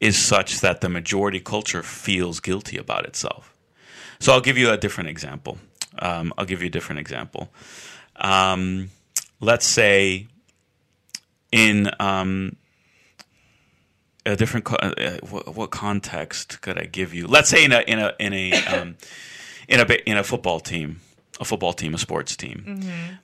is 0.00 0.16
such 0.18 0.60
that 0.60 0.80
the 0.82 0.88
majority 0.88 1.40
culture 1.40 1.82
feels 1.82 2.40
guilty 2.40 2.76
about 2.76 3.06
itself. 3.06 3.54
So 4.20 4.32
I'll 4.32 4.40
give 4.40 4.58
you 4.58 4.70
a 4.70 4.76
different 4.76 5.08
example. 5.10 5.58
Um, 5.98 6.32
I'll 6.36 6.44
give 6.44 6.60
you 6.60 6.68
a 6.68 6.70
different 6.70 7.00
example. 7.00 7.48
Um, 8.16 8.90
let's 9.40 9.66
say 9.66 10.26
in 11.50 11.90
um, 11.98 12.56
a 14.26 14.36
different 14.36 14.66
co- 14.66 14.76
uh, 14.76 15.18
what, 15.28 15.54
what 15.54 15.70
context 15.70 16.60
could 16.60 16.78
I 16.78 16.84
give 16.84 17.14
you? 17.14 17.26
Let's 17.26 17.48
say 17.48 17.64
in 17.64 17.72
a 17.72 17.80
in 17.80 17.98
a 17.98 18.12
in 18.18 18.32
a 18.32 18.52
um, 18.66 18.96
in 19.68 19.80
a 19.80 20.10
in 20.10 20.16
a 20.16 20.24
football 20.24 20.60
team, 20.60 21.00
a 21.40 21.44
football 21.44 21.72
team, 21.72 21.94
a 21.94 21.98
sports 21.98 22.36
team, 22.36 22.80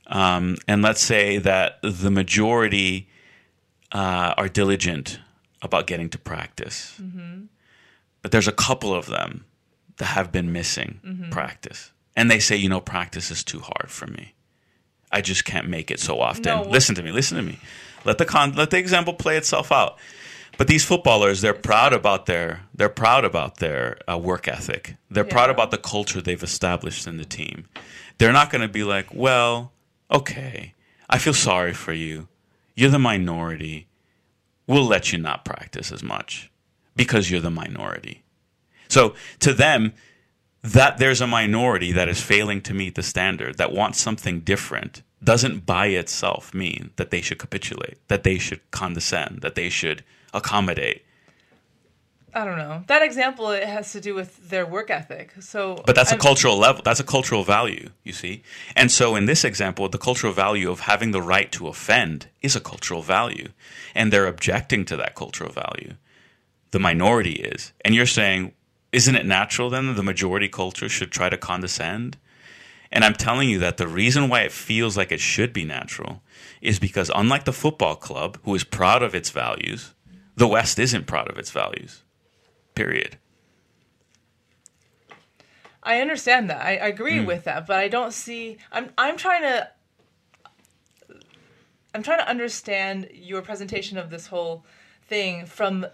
um, 0.07 0.57
and 0.67 0.83
let's 0.83 1.01
say 1.01 1.39
that 1.39 1.79
the 1.83 2.11
majority 2.11 3.09
uh, 3.93 4.35
are 4.37 4.49
diligent 4.49 5.21
about 5.63 5.87
getting 5.87 6.09
to 6.11 6.19
practice, 6.19 7.01
but 8.23 8.31
there's 8.33 8.49
a 8.49 8.53
couple 8.53 8.95
of 8.95 9.07
them 9.07 9.45
that 9.99 10.07
have 10.07 10.33
been 10.33 10.53
missing 10.53 11.29
practice, 11.31 11.93
and 12.17 12.31
they 12.31 12.39
say, 12.41 12.57
you 12.57 12.69
know, 12.69 12.81
practice 12.81 13.31
is 13.31 13.45
too 13.45 13.61
hard 13.61 13.91
for 13.91 14.07
me. 14.07 14.35
I 15.13 15.21
just 15.21 15.45
can't 15.45 15.69
make 15.69 15.91
it 15.91 15.99
so 16.01 16.21
often. 16.21 16.43
No, 16.45 16.63
listen 16.71 16.95
to 16.95 17.03
me. 17.03 17.11
Listen 17.13 17.37
to 17.37 17.43
me. 17.43 17.59
Let 18.05 18.19
the 18.19 18.25
con- 18.25 18.55
let 18.55 18.71
the 18.71 18.79
example 18.79 19.13
play 19.13 19.37
itself 19.37 19.71
out. 19.73 19.99
But 20.59 20.69
these 20.69 20.85
footballers, 20.85 21.41
they're 21.41 21.55
proud 21.55 21.93
about 21.93 22.27
their 22.27 22.63
they're 22.75 22.89
proud 22.89 23.25
about 23.25 23.57
their 23.57 23.99
uh, 24.11 24.19
work 24.19 24.47
ethic. 24.49 24.97
They're 25.11 25.25
proud 25.25 25.51
about 25.51 25.71
the 25.71 25.79
culture 25.79 26.21
they've 26.21 26.43
established 26.43 27.07
in 27.07 27.17
the 27.17 27.25
team. 27.25 27.67
They're 28.19 28.33
not 28.33 28.51
going 28.51 28.63
to 28.63 28.69
be 28.69 28.85
like, 28.85 29.15
well, 29.15 29.73
okay, 30.11 30.75
I 31.09 31.19
feel 31.19 31.35
sorry 31.35 31.73
for 31.73 31.93
you. 31.93 32.29
You're 32.75 32.91
the 32.91 32.99
minority. 32.99 33.89
We'll 34.67 34.85
let 34.85 35.13
you 35.13 35.19
not 35.19 35.45
practice 35.45 35.91
as 35.91 36.03
much 36.03 36.51
because 36.95 37.31
you're 37.31 37.41
the 37.41 37.51
minority. 37.51 38.23
So 38.89 39.15
to 39.41 39.53
them, 39.53 39.95
that 40.63 40.99
there's 40.99 41.21
a 41.21 41.27
minority 41.27 41.93
that 41.93 42.09
is 42.09 42.21
failing 42.21 42.61
to 42.63 42.75
meet 42.75 42.95
the 42.95 43.03
standard, 43.03 43.57
that 43.59 43.73
wants 43.73 44.01
something 44.01 44.41
different, 44.41 45.03
doesn't 45.23 45.65
by 45.65 45.87
itself 45.87 46.53
mean 46.53 46.91
that 46.97 47.11
they 47.11 47.21
should 47.21 47.39
capitulate, 47.39 47.99
that 48.09 48.23
they 48.23 48.39
should 48.39 48.61
condescend, 48.71 49.41
that 49.41 49.55
they 49.55 49.69
should 49.71 50.05
accommodate. 50.33 51.03
I 52.33 52.45
don't 52.45 52.59
know. 52.59 52.85
That 52.87 53.03
example 53.03 53.51
it 53.51 53.67
has 53.67 53.91
to 53.93 54.01
do 54.01 54.15
with 54.15 54.51
their 54.51 54.65
work 54.65 54.89
ethic. 54.89 55.33
So, 55.41 55.83
But 55.85 55.97
that's 55.97 56.11
a 56.11 56.15
I'm- 56.15 56.21
cultural 56.21 56.57
level. 56.57 56.81
That's 56.85 57.01
a 57.01 57.05
cultural 57.05 57.43
value, 57.43 57.91
you 58.05 58.13
see. 58.13 58.45
And 58.77 58.89
so 58.91 59.17
in 59.17 59.25
this 59.27 59.43
example, 59.45 59.89
the 59.89 59.99
cultural 59.99 60.33
value 60.33 60.71
of 60.71 60.81
having 60.81 61.11
the 61.11 61.21
right 61.23 61.51
to 61.53 61.67
offend 61.67 62.29
is 62.41 62.55
a 62.55 62.61
cultural 62.61 63.03
value. 63.03 63.49
And 63.97 64.13
they're 64.13 64.29
objecting 64.29 64.85
to 64.87 64.97
that 64.99 65.17
cultural 65.17 65.51
value. 65.51 65.95
The 66.71 66.79
minority 66.79 67.33
is. 67.33 67.73
And 67.85 67.97
you're 67.97 68.07
saying, 68.07 68.53
isn't 68.93 69.17
it 69.17 69.27
natural 69.27 69.69
then 69.69 69.89
that 69.89 69.95
the 69.95 70.03
majority 70.05 70.49
culture 70.49 70.89
should 70.89 71.11
try 71.11 71.31
to 71.31 71.37
condescend? 71.37 72.17
And 72.93 73.05
I'm 73.05 73.15
telling 73.15 73.49
you 73.49 73.59
that 73.59 73.77
the 73.77 73.89
reason 73.89 74.29
why 74.29 74.43
it 74.43 74.53
feels 74.53 74.97
like 74.97 75.11
it 75.11 75.21
should 75.21 75.53
be 75.53 75.65
natural 75.65 76.23
is 76.61 76.79
because 76.79 77.11
unlike 77.13 77.45
the 77.45 77.53
football 77.53 77.97
club, 77.97 78.39
who 78.45 78.55
is 78.55 78.63
proud 78.63 79.03
of 79.03 79.17
its 79.17 79.31
values, 79.31 79.95
the 80.37 80.49
West 80.49 80.79
isn't 80.79 81.07
proud 81.07 81.31
of 81.31 81.39
its 81.39 81.51
values. 81.51 82.03
Period. 82.75 83.17
I 85.83 86.01
understand 86.01 86.51
that. 86.51 86.61
I, 86.61 86.77
I 86.77 86.87
agree 86.89 87.21
with 87.21 87.45
that, 87.45 87.67
but 87.67 87.77
I 87.79 87.89
don't 87.89 88.13
see. 88.13 88.59
I'm 88.71 88.91
I'm 88.99 89.17
trying 89.17 89.43
to. 89.43 89.69
I'm 91.95 92.03
trying 92.03 92.19
to 92.19 92.29
understand 92.29 93.09
your 93.13 93.43
presentation 93.43 93.99
of 93.99 94.11
this 94.11 94.29
whole 94.29 94.65
thing 95.09 95.47
from 95.47 95.87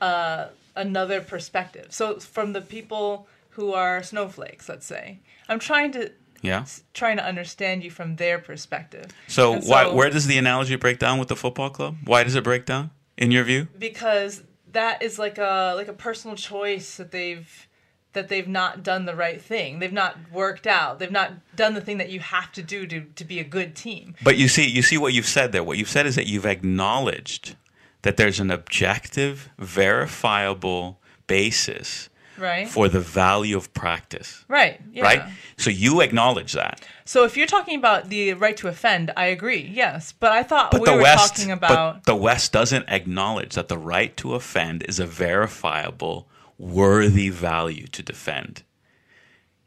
uh, 0.00 0.46
another 0.76 1.20
perspective. 1.20 1.86
So 1.90 2.20
from 2.20 2.52
the 2.52 2.60
people 2.60 3.26
who 3.50 3.72
are 3.72 4.02
snowflakes, 4.02 4.68
let's 4.68 4.86
say, 4.86 5.18
I'm 5.48 5.58
trying 5.58 5.90
to 5.92 6.12
Yeah. 6.42 6.66
trying 6.94 7.16
to 7.16 7.24
understand 7.24 7.82
you 7.82 7.90
from 7.90 8.16
their 8.16 8.38
perspective. 8.38 9.06
So, 9.26 9.54
And 9.54 9.64
why, 9.64 9.84
so- 9.84 9.94
where 9.94 10.08
does 10.10 10.26
the 10.28 10.38
analogy 10.38 10.76
break 10.76 10.98
down 11.00 11.18
with 11.18 11.28
the 11.28 11.36
football 11.36 11.70
club? 11.70 11.96
Why 12.04 12.22
does 12.22 12.36
it 12.36 12.44
break 12.44 12.64
down 12.64 12.90
in 13.20 13.30
your 13.30 13.44
view? 13.44 13.68
because 13.78 14.42
that 14.72 15.02
is 15.02 15.18
like 15.18 15.38
a 15.38 15.74
like 15.76 15.88
a 15.88 15.92
personal 15.92 16.36
choice 16.36 16.96
that 16.96 17.10
they've 17.10 17.68
that 18.12 18.28
they've 18.28 18.48
not 18.48 18.82
done 18.82 19.04
the 19.04 19.14
right 19.14 19.40
thing. 19.40 19.78
They've 19.78 19.92
not 19.92 20.16
worked 20.32 20.66
out. 20.66 20.98
They've 20.98 21.10
not 21.10 21.32
done 21.54 21.74
the 21.74 21.80
thing 21.80 21.98
that 21.98 22.10
you 22.10 22.18
have 22.20 22.50
to 22.52 22.62
do 22.62 22.86
to 22.86 23.02
to 23.02 23.24
be 23.24 23.38
a 23.38 23.44
good 23.44 23.76
team. 23.76 24.14
But 24.22 24.36
you 24.36 24.48
see, 24.48 24.68
you 24.68 24.82
see 24.82 24.98
what 24.98 25.12
you've 25.12 25.26
said 25.26 25.52
there. 25.52 25.62
What 25.62 25.78
you've 25.78 25.88
said 25.88 26.06
is 26.06 26.16
that 26.16 26.26
you've 26.26 26.46
acknowledged 26.46 27.56
that 28.02 28.16
there's 28.16 28.40
an 28.40 28.50
objective, 28.50 29.50
verifiable 29.58 31.00
basis 31.26 32.09
Right? 32.40 32.68
for 32.68 32.88
the 32.88 33.00
value 33.00 33.56
of 33.56 33.72
practice. 33.74 34.44
right. 34.48 34.80
Yeah. 34.92 35.04
Right? 35.04 35.22
So 35.56 35.70
you 35.70 36.00
acknowledge 36.00 36.52
that. 36.54 36.80
So 37.04 37.24
if 37.24 37.36
you're 37.36 37.46
talking 37.46 37.76
about 37.78 38.08
the 38.08 38.32
right 38.34 38.56
to 38.56 38.68
offend, 38.68 39.12
I 39.16 39.26
agree. 39.26 39.70
Yes, 39.72 40.12
but 40.12 40.32
I 40.32 40.42
thought 40.42 40.70
But 40.70 40.80
we 40.80 40.86
the 40.86 40.94
were 40.94 41.02
West 41.02 41.36
talking 41.36 41.48
but 41.50 41.70
about 41.70 42.04
the 42.04 42.16
West 42.16 42.52
doesn't 42.52 42.88
acknowledge 42.88 43.54
that 43.54 43.68
the 43.68 43.78
right 43.78 44.16
to 44.16 44.34
offend 44.34 44.82
is 44.88 44.98
a 44.98 45.06
verifiable, 45.06 46.28
worthy 46.58 47.28
value 47.28 47.86
to 47.88 48.02
defend. 48.02 48.62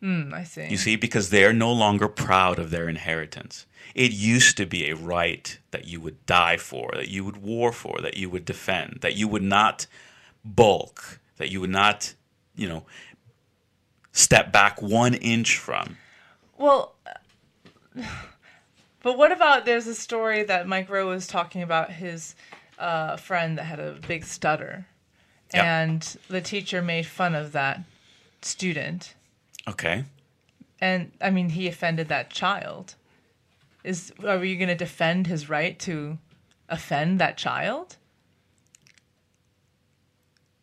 Hmm, 0.02 0.34
I 0.34 0.44
see. 0.44 0.68
You 0.68 0.76
see, 0.78 0.98
because 0.98 1.30
they're 1.30 1.54
no 1.54 1.72
longer 1.72 2.10
proud 2.10 2.60
of 2.60 2.72
their 2.72 2.90
inheritance. 2.90 3.66
It 3.96 4.12
used 4.12 4.58
to 4.58 4.66
be 4.66 4.90
a 4.90 4.96
right 4.96 5.58
that 5.72 5.88
you 5.88 6.02
would 6.02 6.26
die 6.26 6.58
for, 6.58 6.92
that 6.94 7.08
you 7.08 7.24
would 7.24 7.38
war 7.38 7.72
for, 7.72 8.02
that 8.02 8.18
you 8.18 8.30
would 8.30 8.44
defend, 8.44 8.98
that 9.02 9.16
you 9.16 9.30
would 9.30 9.44
not 9.44 9.88
bulk, 10.44 11.20
that 11.38 11.52
you 11.52 11.62
would 11.62 11.70
not, 11.70 12.16
you 12.56 12.68
know, 12.68 12.86
step 14.12 14.52
back 14.52 14.82
one 14.82 15.14
inch 15.16 15.58
from. 15.58 15.98
Well, 16.58 16.96
but 19.02 19.18
what 19.18 19.32
about 19.32 19.66
there's 19.66 19.88
a 19.88 19.96
story 19.96 20.44
that 20.44 20.68
Mike 20.68 20.90
Rowe 20.90 21.10
was 21.10 21.28
talking 21.28 21.62
about 21.62 21.92
his 21.92 22.36
uh, 22.80 23.18
friend 23.18 23.58
that 23.58 23.64
had 23.66 23.80
a 23.80 23.98
big 24.08 24.24
stutter, 24.24 24.86
Yeah. 25.54 25.82
and 25.84 26.02
the 26.30 26.42
teacher 26.42 26.82
made 26.82 27.06
fun 27.06 27.36
of 27.36 27.52
that 27.52 27.82
student, 28.42 29.14
Okay. 29.68 30.06
and 30.80 31.12
I 31.22 31.30
mean 31.30 31.50
he 31.50 31.68
offended 31.68 32.08
that 32.10 32.30
child. 32.30 32.96
Is 33.84 34.14
are 34.26 34.44
you 34.44 34.56
going 34.58 34.70
to 34.70 34.76
defend 34.76 35.28
his 35.28 35.50
right 35.50 35.78
to 35.80 36.18
offend 36.70 37.20
that 37.20 37.38
child? 37.38 37.98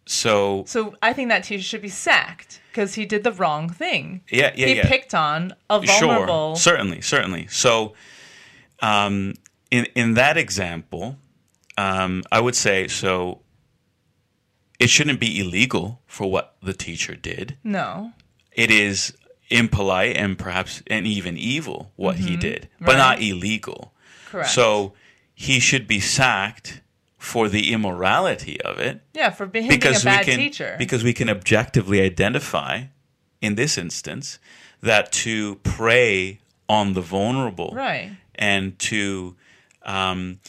So 0.07 0.65
So 0.67 0.95
I 1.03 1.13
think 1.13 1.29
that 1.29 1.45
teacher 1.45 1.63
should 1.63 1.83
be 1.83 1.89
sacked 1.89 2.61
because 2.71 2.95
he 2.95 3.05
did 3.07 3.23
the 3.25 3.33
wrong 3.33 3.69
thing. 3.69 4.23
yeah, 4.31 4.53
yeah, 4.57 4.67
he 4.67 4.77
yeah. 4.77 4.89
picked 4.89 5.15
on 5.15 5.55
a 5.69 5.81
vulnerable. 5.81 6.57
Sure, 6.57 6.73
certainly, 6.75 7.01
certainly. 7.01 7.47
So, 7.49 7.95
um, 8.81 9.35
in 9.71 9.87
in 9.95 10.15
that 10.15 10.37
example, 10.37 11.17
um, 11.77 12.23
I 12.33 12.41
would 12.41 12.57
say 12.57 12.89
so. 12.89 13.41
It 14.79 14.89
shouldn't 14.89 15.21
be 15.21 15.39
illegal 15.39 16.01
for 16.07 16.31
what 16.31 16.57
the 16.63 16.73
teacher 16.73 17.15
did. 17.15 17.59
No. 17.63 18.13
It 18.53 18.71
is 18.71 19.13
impolite 19.51 20.17
and 20.17 20.39
perhaps 20.39 20.83
and 20.87 21.07
even 21.07 21.37
evil 21.37 21.93
what 21.97 22.17
he 22.17 22.37
did, 22.37 22.69
but 22.79 22.85
Mm-hmm. 22.85 22.87
Right. 22.87 22.97
not 22.97 23.23
illegal. 23.23 23.93
Correct. 24.31 24.49
So 24.51 24.95
he 25.35 25.61
should 25.61 25.87
be 25.87 26.01
sacked 26.01 26.81
for 27.21 27.51
the 27.51 27.71
immorality 27.73 28.59
of 28.63 28.79
it 28.79 29.03
Yeah, 29.13 29.29
for 29.29 29.45
being 29.47 29.69
because 29.69 30.01
a 30.03 30.05
bad 30.07 30.21
we 30.27 30.33
can 30.33 30.39
teacher. 30.39 30.75
because 30.79 31.05
we 31.05 31.13
can 31.13 31.29
objectively 31.29 32.01
identify 32.01 32.85
in 33.43 33.57
this 33.57 33.77
instance 33.77 34.39
that 34.81 35.13
to 35.13 35.57
prey 35.57 36.41
on 36.67 36.95
the 36.95 37.03
vulnerable 37.03 37.73
right. 37.75 38.11
and 38.37 38.79
to 38.79 39.37
um, 39.83 40.41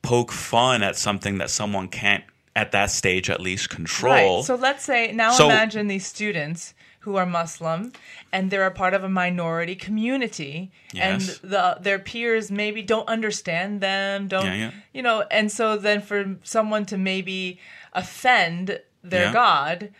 poke 0.00 0.32
fun 0.32 0.82
at 0.82 0.96
something 0.96 1.36
that 1.36 1.50
someone 1.50 1.86
can't 1.88 2.24
at 2.54 2.72
that 2.72 2.90
stage 2.90 3.28
at 3.28 3.38
least 3.40 3.68
control 3.68 4.36
Right. 4.38 4.44
So 4.44 4.54
let's 4.54 4.84
say 4.84 5.12
now 5.12 5.32
So- 5.32 5.46
imagine 5.50 5.86
these 5.88 6.06
students 6.06 6.72
who 7.06 7.16
are 7.16 7.24
Muslim 7.24 7.92
and 8.32 8.50
they're 8.50 8.66
a 8.66 8.70
part 8.82 8.92
of 8.92 9.02
a 9.04 9.08
minority 9.08 9.74
community 9.76 10.70
Yes. 10.92 11.04
and 11.40 11.50
the 11.52 11.78
their 11.80 11.98
peers 11.98 12.50
maybe 12.50 12.82
don't 12.82 13.08
understand 13.08 13.80
them, 13.80 14.28
don't 14.28 14.44
Yeah, 14.44 14.54
yeah. 14.64 14.70
you 14.92 15.02
know, 15.02 15.22
and 15.30 15.50
so 15.50 15.76
then 15.78 16.02
for 16.02 16.36
someone 16.42 16.84
to 16.92 16.98
maybe 16.98 17.58
offend 17.94 18.80
their 19.02 19.26
Yeah. 19.26 19.32
God 19.32 19.90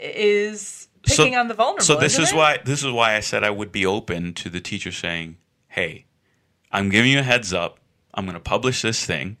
is 0.00 0.88
picking 1.02 1.34
on 1.36 1.48
the 1.48 1.54
vulnerable. 1.54 1.84
So 1.84 1.96
this 1.96 2.18
is 2.18 2.30
it? 2.32 2.36
why 2.36 2.58
this 2.64 2.84
is 2.84 2.90
why 2.92 3.16
I 3.16 3.20
said 3.20 3.42
I 3.42 3.50
would 3.50 3.72
be 3.72 3.84
open 3.86 4.34
to 4.34 4.48
the 4.48 4.60
teacher 4.60 4.92
saying, 4.92 5.36
"Hey, 5.68 6.04
I'm 6.70 6.88
giving 6.90 7.10
you 7.12 7.20
a 7.20 7.22
heads 7.22 7.52
up. 7.52 7.78
I'm 8.14 8.24
going 8.24 8.34
to 8.34 8.40
publish 8.54 8.82
this 8.82 9.04
thing. 9.04 9.36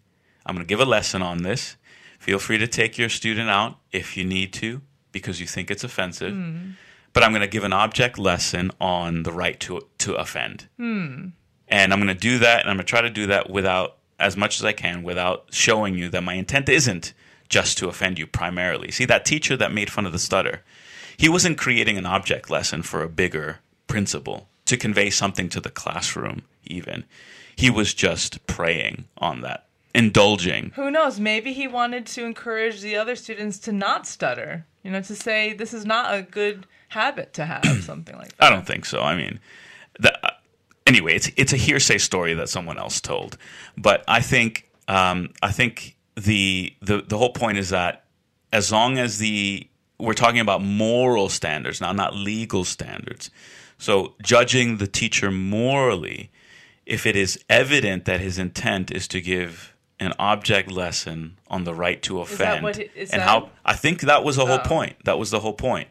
I'm 0.46 0.54
going 0.54 0.66
to 0.66 0.68
give 0.68 0.80
a 0.80 0.90
lesson 0.90 1.22
on 1.22 1.42
this. 1.42 1.76
Feel 2.18 2.38
free 2.38 2.58
to 2.58 2.66
take 2.66 2.98
your 2.98 3.08
student 3.08 3.48
out 3.50 3.78
if 3.92 4.16
you 4.16 4.24
need 4.24 4.52
to 4.54 4.80
because 5.12 5.40
you 5.40 5.46
think 5.46 5.70
it's 5.70 5.84
offensive. 5.84 6.32
Hmm. 6.32 6.70
But 7.12 7.24
I'm 7.24 7.32
going 7.32 7.42
to 7.42 7.48
give 7.48 7.64
an 7.64 7.72
object 7.72 8.18
lesson 8.18 8.70
on 8.80 9.24
the 9.24 9.32
right 9.32 9.58
to 9.60 9.82
to 9.98 10.14
offend. 10.14 10.68
Hmm. 10.76 11.28
And 11.68 11.92
I'm 11.92 12.00
going 12.00 12.08
to 12.08 12.20
do 12.20 12.38
that, 12.38 12.60
and 12.60 12.70
I'm 12.70 12.76
going 12.76 12.86
to 12.86 12.90
try 12.90 13.00
to 13.00 13.10
do 13.10 13.26
that 13.26 13.48
without 13.48 13.96
as 14.18 14.36
much 14.36 14.58
as 14.58 14.64
I 14.64 14.72
can 14.72 15.02
without 15.02 15.46
showing 15.50 15.96
you 15.96 16.08
that 16.10 16.22
my 16.22 16.34
intent 16.34 16.68
isn't 16.68 17.14
just 17.48 17.78
to 17.78 17.88
offend 17.88 18.18
you 18.18 18.26
primarily. 18.26 18.90
See 18.90 19.06
that 19.06 19.24
teacher 19.24 19.56
that 19.56 19.72
made 19.72 19.90
fun 19.90 20.04
of 20.06 20.12
the 20.12 20.18
stutter 20.18 20.62
he 21.20 21.28
wasn't 21.28 21.58
creating 21.58 21.98
an 21.98 22.06
object 22.06 22.48
lesson 22.48 22.80
for 22.80 23.02
a 23.02 23.08
bigger 23.08 23.58
principle 23.86 24.48
to 24.64 24.78
convey 24.78 25.10
something 25.10 25.50
to 25.50 25.60
the 25.60 25.68
classroom 25.68 26.40
even 26.64 27.04
he 27.54 27.68
was 27.68 27.92
just 27.92 28.46
preying 28.46 29.04
on 29.18 29.42
that 29.42 29.66
indulging 29.94 30.72
Who 30.76 30.90
knows? 30.90 31.20
Maybe 31.20 31.52
he 31.52 31.68
wanted 31.68 32.06
to 32.06 32.24
encourage 32.24 32.80
the 32.80 32.96
other 32.96 33.16
students 33.16 33.58
to 33.58 33.72
not 33.72 34.06
stutter. 34.06 34.64
You 34.82 34.92
know, 34.92 35.02
to 35.02 35.14
say 35.14 35.52
this 35.52 35.74
is 35.74 35.84
not 35.84 36.14
a 36.14 36.22
good 36.22 36.66
habit 36.90 37.32
to 37.34 37.44
have, 37.46 37.64
something 37.82 38.16
like 38.16 38.36
that. 38.36 38.46
i 38.46 38.50
don't 38.50 38.66
think 38.66 38.84
so. 38.84 39.00
I 39.00 39.16
mean 39.16 39.40
that, 40.00 40.40
anyway 40.86 41.14
it's 41.14 41.30
it's 41.36 41.52
a 41.52 41.56
hearsay 41.56 41.98
story 41.98 42.34
that 42.34 42.48
someone 42.48 42.78
else 42.78 43.00
told. 43.00 43.36
But 43.76 44.04
i 44.06 44.20
think 44.20 44.68
um, 44.88 45.30
i 45.42 45.50
think 45.50 45.96
the, 46.16 46.74
the 46.82 47.02
the 47.06 47.16
whole 47.16 47.32
point 47.32 47.56
is 47.58 47.70
that 47.70 48.04
as 48.52 48.70
long 48.70 48.98
as 48.98 49.18
the 49.18 49.66
we're 49.98 50.14
talking 50.14 50.40
about 50.40 50.62
moral 50.62 51.28
standards 51.28 51.80
now 51.80 51.92
not 51.92 52.14
legal 52.14 52.64
standards. 52.64 53.30
So 53.78 54.14
judging 54.22 54.76
the 54.76 54.86
teacher 54.86 55.30
morally 55.30 56.30
if 56.86 57.06
it 57.06 57.14
is 57.16 57.38
evident 57.48 58.04
that 58.06 58.20
his 58.20 58.38
intent 58.38 58.90
is 58.90 59.06
to 59.08 59.20
give 59.20 59.74
an 60.00 60.12
object 60.18 60.70
lesson 60.70 61.38
on 61.48 61.64
the 61.64 61.74
right 61.74 62.02
to 62.02 62.20
offend 62.20 62.62
what 62.64 62.78
it- 62.78 62.90
is 62.96 63.10
and 63.10 63.20
that- 63.22 63.28
how 63.28 63.50
i 63.64 63.74
think 63.76 64.00
that 64.02 64.24
was 64.24 64.36
the 64.36 64.44
whole 64.46 64.60
Oh. 64.64 64.68
point. 64.68 64.96
That 65.04 65.18
was 65.18 65.30
the 65.30 65.40
whole 65.40 65.52
point 65.54 65.88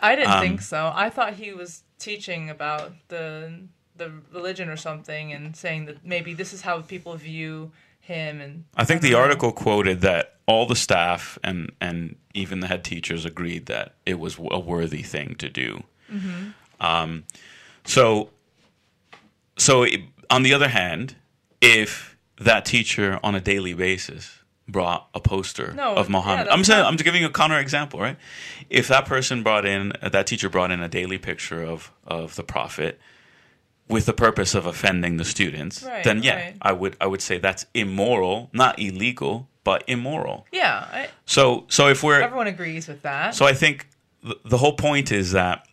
I 0.00 0.16
didn't 0.16 0.32
Um, 0.32 0.40
think 0.40 0.60
so. 0.62 0.90
I 0.94 1.10
thought 1.10 1.34
he 1.34 1.52
was 1.52 1.82
teaching 1.98 2.48
about 2.50 2.92
the 3.08 3.60
the 3.96 4.10
religion 4.32 4.68
or 4.70 4.76
something 4.76 5.30
and 5.32 5.54
saying 5.54 5.84
that 5.84 6.04
maybe 6.04 6.32
this 6.32 6.52
is 6.54 6.62
how 6.62 6.80
people 6.80 7.14
view 7.16 7.70
him 8.00 8.40
and 8.40 8.64
I 8.74 8.84
think 8.86 9.02
the 9.02 9.10
know. 9.10 9.18
article 9.18 9.52
quoted 9.52 10.00
that 10.00 10.36
all 10.46 10.64
the 10.66 10.74
staff 10.76 11.38
and 11.44 11.70
and 11.82 12.16
even 12.32 12.60
the 12.60 12.66
head 12.66 12.82
teachers 12.82 13.26
agreed 13.26 13.66
that 13.66 13.94
it 14.06 14.18
was 14.18 14.38
a 14.50 14.58
worthy 14.58 15.02
thing 15.02 15.34
to 15.36 15.50
do. 15.50 15.82
Um, 16.80 17.24
so, 17.84 18.30
so 19.58 19.82
it, 19.82 20.00
on 20.30 20.42
the 20.42 20.54
other 20.54 20.68
hand, 20.68 21.16
if 21.60 22.16
that 22.38 22.64
teacher 22.64 23.20
on 23.22 23.34
a 23.34 23.40
daily 23.40 23.74
basis 23.74 24.39
brought 24.70 25.08
a 25.14 25.20
poster 25.20 25.72
No, 25.74 25.94
of 25.94 26.08
Muhammad, 26.08 26.46
yeah, 26.46 26.52
I'm 26.52 26.64
saying 26.64 26.84
I'm 26.84 26.94
just 26.94 27.04
giving 27.04 27.20
you 27.22 27.28
a 27.28 27.32
counter 27.32 27.58
example, 27.58 28.00
right? 28.00 28.16
If 28.68 28.88
that 28.88 29.04
person 29.06 29.42
brought 29.42 29.66
in 29.66 29.92
that 30.02 30.26
teacher 30.26 30.48
brought 30.48 30.70
in 30.70 30.80
a 30.80 30.88
daily 30.88 31.18
picture 31.18 31.62
of 31.62 31.90
of 32.06 32.36
the 32.36 32.42
prophet 32.44 33.00
with 33.88 34.06
the 34.06 34.12
purpose 34.12 34.54
of 34.54 34.66
offending 34.66 35.16
the 35.16 35.24
students, 35.24 35.82
Right, 35.82 36.04
then 36.04 36.22
yeah, 36.22 36.36
right. 36.36 36.56
I 36.62 36.72
would 36.72 36.96
I 37.00 37.06
would 37.06 37.20
say 37.22 37.38
that's 37.38 37.66
immoral, 37.74 38.48
not 38.52 38.78
illegal, 38.78 39.48
but 39.64 39.82
immoral. 39.88 40.46
Yeah, 40.52 40.86
I, 40.92 41.08
So 41.26 41.64
so 41.68 41.88
if 41.88 42.02
we're 42.02 42.20
everyone 42.22 42.46
agrees 42.46 42.86
with 42.88 43.02
that. 43.02 43.34
so 43.34 43.44
I 43.46 43.52
think 43.54 43.88
th- 44.22 44.38
the 44.44 44.58
whole 44.58 44.76
point 44.76 45.10
is 45.10 45.32
that 45.32 45.66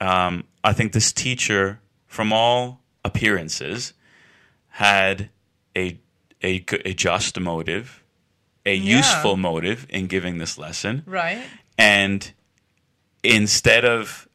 um, 0.00 0.44
I 0.62 0.72
think 0.74 0.92
this 0.92 1.12
teacher, 1.12 1.80
from 2.06 2.32
all 2.32 2.80
appearances, 3.04 3.94
had 4.68 5.30
a 5.74 5.98
a, 6.42 6.62
a 6.84 6.92
just 6.92 7.40
motive, 7.40 8.03
a 8.66 8.74
Yeah. 8.74 8.96
useful 8.98 9.36
motive 9.36 9.86
in 9.88 10.06
giving 10.06 10.38
this 10.38 10.56
lesson, 10.58 11.02
right? 11.06 11.42
and 11.78 12.32
instead 13.22 13.84
of 13.84 14.28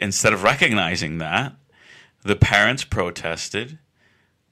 instead 0.00 0.32
of 0.32 0.42
recognizing 0.44 1.18
that, 1.18 1.52
the 2.22 2.36
parents 2.36 2.84
protested, 2.84 3.78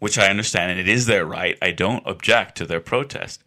which 0.00 0.18
I 0.18 0.26
understand, 0.28 0.72
and 0.72 0.80
it 0.80 0.88
is 0.88 1.06
their 1.06 1.24
right. 1.24 1.56
I 1.62 1.70
don't 1.70 2.02
object 2.06 2.56
to 2.58 2.66
their 2.66 2.80
protest. 2.80 3.42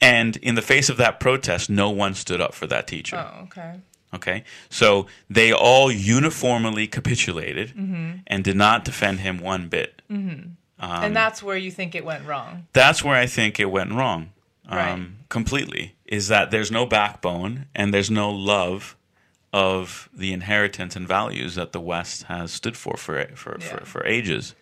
And 0.00 0.36
in 0.36 0.54
the 0.54 0.62
face 0.62 0.88
of 0.88 0.96
that 0.98 1.18
protest, 1.18 1.68
no 1.68 1.90
one 1.90 2.14
stood 2.14 2.40
up 2.40 2.54
for 2.54 2.68
that 2.68 2.86
teacher. 2.86 3.16
Oh, 3.16 3.44
okay. 3.44 3.74
Okay, 4.14 4.44
so 4.70 5.06
they 5.28 5.52
all 5.52 5.90
uniformly 5.92 6.86
capitulated 6.86 7.70
Mm-hmm. 7.70 8.10
and 8.28 8.44
did 8.44 8.56
not 8.56 8.84
defend 8.84 9.20
him 9.20 9.38
one 9.38 9.68
bit. 9.68 10.00
Um, 10.08 10.56
and 10.78 11.16
that's 11.16 11.42
where 11.42 11.56
you 11.56 11.70
think 11.72 11.94
it 11.96 12.04
went 12.04 12.24
wrong. 12.26 12.68
That's 12.72 13.02
where 13.02 13.16
I 13.16 13.26
think 13.26 13.58
it 13.58 13.70
went 13.70 13.92
wrong, 13.92 14.30
um, 14.68 14.76
Right. 14.76 15.28
completely. 15.28 15.94
Is 16.06 16.28
that 16.28 16.50
there's 16.50 16.70
no 16.70 16.86
backbone 16.86 17.66
and 17.74 17.92
there's 17.92 18.10
no 18.10 18.30
love 18.30 18.96
of 19.52 20.08
the 20.12 20.32
inheritance 20.32 20.94
and 20.96 21.06
values 21.08 21.54
that 21.54 21.72
the 21.72 21.80
West 21.80 22.24
has 22.24 22.52
stood 22.52 22.76
for 22.76 22.96
for 22.96 23.26
for, 23.34 23.56
Yeah. 23.60 23.66
for, 23.66 23.84
for 23.84 24.06
ages. 24.06 24.54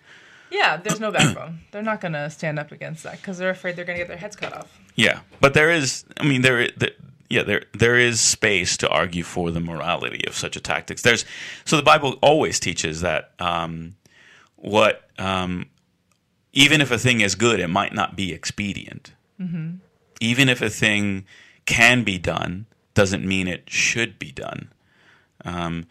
Yeah, 0.51 0.77
there's 0.77 1.01
no 1.01 1.11
backbone. 1.11 1.61
they're 1.73 1.83
not 1.83 2.01
going 2.01 2.13
to 2.13 2.31
stand 2.31 2.59
up 2.59 2.71
against 2.71 3.03
that 3.03 3.17
because 3.17 3.37
they're 3.39 3.51
afraid 3.51 3.75
they're 3.75 3.85
going 3.85 3.99
to 3.99 4.01
get 4.05 4.09
their 4.09 4.17
heads 4.17 4.37
cut 4.37 4.53
off. 4.53 4.79
Yeah, 4.95 5.21
but 5.41 5.55
there 5.55 5.71
is. 5.71 6.05
I 6.19 6.25
mean, 6.25 6.43
there. 6.43 6.69
there 6.77 6.91
yeah, 7.29 7.43
there 7.43 7.65
there 7.73 7.97
is 7.99 8.21
space 8.21 8.77
to 8.77 8.89
argue 8.89 9.25
for 9.25 9.51
the 9.51 9.59
morality 9.59 10.25
of 10.29 10.37
such 10.37 10.55
a 10.55 10.61
tactics. 10.61 11.03
There's 11.03 11.25
so 11.65 11.77
the 11.77 11.83
Bible 11.83 12.17
always 12.23 12.61
teaches 12.61 13.01
that 13.01 13.33
um, 13.41 13.97
what 14.55 15.11
um, 15.19 15.67
even 16.53 16.81
if 16.81 16.93
a 16.93 16.99
thing 16.99 17.21
is 17.23 17.35
good, 17.35 17.59
it 17.59 17.67
might 17.67 17.93
not 17.93 18.15
be 18.15 18.33
expedient. 18.33 19.13
Even 20.21 20.49
if 20.49 20.63
a 20.63 20.71
thing 20.71 21.25
can 21.67 22.05
be 22.05 22.19
done, 22.19 22.67
doesn't 22.95 23.25
mean 23.25 23.49
it 23.49 23.69
should 23.69 24.19
be 24.19 24.33
done. 24.33 24.73
Um, 25.45 25.87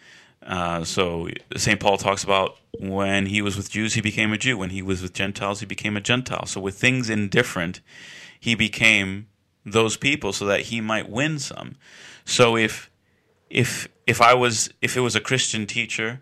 uh, 0.45 0.83
so 0.83 1.29
St. 1.55 1.79
Paul 1.79 1.97
talks 1.97 2.23
about 2.23 2.57
when 2.79 3.27
he 3.27 3.41
was 3.41 3.57
with 3.57 3.71
Jews, 3.71 3.93
he 3.93 4.01
became 4.01 4.33
a 4.33 4.37
Jew. 4.37 4.57
When 4.57 4.69
he 4.69 4.81
was 4.81 5.01
with 5.01 5.13
Gentiles, 5.13 5.59
he 5.59 5.65
became 5.65 5.97
a 5.97 6.01
Gentile. 6.01 6.45
So 6.45 6.61
with 6.61 6.77
things 6.77 7.09
indifferent, 7.09 7.81
he 8.39 8.55
became 8.55 9.27
those 9.65 9.97
people 9.97 10.33
so 10.33 10.45
that 10.45 10.61
he 10.61 10.81
might 10.81 11.09
win 11.09 11.39
some. 11.39 11.75
So 12.25 12.55
if 12.55 12.91
if 13.49 13.87
if 14.05 14.21
I 14.21 14.33
was 14.33 14.69
if 14.81 14.95
it 14.95 15.01
was 15.01 15.15
a 15.15 15.21
Christian 15.21 15.65
teacher 15.65 16.21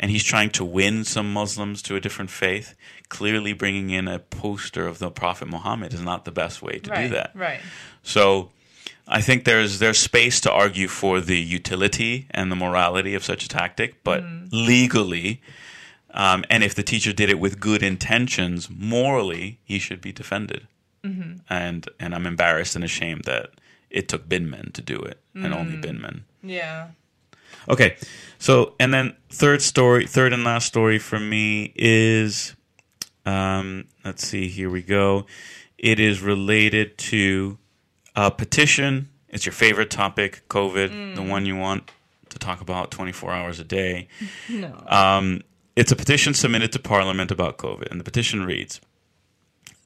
and 0.00 0.10
he's 0.10 0.24
trying 0.24 0.50
to 0.50 0.64
win 0.64 1.04
some 1.04 1.30
Muslims 1.30 1.82
to 1.82 1.94
a 1.94 2.00
different 2.00 2.30
faith, 2.30 2.74
clearly 3.10 3.52
bringing 3.52 3.90
in 3.90 4.08
a 4.08 4.18
poster 4.18 4.86
of 4.86 4.98
the 4.98 5.10
Prophet 5.10 5.46
Muhammad 5.46 5.92
is 5.92 6.00
not 6.00 6.24
the 6.24 6.32
best 6.32 6.62
way 6.62 6.78
to 6.78 6.90
right. 6.90 7.02
do 7.02 7.14
that. 7.14 7.32
Right. 7.34 7.60
So 8.02 8.50
I 9.06 9.20
think 9.20 9.44
there's 9.44 9.78
there's 9.78 9.98
space 9.98 10.40
to 10.40 10.50
argue 10.50 10.88
for 10.88 11.20
the 11.20 11.38
utility 11.38 12.26
and 12.30 12.50
the 12.50 12.56
morality 12.56 13.14
of 13.14 13.22
such 13.22 13.44
a 13.44 13.48
tactic, 13.48 14.02
but 14.02 14.22
mm-hmm. 14.22 14.46
legally, 14.50 15.42
um, 16.12 16.44
and 16.48 16.64
if 16.64 16.74
the 16.74 16.82
teacher 16.82 17.12
did 17.12 17.28
it 17.28 17.38
with 17.38 17.60
good 17.60 17.82
intentions, 17.82 18.70
morally, 18.70 19.58
he 19.62 19.78
should 19.78 20.00
be 20.00 20.12
defended. 20.12 20.66
Mm-hmm. 21.04 21.40
And 21.50 21.88
and 22.00 22.14
I'm 22.14 22.26
embarrassed 22.26 22.74
and 22.74 22.84
ashamed 22.84 23.24
that 23.24 23.50
it 23.90 24.08
took 24.08 24.28
binmen 24.28 24.72
to 24.72 24.80
do 24.80 24.96
it, 24.96 25.20
and 25.34 25.52
only 25.52 25.76
mm-hmm. 25.76 26.04
binmen. 26.04 26.20
Yeah. 26.42 26.88
Okay, 27.68 27.96
so 28.38 28.74
and 28.80 28.92
then 28.92 29.16
third 29.28 29.62
story, 29.62 30.06
third 30.06 30.32
and 30.32 30.44
last 30.44 30.66
story 30.66 30.98
for 30.98 31.20
me 31.20 31.72
is, 31.76 32.54
um, 33.26 33.86
let's 34.04 34.26
see, 34.26 34.48
here 34.48 34.70
we 34.70 34.82
go. 34.82 35.26
It 35.78 36.00
is 36.00 36.20
related 36.20 36.98
to 36.98 37.58
a 38.16 38.30
petition. 38.30 39.08
It's 39.28 39.46
your 39.46 39.52
favorite 39.52 39.90
topic, 39.90 40.42
COVID, 40.48 41.14
the 41.14 41.22
one 41.22 41.46
you 41.46 41.56
want 41.56 41.90
to 42.30 42.38
talk 42.38 42.60
about 42.60 42.90
24 42.90 43.32
hours 43.32 43.60
a 43.60 43.64
day. 43.64 44.08
No. 44.48 44.82
Um, 44.88 45.42
it's 45.76 45.92
a 45.92 45.96
petition 45.96 46.34
submitted 46.34 46.72
to 46.72 46.78
Parliament 46.78 47.30
about 47.30 47.56
COVID, 47.56 47.90
and 47.90 48.00
the 48.00 48.04
petition 48.04 48.44
reads: 48.44 48.80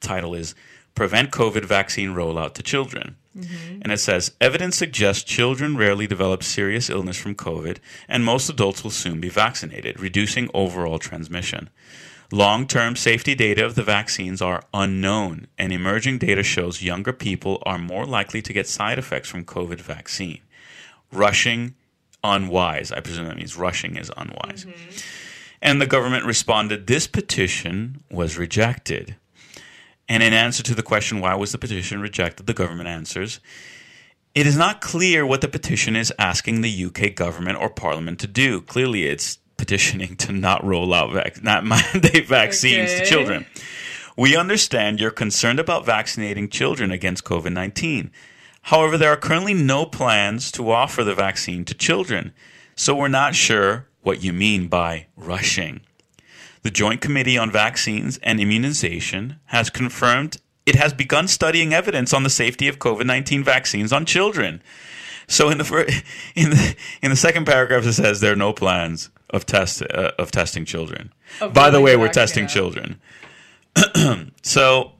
Title 0.01 0.35
is 0.35 0.55
"Prevent 0.95 1.31
COVID 1.31 1.65
Vaccine 1.65 2.11
Rollout 2.11 2.55
to 2.55 2.63
Children," 2.63 3.17
Mm-hmm. 3.37 3.81
and 3.83 3.91
it 3.91 3.99
says 3.99 4.31
evidence 4.41 4.77
suggests 4.77 5.25
children 5.25 5.77
rarely 5.77 6.07
develop 6.07 6.45
serious 6.45 6.89
illness 6.89 7.17
from 7.17 7.35
COVID, 7.35 7.79
and 8.09 8.25
most 8.25 8.49
adults 8.49 8.85
will 8.85 8.93
soon 8.93 9.21
be 9.21 9.29
vaccinated, 9.29 9.99
reducing 9.99 10.49
overall 10.55 11.01
transmission. 11.01 11.69
Long-term 12.31 12.97
safety 12.97 13.35
data 13.35 13.65
of 13.65 13.75
the 13.75 13.83
vaccines 13.83 14.41
are 14.41 14.63
unknown, 14.73 15.49
and 15.59 15.73
emerging 15.73 16.19
data 16.19 16.43
shows 16.43 16.83
younger 16.83 17.13
people 17.13 17.61
are 17.67 17.79
more 17.79 18.07
likely 18.07 18.41
to 18.43 18.53
get 18.53 18.69
side 18.69 18.99
effects 18.99 19.29
from 19.29 19.45
COVID 19.45 19.81
vaccine. 19.81 20.41
Rushing 21.13 21.75
unwise. 22.23 22.91
I 22.91 23.01
presume 23.01 23.27
that 23.27 23.37
means 23.37 23.57
rushing 23.57 23.97
is 23.97 24.11
unwise. 24.17 24.65
Mm-hmm. 24.65 24.97
And 25.61 25.81
the 25.81 25.87
government 25.87 26.25
responded, 26.25 26.87
this 26.87 27.07
petition 27.07 28.03
was 28.11 28.39
rejected. 28.39 29.17
And 30.09 30.23
in 30.23 30.33
answer 30.33 30.63
to 30.63 30.75
the 30.75 30.83
question, 30.83 31.21
why 31.21 31.35
was 31.35 31.53
the 31.53 31.59
petition 31.59 32.01
rejected, 32.01 32.47
the 32.47 32.55
government 32.55 32.89
answers, 32.89 33.41
it 34.35 34.47
is 34.47 34.57
not 34.57 34.81
clear 34.81 35.25
what 35.25 35.41
the 35.41 35.49
petition 35.49 35.97
is 35.97 36.13
asking 36.19 36.61
the 36.61 36.85
UK 36.85 37.15
government 37.15 37.59
or 37.59 37.71
parliament 37.71 38.19
to 38.21 38.27
do. 38.27 38.61
Clearly, 38.61 39.07
it's 39.07 39.39
petitioning 39.57 40.17
to 40.17 40.33
not 40.33 40.65
roll 40.65 40.93
out, 40.93 41.13
vac- 41.13 41.43
not 41.43 41.65
mandate 41.65 42.27
vaccines 42.27 42.93
to 42.95 43.07
children. 43.07 43.47
We 44.17 44.37
understand 44.37 45.01
you're 45.01 45.11
concerned 45.11 45.59
about 45.59 45.87
vaccinating 45.87 46.49
children 46.49 46.91
against 46.91 47.25
COVID 47.25 47.53
19. 47.53 48.11
However, 48.63 48.97
there 48.97 49.11
are 49.11 49.17
currently 49.17 49.55
no 49.55 49.85
plans 49.85 50.51
to 50.53 50.71
offer 50.71 51.05
the 51.05 51.15
vaccine 51.15 51.65
to 51.67 51.75
children, 51.75 52.33
so 52.75 52.95
we're 52.95 53.09
not 53.09 53.35
sure 53.35 53.87
what 54.03 54.23
you 54.23 54.33
mean 54.33 54.69
by 54.69 55.07
rushing. 55.17 55.81
The 56.65 56.71
Joint 56.71 57.03
Committee 57.03 57.37
on 57.37 57.51
Vaccines 57.51 58.19
and 58.23 58.41
Immunization 58.41 59.39
has 59.47 59.69
confirmed 59.69 60.39
it 60.65 60.77
has 60.77 60.95
begun 60.95 61.29
studying 61.29 61.75
evidence 61.75 62.15
on 62.15 62.23
the 62.23 62.31
safety 62.31 62.69
of 62.69 62.79
COVID 62.79 63.05
19 63.05 63.45
vaccines 63.45 63.93
on 63.93 64.07
children. 64.07 64.63
So 65.29 65.51
in 65.51 65.59
the, 65.59 65.65
fir- 65.65 65.87
in 66.35 66.51
the 66.51 66.75
in 67.03 67.11
the 67.11 67.17
second 67.17 67.45
paragraph 67.45 67.85
it 67.85 67.93
says 67.93 68.21
there 68.21 68.33
are 68.33 68.37
no 68.37 68.55
plans 68.55 69.11
of 69.29 69.45
test 69.45 69.83
uh, 69.83 70.13
of 70.19 70.31
testing 70.31 70.65
children. 70.65 71.13
By 71.53 71.69
the 71.69 71.83
way, 71.83 71.97
we're 71.97 72.09
testing 72.09 72.45
out. 72.45 72.51
children. 72.51 73.01
so 74.43 74.93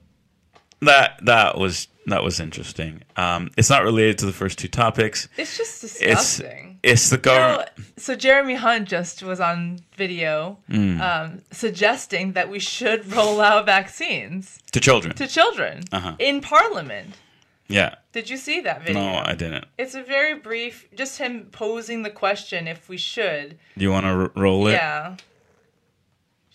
that 0.81 1.19
that 1.25 1.57
was 1.57 1.87
that 2.05 2.23
was 2.23 2.39
interesting. 2.39 3.01
Um, 3.17 3.49
it's 3.57 3.71
not 3.71 3.83
related 3.83 4.19
to 4.19 4.27
the 4.27 4.33
first 4.33 4.59
two 4.59 4.67
topics. 4.67 5.27
It's 5.35 5.57
just 5.57 5.81
disgusting. 5.81 6.73
it's 6.73 6.74
the 6.85 7.15
You 7.17 7.17
know, 7.17 7.21
government. 7.57 7.69
so 7.97 8.15
Jeremy 8.15 8.55
Hunt 8.55 8.87
just 8.87 9.23
was 9.23 9.39
on 9.39 9.79
video 9.97 10.59
Hmm. 10.69 11.01
um, 11.01 11.41
suggesting 11.51 12.33
that 12.33 12.49
we 12.49 12.59
should 12.59 13.11
roll 13.11 13.41
out 13.41 13.65
vaccines 13.65 14.59
to 14.71 14.79
children. 14.79 15.15
to 15.15 15.27
children 15.27 15.83
Uh-huh. 15.91 16.15
in 16.19 16.41
Parliament. 16.41 17.15
yeah. 17.67 17.95
Did 18.13 18.29
you 18.29 18.37
see 18.37 18.61
that 18.61 18.83
video? 18.83 19.01
No, 19.01 19.21
I 19.25 19.33
didn't. 19.33 19.65
It's 19.77 19.95
a 19.95 20.03
very 20.03 20.35
brief, 20.35 20.87
just 20.95 21.17
him 21.17 21.47
posing 21.51 22.03
the 22.03 22.09
question 22.11 22.67
if 22.67 22.87
we 22.87 22.97
should. 22.97 23.57
Do 23.77 23.83
you 23.83 23.91
want 23.91 24.05
to 24.05 24.09
r- 24.11 24.31
roll 24.35 24.67
it? 24.67 24.73
Yeah. 24.73 25.17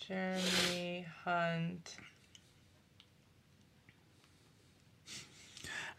Jeremy 0.07 1.05
Hunt. 1.25 1.95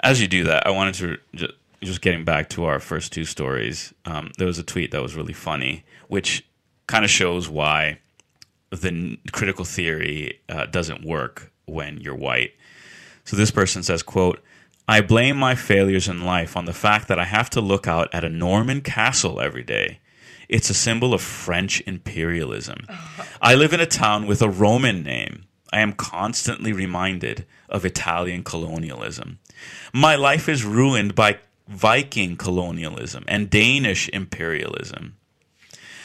As 0.01 0.21
you 0.21 0.27
do 0.27 0.43
that, 0.45 0.67
I 0.67 0.71
wanted 0.71 0.95
to 0.95 1.19
just, 1.35 1.53
just 1.83 2.01
getting 2.01 2.25
back 2.25 2.49
to 2.51 2.65
our 2.65 2.79
first 2.79 3.13
two 3.13 3.25
stories. 3.25 3.93
Um, 4.05 4.31
there 4.39 4.47
was 4.47 4.59
a 4.59 4.63
tweet 4.63 4.91
that 4.93 5.03
was 5.03 5.15
really 5.15 5.33
funny, 5.33 5.85
which 6.09 6.47
kind 6.87 7.05
of 7.05 7.11
shows 7.11 7.49
why 7.49 7.99
the 8.71 8.89
n- 8.89 9.19
critical 9.33 9.65
theory 9.65 10.41
uh, 10.49 10.67
doesn't 10.67 11.05
work 11.05 11.53
when 11.67 11.99
you're 12.01 12.15
white. 12.15 12.53
So 13.25 13.37
this 13.37 13.51
person 13.51 13.83
says, 13.83 14.03
"quote 14.03 14.43
I 14.89 15.01
blame 15.01 15.37
my 15.37 15.55
failures 15.55 16.09
in 16.09 16.25
life 16.25 16.57
on 16.57 16.65
the 16.65 16.73
fact 16.73 17.09
that 17.09 17.19
I 17.19 17.25
have 17.25 17.49
to 17.51 17.61
look 17.61 17.87
out 17.87 18.09
at 18.13 18.25
a 18.25 18.29
Norman 18.29 18.81
castle 18.81 19.41
every 19.41 19.63
day. 19.63 20.01
It's 20.49 20.71
a 20.71 20.75
symbol 20.75 21.15
of 21.15 21.23
French 21.23 21.81
imperialism. 21.87 22.87
I 23.41 23.55
live 23.55 23.73
in 23.73 23.81
a 23.81 23.87
town 23.87 24.27
with 24.27 24.43
a 24.43 24.51
Roman 24.51 25.03
name. 25.03 25.45
I 25.73 25.81
am 25.81 25.95
constantly 25.95 26.73
reminded 26.73 27.47
of 27.69 27.87
Italian 27.87 28.45
colonialism. 28.45 29.39
My 29.95 30.17
life 30.17 30.49
is 30.49 30.65
ruined 30.65 31.15
by 31.15 31.39
Viking 31.69 32.37
colonialism 32.37 33.25
and 33.29 33.49
Danish 33.51 34.09
imperialism. 34.11 35.17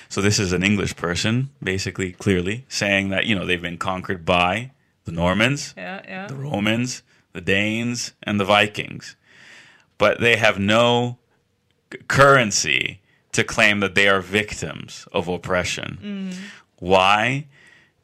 So 0.09 0.21
this 0.21 0.39
is 0.39 0.53
an 0.53 0.63
English 0.63 0.95
person, 0.95 1.49
basically, 1.61 2.13
clearly 2.13 2.65
saying 2.69 3.09
that 3.09 3.25
you 3.25 3.35
know 3.35 3.45
they've 3.45 3.61
been 3.61 3.77
conquered 3.77 4.23
by 4.25 4.71
the 5.05 5.11
Normans, 5.11 5.73
Yeah, 5.77 6.01
yeah. 6.07 6.27
the 6.27 6.35
Romans, 6.35 7.01
the 7.33 7.41
Danes, 7.41 8.13
and 8.23 8.39
the 8.39 8.45
Vikings, 8.45 9.15
but 9.97 10.19
they 10.21 10.35
have 10.37 10.59
no 10.59 11.17
c- 11.91 11.99
currency 12.07 13.01
to 13.33 13.43
claim 13.43 13.79
that 13.81 13.95
they 13.95 14.07
are 14.07 14.21
victims 14.21 15.07
of 15.11 15.27
oppression. 15.27 15.97
Mm. 16.01 16.37
Why? 16.79 17.47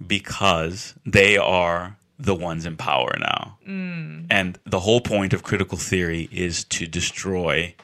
Because 0.06 0.96
they 1.06 1.38
are 1.38 1.98
the 2.20 2.36
ones 2.36 2.66
in 2.66 2.78
power 2.78 3.16
now. 3.20 3.58
Mm. 3.68 4.28
And 4.30 4.60
the 4.66 4.80
whole 4.80 5.02
point 5.02 5.34
of 5.34 5.44
critical 5.44 5.78
theory 5.78 6.30
is 6.32 6.64
to 6.66 6.86
destroy 6.86 7.76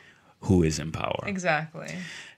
who 0.41 0.63
is 0.63 0.79
in 0.79 0.91
power 0.91 1.23
Exactly. 1.25 1.89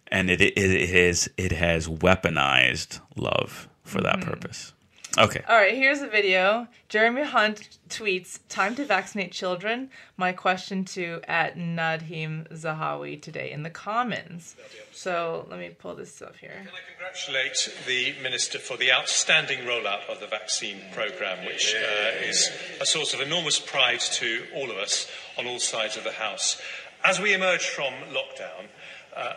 and 0.07 0.29
it 0.29 0.41
it, 0.41 0.57
it 0.57 0.89
is 0.89 1.29
it 1.37 1.51
has 1.51 1.87
weaponized 1.87 2.99
love 3.15 3.69
for 3.83 4.01
that 4.01 4.17
mm-hmm. 4.17 4.29
purpose. 4.31 4.73
Okay. 5.17 5.41
All 5.49 5.57
right, 5.57 5.75
here's 5.75 6.01
a 6.01 6.07
video. 6.07 6.67
Jeremy 6.87 7.23
Hunt 7.23 7.77
tweets, 7.89 8.39
"Time 8.47 8.75
to 8.75 8.85
vaccinate 8.85 9.33
children." 9.33 9.89
My 10.15 10.31
question 10.31 10.85
to 10.85 11.19
at 11.27 11.57
Nadhim 11.57 12.47
Zahawi 12.53 13.21
today 13.21 13.51
in 13.51 13.63
the 13.63 13.69
comments. 13.69 14.55
So 14.93 15.45
let 15.49 15.59
me 15.59 15.69
pull 15.69 15.95
this 15.95 16.21
up 16.21 16.37
here. 16.37 16.51
Can 16.51 16.67
I 16.67 16.89
congratulate 16.89 17.75
the 17.87 18.15
Minister 18.23 18.57
for 18.57 18.77
the 18.77 18.93
outstanding 18.93 19.59
rollout 19.65 20.07
of 20.09 20.21
the 20.21 20.27
vaccine 20.27 20.81
programme, 20.93 21.45
which 21.45 21.75
uh, 21.75 22.25
is 22.25 22.49
a 22.79 22.85
source 22.85 23.13
of 23.13 23.19
enormous 23.19 23.59
pride 23.59 23.99
to 23.99 24.45
all 24.55 24.71
of 24.71 24.77
us 24.77 25.07
on 25.37 25.45
all 25.45 25.59
sides 25.59 25.97
of 25.97 26.05
the 26.05 26.13
House. 26.13 26.61
As 27.03 27.19
we 27.19 27.33
emerge 27.33 27.67
from 27.67 27.93
lockdown, 28.13 28.67
uh, 29.13 29.33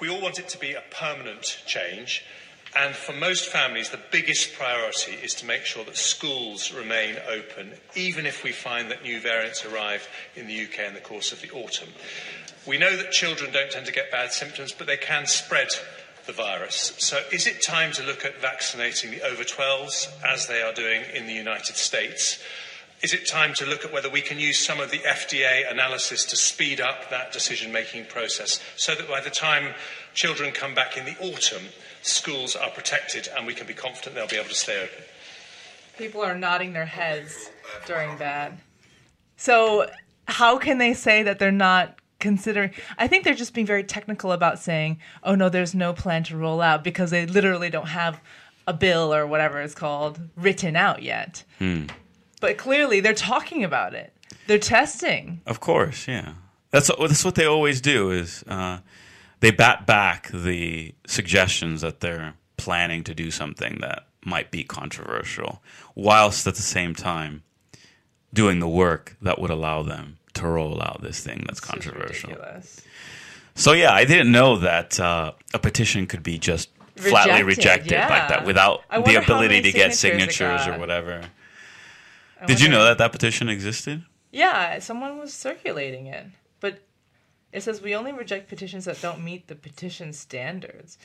we 0.00 0.08
all 0.08 0.20
want 0.20 0.40
it 0.40 0.48
to 0.48 0.58
be 0.58 0.72
a 0.72 0.82
permanent 0.90 1.62
change. 1.64 2.24
And 2.74 2.94
for 2.94 3.12
most 3.12 3.48
families, 3.48 3.90
the 3.90 4.00
biggest 4.10 4.54
priority 4.54 5.12
is 5.22 5.34
to 5.34 5.46
make 5.46 5.64
sure 5.64 5.84
that 5.84 5.96
schools 5.96 6.72
remain 6.72 7.16
open, 7.28 7.72
even 7.94 8.24
if 8.24 8.42
we 8.42 8.52
find 8.52 8.90
that 8.90 9.02
new 9.02 9.20
variants 9.20 9.64
arrive 9.66 10.08
in 10.36 10.46
the 10.46 10.64
UK 10.64 10.88
in 10.88 10.94
the 10.94 11.00
course 11.00 11.32
of 11.32 11.42
the 11.42 11.50
autumn. 11.50 11.90
We 12.66 12.78
know 12.78 12.96
that 12.96 13.10
children 13.10 13.52
don't 13.52 13.70
tend 13.70 13.86
to 13.86 13.92
get 13.92 14.10
bad 14.10 14.32
symptoms, 14.32 14.72
but 14.72 14.86
they 14.86 14.96
can 14.96 15.26
spread 15.26 15.68
the 16.26 16.32
virus. 16.32 16.94
So 16.98 17.20
is 17.30 17.46
it 17.46 17.62
time 17.62 17.92
to 17.92 18.02
look 18.02 18.24
at 18.24 18.40
vaccinating 18.40 19.10
the 19.10 19.22
over 19.22 19.42
12s 19.42 20.08
as 20.24 20.46
they 20.46 20.62
are 20.62 20.72
doing 20.72 21.02
in 21.12 21.26
the 21.26 21.34
United 21.34 21.76
States? 21.76 22.42
Is 23.02 23.12
it 23.12 23.26
time 23.26 23.52
to 23.54 23.66
look 23.66 23.84
at 23.84 23.92
whether 23.92 24.08
we 24.08 24.20
can 24.20 24.38
use 24.38 24.64
some 24.64 24.78
of 24.78 24.92
the 24.92 24.98
FDA 24.98 25.68
analysis 25.68 26.24
to 26.26 26.36
speed 26.36 26.80
up 26.80 27.10
that 27.10 27.32
decision 27.32 27.72
making 27.72 28.04
process 28.04 28.60
so 28.76 28.94
that 28.94 29.08
by 29.08 29.20
the 29.20 29.28
time 29.28 29.74
children 30.14 30.52
come 30.52 30.72
back 30.72 30.96
in 30.96 31.04
the 31.04 31.16
autumn, 31.18 31.64
schools 32.02 32.54
are 32.56 32.70
protected 32.70 33.28
and 33.36 33.46
we 33.46 33.54
can 33.54 33.66
be 33.66 33.74
confident 33.74 34.14
they'll 34.14 34.26
be 34.28 34.36
able 34.36 34.48
to 34.48 34.54
stay 34.54 34.82
open? 34.82 35.04
People 35.98 36.22
are 36.22 36.36
nodding 36.36 36.72
their 36.72 36.86
heads 36.86 37.50
during 37.86 38.18
that. 38.18 38.52
So, 39.36 39.88
how 40.28 40.58
can 40.58 40.78
they 40.78 40.94
say 40.94 41.22
that 41.22 41.38
they're 41.38 41.50
not 41.50 41.98
considering? 42.20 42.70
I 42.98 43.08
think 43.08 43.24
they're 43.24 43.34
just 43.34 43.54
being 43.54 43.66
very 43.66 43.84
technical 43.84 44.32
about 44.32 44.58
saying, 44.58 44.98
"Oh 45.22 45.34
no, 45.34 45.48
there's 45.48 45.74
no 45.74 45.92
plan 45.92 46.24
to 46.24 46.36
roll 46.36 46.60
out" 46.60 46.84
because 46.84 47.10
they 47.10 47.26
literally 47.26 47.70
don't 47.70 47.88
have 47.88 48.20
a 48.66 48.72
bill 48.72 49.12
or 49.12 49.26
whatever 49.26 49.60
it's 49.60 49.74
called 49.74 50.20
written 50.36 50.76
out 50.76 51.02
yet. 51.02 51.44
But 52.40 52.56
clearly, 52.58 53.00
they're 53.00 53.14
talking 53.14 53.62
about 53.64 53.94
it. 53.94 54.12
They're 54.46 54.58
testing. 54.58 55.40
Of 55.46 55.60
course, 55.60 56.08
yeah. 56.08 56.34
That's 56.70 56.90
that's 56.98 57.24
what 57.24 57.34
they 57.34 57.44
always 57.44 57.80
do 57.80 58.10
is 58.10 58.44
uh, 58.48 58.78
they 59.42 59.50
bat 59.50 59.86
back 59.86 60.30
the 60.32 60.94
suggestions 61.04 61.80
that 61.80 61.98
they're 61.98 62.34
planning 62.56 63.02
to 63.02 63.12
do 63.12 63.32
something 63.32 63.78
that 63.80 64.06
might 64.24 64.52
be 64.52 64.62
controversial, 64.62 65.60
whilst 65.96 66.46
at 66.46 66.54
the 66.54 66.62
same 66.62 66.94
time 66.94 67.42
doing 68.32 68.60
the 68.60 68.68
work 68.68 69.16
that 69.20 69.40
would 69.40 69.50
allow 69.50 69.82
them 69.82 70.18
to 70.34 70.46
roll 70.46 70.80
out 70.80 71.02
this 71.02 71.20
thing 71.20 71.42
that's 71.44 71.58
controversial. 71.58 72.32
So 73.56 73.72
yeah, 73.72 73.92
I 73.92 74.04
didn't 74.04 74.30
know 74.30 74.58
that 74.58 75.00
uh, 75.00 75.32
a 75.52 75.58
petition 75.58 76.06
could 76.06 76.22
be 76.22 76.38
just 76.38 76.70
flatly 76.94 77.42
Rejected, 77.42 77.90
rejected 77.90 78.10
like 78.10 78.28
that 78.28 78.44
without 78.46 78.82
the 79.04 79.16
ability 79.16 79.62
to 79.62 79.72
get 79.72 79.92
signatures 79.96 80.68
or 80.68 80.78
whatever. 80.78 81.20
I 82.40 82.46
Did 82.46 82.60
you 82.60 82.68
know 82.68 82.84
that 82.84 82.98
that 82.98 83.10
petition 83.10 83.48
existed? 83.48 84.04
Yeah, 84.30 84.78
someone 84.78 85.18
was 85.18 85.34
circulating 85.34 86.06
it, 86.06 86.26
it 87.52 87.62
says 87.62 87.80
we 87.82 87.94
only 87.94 88.12
reject 88.12 88.48
petitions 88.48 88.84
that 88.86 89.00
don't 89.00 89.22
meet 89.22 89.46
the 89.48 89.54
petition 89.54 90.12
standards. 90.12 90.98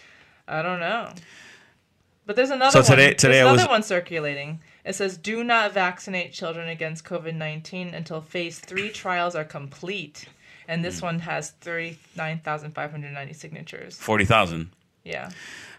I 0.48 0.62
don't 0.62 0.80
know. 0.80 1.12
But 2.26 2.36
there's 2.36 2.50
another 2.50 2.72
So 2.72 2.80
one. 2.80 2.86
today- 2.90 3.14
today 3.14 3.34
there's 3.36 3.46
another 3.48 3.64
was- 3.64 3.68
one 3.70 3.84
circulating. 3.84 4.62
It 4.84 4.96
says, 4.96 5.18
"Do 5.18 5.44
not 5.44 5.74
vaccinate 5.74 6.34
children 6.34 6.68
against 6.70 7.04
COVID 7.06 7.36
nineteen 7.36 7.94
until 7.94 8.22
phase 8.22 8.60
three 8.60 8.90
trials 8.90 9.36
are 9.36 9.44
complete." 9.46 10.26
And 10.70 10.84
this 10.84 11.02
one 11.02 11.20
has 11.20 11.52
thirty 11.52 12.00
nine 12.16 12.40
thousand 12.40 12.72
five 12.74 12.92
hundred 12.92 13.12
ninety 13.14 13.34
signatures. 13.34 13.96
Forty 13.98 14.26
thousand. 14.26 14.70
Yeah. 15.06 15.30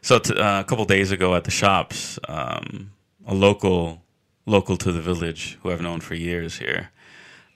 So 0.00 0.18
t- 0.18 0.34
uh, 0.34 0.60
a 0.60 0.64
couple 0.64 0.84
days 0.86 1.10
ago 1.10 1.34
at 1.34 1.44
the 1.44 1.50
shops, 1.50 2.18
um, 2.28 2.92
a 3.26 3.34
local 3.34 4.02
local 4.46 4.78
to 4.78 4.90
the 4.92 5.02
village 5.02 5.58
who 5.62 5.70
I've 5.70 5.82
known 5.82 6.00
for 6.00 6.14
years 6.14 6.56
here, 6.58 6.88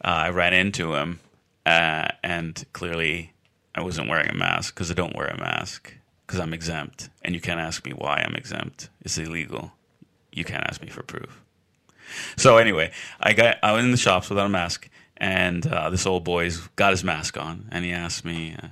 uh, 0.04 0.08
I 0.08 0.28
ran 0.30 0.52
into 0.52 0.94
him, 0.94 1.20
uh, 1.66 2.08
and 2.22 2.64
clearly 2.72 3.32
I 3.74 3.82
wasn't 3.82 4.08
wearing 4.08 4.30
a 4.30 4.34
mask 4.34 4.74
because 4.74 4.90
I 4.90 4.94
don't 4.94 5.16
wear 5.16 5.28
a 5.28 5.38
mask 5.38 5.94
because 6.26 6.40
I'm 6.40 6.54
exempt, 6.54 7.10
and 7.22 7.34
you 7.34 7.40
can't 7.40 7.60
ask 7.60 7.84
me 7.84 7.92
why 7.92 8.22
I'm 8.26 8.34
exempt. 8.34 8.88
It's 9.02 9.18
illegal. 9.18 9.72
You 10.32 10.44
can't 10.44 10.64
ask 10.64 10.80
me 10.80 10.88
for 10.88 11.02
proof. 11.02 11.42
So 12.36 12.58
anyway, 12.58 12.92
I 13.20 13.32
got 13.32 13.58
I 13.62 13.72
was 13.72 13.84
in 13.84 13.90
the 13.90 13.96
shops 13.96 14.28
without 14.28 14.46
a 14.46 14.50
mask, 14.50 14.88
and 15.16 15.66
uh, 15.66 15.90
this 15.90 16.06
old 16.06 16.24
boy's 16.24 16.58
got 16.76 16.92
his 16.92 17.04
mask 17.04 17.38
on, 17.38 17.68
and 17.70 17.84
he 17.84 17.92
asked 17.92 18.24
me, 18.24 18.56
uh, 18.62 18.68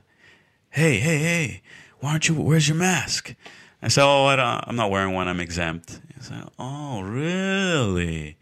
"Hey, 0.70 0.98
hey, 0.98 1.18
hey, 1.18 1.62
why 2.00 2.12
aren't 2.12 2.28
you? 2.28 2.34
Where's 2.34 2.68
your 2.68 2.76
mask?" 2.76 3.34
I 3.82 3.88
said, 3.88 4.04
"Oh, 4.04 4.26
I 4.26 4.64
I'm 4.66 4.76
not 4.76 4.90
wearing 4.90 5.14
one. 5.14 5.28
I'm 5.28 5.40
exempt." 5.40 6.00
He 6.14 6.22
said, 6.22 6.48
"Oh, 6.58 7.00
really? 7.00 8.36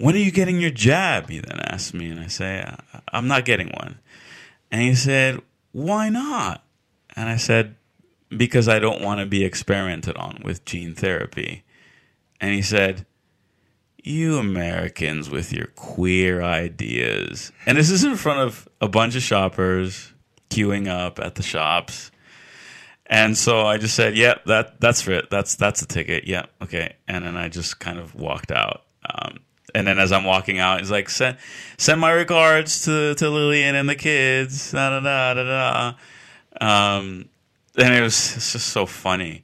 When 0.00 0.14
are 0.14 0.18
you 0.18 0.30
getting 0.30 0.60
your 0.60 0.70
jab?" 0.70 1.28
He 1.28 1.40
then 1.40 1.60
asked 1.60 1.94
me, 1.94 2.08
and 2.10 2.20
I 2.20 2.26
say, 2.26 2.64
"I- 2.66 3.00
"I'm 3.12 3.28
not 3.28 3.44
getting 3.44 3.68
one." 3.68 3.98
And 4.70 4.82
he 4.82 4.94
said, 4.94 5.40
"Why 5.72 6.08
not?" 6.08 6.64
And 7.16 7.28
I 7.28 7.36
said, 7.36 7.74
"Because 8.34 8.68
I 8.68 8.78
don't 8.78 9.02
want 9.02 9.20
to 9.20 9.26
be 9.26 9.44
experimented 9.44 10.16
on 10.16 10.40
with 10.42 10.64
gene 10.64 10.94
therapy." 10.94 11.64
And 12.40 12.54
he 12.54 12.62
said, 12.62 13.04
you 14.02 14.38
Americans 14.38 15.28
with 15.30 15.52
your 15.52 15.66
queer 15.76 16.42
ideas. 16.42 17.52
And 17.66 17.76
this 17.76 17.90
is 17.90 18.04
in 18.04 18.16
front 18.16 18.40
of 18.40 18.68
a 18.80 18.88
bunch 18.88 19.16
of 19.16 19.22
shoppers 19.22 20.12
queuing 20.48 20.88
up 20.88 21.18
at 21.18 21.34
the 21.34 21.42
shops. 21.42 22.10
And 23.06 23.36
so 23.36 23.66
I 23.66 23.76
just 23.76 23.94
said, 23.94 24.16
"Yep, 24.16 24.44
that 24.46 24.80
that's 24.80 25.02
for 25.02 25.12
it. 25.12 25.30
That's 25.30 25.56
that's 25.56 25.80
the 25.80 25.86
ticket. 25.86 26.26
Yep, 26.26 26.50
okay." 26.62 26.94
And 27.08 27.24
then 27.24 27.36
I 27.36 27.48
just 27.48 27.80
kind 27.80 27.98
of 27.98 28.14
walked 28.14 28.52
out. 28.52 28.84
Um, 29.04 29.38
and 29.74 29.86
then 29.86 29.98
as 29.98 30.12
I'm 30.12 30.24
walking 30.24 30.58
out, 30.58 30.80
he's 30.80 30.90
like, 30.90 31.08
"Send 31.10 31.36
send 31.78 32.00
my 32.00 32.10
regards 32.12 32.84
to 32.84 33.14
to 33.14 33.28
Lillian 33.30 33.74
and 33.74 33.88
the 33.88 33.94
kids." 33.96 34.72
Da 34.72 34.90
da 34.90 35.00
da 35.00 35.34
da 35.34 35.44
da. 35.44 35.94
Um, 36.60 37.28
and 37.76 37.94
it 37.94 38.00
was 38.02 38.36
it's 38.36 38.52
just 38.52 38.68
so 38.68 38.86
funny. 38.86 39.42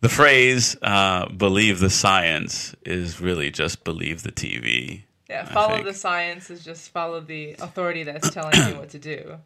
The 0.00 0.08
phrase 0.08 0.76
uh, 0.82 1.28
"believe 1.28 1.80
the 1.80 1.90
science" 1.90 2.74
is 2.84 3.20
really 3.20 3.50
just 3.50 3.84
believe 3.84 4.22
the 4.22 4.32
TV. 4.32 5.02
Yeah. 5.28 5.44
Follow 5.46 5.82
the 5.82 5.94
science 5.94 6.50
is 6.50 6.64
just 6.64 6.90
follow 6.90 7.20
the 7.20 7.54
authority 7.54 8.04
that's 8.04 8.30
telling 8.30 8.54
you 8.68 8.76
what 8.78 8.90
to 8.90 8.98
do. 8.98 9.38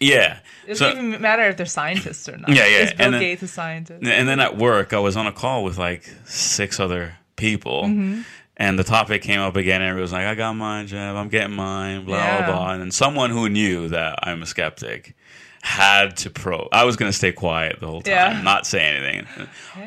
Yeah. 0.00 0.40
It 0.66 0.70
doesn't 0.70 0.92
So- 0.96 0.98
even 1.04 1.20
matter 1.20 1.44
if 1.44 1.56
they're 1.56 1.66
scientists 1.66 2.28
or 2.28 2.36
not. 2.36 2.48
Yeah, 2.50 2.66
yeah, 2.66 2.78
Is 2.78 2.92
Bill 2.94 3.04
and 3.06 3.14
then- 3.14 3.20
Gates 3.20 3.42
a 3.42 3.48
scientist? 3.48 4.04
And 4.04 4.28
then 4.28 4.40
at 4.40 4.56
work, 4.56 4.92
I 4.92 4.98
was 4.98 5.16
on 5.16 5.26
a 5.28 5.32
call 5.32 5.62
with 5.62 5.78
like 5.78 6.02
six 6.24 6.80
other 6.80 7.14
people, 7.36 7.84
Mm-hmm. 7.84 8.22
And 8.60 8.78
the 8.78 8.84
topic 8.84 9.22
came 9.22 9.40
up 9.40 9.56
again. 9.56 9.80
And 9.82 9.96
it 9.98 10.00
was 10.00 10.12
like, 10.12 10.26
"I 10.26 10.34
got 10.36 10.52
mine, 10.54 10.86
Jeb. 10.86 11.16
I'm 11.16 11.28
getting 11.28 11.56
mine." 11.56 12.04
Blah 12.04 12.16
Yeah. 12.18 12.46
blah 12.46 12.54
blah. 12.56 12.70
And 12.72 12.80
then 12.82 12.90
someone 12.92 13.30
who 13.30 13.48
knew 13.48 13.88
that 13.88 14.18
I'm 14.22 14.42
a 14.42 14.46
skeptic 14.46 15.14
had 15.62 16.16
to 16.18 16.30
pro. 16.30 16.68
I 16.72 16.84
was 16.84 16.96
going 16.96 17.10
to 17.10 17.16
stay 17.16 17.32
quiet 17.32 17.80
the 17.80 17.86
whole 17.86 18.00
time, 18.02 18.12
Yeah. 18.12 18.42
not 18.42 18.66
say 18.66 18.80
anything. 18.80 19.26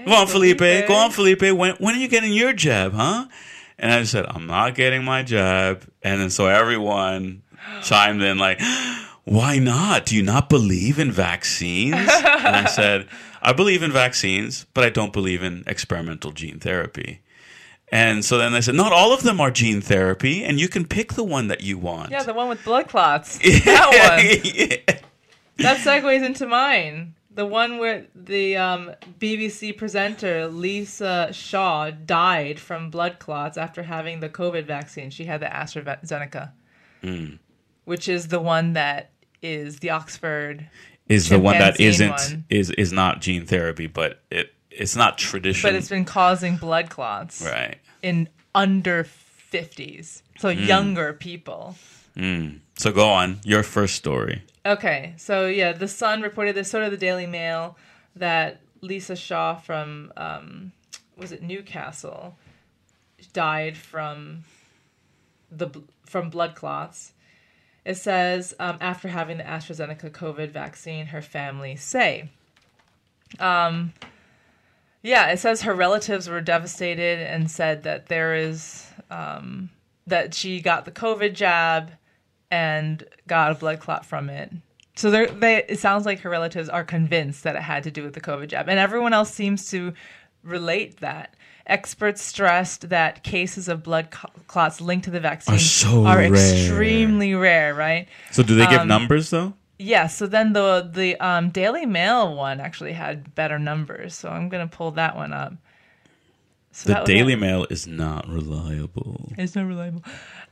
go 0.06 0.14
on, 0.14 0.28
Felipe. 0.28 0.60
Felipe. 0.60 0.88
Go 0.88 0.94
on, 0.96 1.12
Felipe. 1.12 1.42
When 1.42 1.76
when 1.80 1.96
are 1.96 2.00
you 2.00 2.08
getting 2.08 2.34
your 2.34 2.54
jab, 2.54 2.94
huh? 2.94 3.26
And 3.80 3.92
I 3.92 4.00
just 4.02 4.12
said, 4.12 4.26
"I'm 4.30 4.46
not 4.48 4.76
getting 4.76 5.04
my 5.04 5.24
jab." 5.24 5.84
And 6.04 6.22
then 6.22 6.30
so 6.30 6.48
everyone 6.48 7.42
chimed 7.84 8.22
in 8.22 8.38
like. 8.38 8.60
Why 9.26 9.58
not? 9.58 10.06
Do 10.08 10.18
you 10.18 10.22
not 10.24 10.50
believe 10.50 11.00
in 11.00 11.10
vaccines? 11.10 11.96
and 11.96 12.56
I 12.58 12.66
said, 12.66 13.08
I 13.42 13.54
believe 13.54 13.82
in 13.82 13.90
vaccines, 13.90 14.66
but 14.74 14.84
I 14.84 14.90
don't 14.90 15.14
believe 15.14 15.42
in 15.42 15.64
experimental 15.66 16.32
gene 16.34 16.60
therapy. 16.60 17.22
And 17.94 18.26
so 18.26 18.40
then 18.40 18.54
they 18.54 18.62
said, 18.62 18.74
not 18.74 18.92
all 18.92 19.14
of 19.14 19.22
them 19.22 19.40
are 19.40 19.52
gene 19.52 19.80
therapy, 19.80 20.44
and 20.44 20.60
you 20.60 20.68
can 20.68 20.84
pick 20.84 21.14
the 21.14 21.24
one 21.24 21.48
that 21.50 21.62
you 21.62 21.78
want. 21.78 22.10
Yeah, 22.10 22.24
the 22.24 22.34
one 22.34 22.50
with 22.50 22.64
blood 22.66 22.88
clots. 22.88 23.38
that 23.66 24.88
one. 24.98 25.06
That 25.58 25.78
segues 25.78 26.26
into 26.26 26.48
mine. 26.48 27.14
The 27.30 27.46
one 27.46 27.78
where 27.78 28.08
the 28.16 28.58
um, 28.58 28.92
BBC 29.20 29.78
presenter 29.78 30.48
Lisa 30.48 31.30
Shaw 31.34 31.92
died 31.92 32.60
from 32.60 32.90
blood 32.90 33.20
clots 33.20 33.60
after 33.60 33.84
having 33.84 34.22
the 34.22 34.30
COVID 34.30 34.66
vaccine. 34.66 35.12
She 35.12 35.26
had 35.26 35.40
the 35.42 35.46
AstraZeneca, 35.46 36.52
Hmm. 37.04 37.36
which 37.86 38.10
is 38.10 38.30
the 38.30 38.40
one 38.40 38.74
that 38.74 39.12
is 39.44 39.78
the 39.80 39.92
Oxford, 39.92 40.68
is 41.10 41.30
the 41.30 41.38
one 41.38 41.60
that 41.60 41.80
isn't 41.80 42.10
one. 42.10 42.46
is 42.50 42.72
is 42.72 42.92
not 42.92 43.22
gene 43.22 43.46
therapy, 43.46 43.86
but 43.86 44.24
it 44.32 44.52
it's 44.78 44.96
not 44.96 45.18
traditional. 45.18 45.72
but 45.72 45.78
it's 45.78 45.90
been 45.90 46.06
causing 46.06 46.58
blood 46.58 46.90
clots 46.90 47.42
right. 47.42 47.78
in 48.02 48.30
under 48.56 49.04
50s. 49.52 50.22
So 50.38 50.54
Hmm. 50.54 50.64
younger 50.64 51.14
people. 51.14 51.76
So 52.16 52.92
go 52.92 53.10
on 53.10 53.40
your 53.44 53.64
first 53.64 53.96
story. 53.96 54.44
Okay, 54.66 55.14
so 55.18 55.48
yeah, 55.48 55.72
the 55.74 55.88
Sun 55.88 56.22
reported 56.22 56.56
this, 56.56 56.70
sort 56.70 56.84
of 56.84 56.92
the 56.92 56.98
Daily 56.98 57.26
Mail, 57.26 57.78
that 58.16 58.62
Lisa 58.82 59.16
Shaw 59.16 59.56
from 59.56 60.12
um, 60.16 60.72
was 61.18 61.32
it 61.32 61.42
Newcastle 61.42 62.38
died 63.34 63.78
from 63.78 64.44
the 65.52 65.70
from 66.06 66.30
blood 66.30 66.56
clots. 66.56 67.14
It 67.86 67.96
says 67.96 68.54
um, 68.60 68.78
after 68.80 69.08
having 69.10 69.38
the 69.38 69.44
AstraZeneca 69.44 70.12
COVID 70.12 70.52
vaccine, 70.52 71.08
her 71.08 71.22
family 71.22 71.76
say. 71.76 72.30
Um, 73.40 73.94
yeah, 75.04 75.30
it 75.32 75.38
says 75.40 75.62
her 75.62 75.76
relatives 75.76 76.28
were 76.28 76.42
devastated 76.42 77.20
and 77.20 77.52
said 77.52 77.84
that 77.84 78.08
there 78.08 78.34
is 78.36 78.88
um, 79.12 79.70
that 80.08 80.34
she 80.34 80.60
got 80.62 80.86
the 80.86 80.92
COVID 80.92 81.34
jab 81.34 81.92
and 82.50 83.04
got 83.28 83.52
a 83.52 83.56
blood 83.56 83.80
clot 83.80 84.06
from 84.06 84.30
it. 84.30 84.52
So 84.96 85.10
they're, 85.12 85.28
it 85.70 85.80
sounds 85.80 86.06
like 86.06 86.20
her 86.22 86.30
relatives 86.30 86.70
are 86.70 86.84
convinced 86.84 87.44
that 87.44 87.56
it 87.56 87.64
had 87.64 87.84
to 87.84 87.92
do 87.92 88.04
with 88.04 88.14
the 88.14 88.22
COVID 88.22 88.48
jab, 88.48 88.70
and 88.70 88.80
everyone 88.80 89.12
else 89.14 89.34
seems 89.34 89.70
to 89.72 89.94
relate 90.44 91.00
that. 91.00 91.36
Experts 91.66 92.22
stressed 92.22 92.90
that 92.90 93.24
cases 93.24 93.70
of 93.70 93.84
blood 93.84 94.12
clots 94.48 94.82
linked 94.82 95.06
to 95.06 95.12
the 95.12 95.20
vaccine 95.22 95.56
Are 95.56 95.60
so 95.60 96.06
are 96.06 96.18
rare. 96.18 96.26
extremely 96.34 97.34
rare, 97.34 97.74
right? 97.74 98.08
So 98.32 98.44
do 98.44 98.56
they 98.56 98.68
give 98.68 98.82
Um, 98.82 98.88
numbers 98.90 99.30
though? 99.30 99.54
Yeah. 99.80 100.08
So 100.08 100.28
then 100.28 100.54
the 100.54 100.90
the 100.92 101.16
um, 101.18 101.50
Daily 101.50 101.86
Mail 101.86 102.36
one 102.36 102.60
actually 102.60 102.94
had 102.94 103.34
better 103.36 103.60
numbers, 103.60 104.16
so 104.16 104.30
I'm 104.30 104.50
gonna 104.50 104.68
pull 104.68 104.92
that 104.92 105.16
one 105.16 105.34
up. 105.34 105.54
So 106.76 106.92
The 106.92 107.04
Daily 107.04 107.36
Mail 107.36 107.68
is 107.70 107.86
not 107.86 108.28
reliable. 108.28 109.32
it's 109.38 109.56
not 109.56 109.68
reliable. 109.68 110.02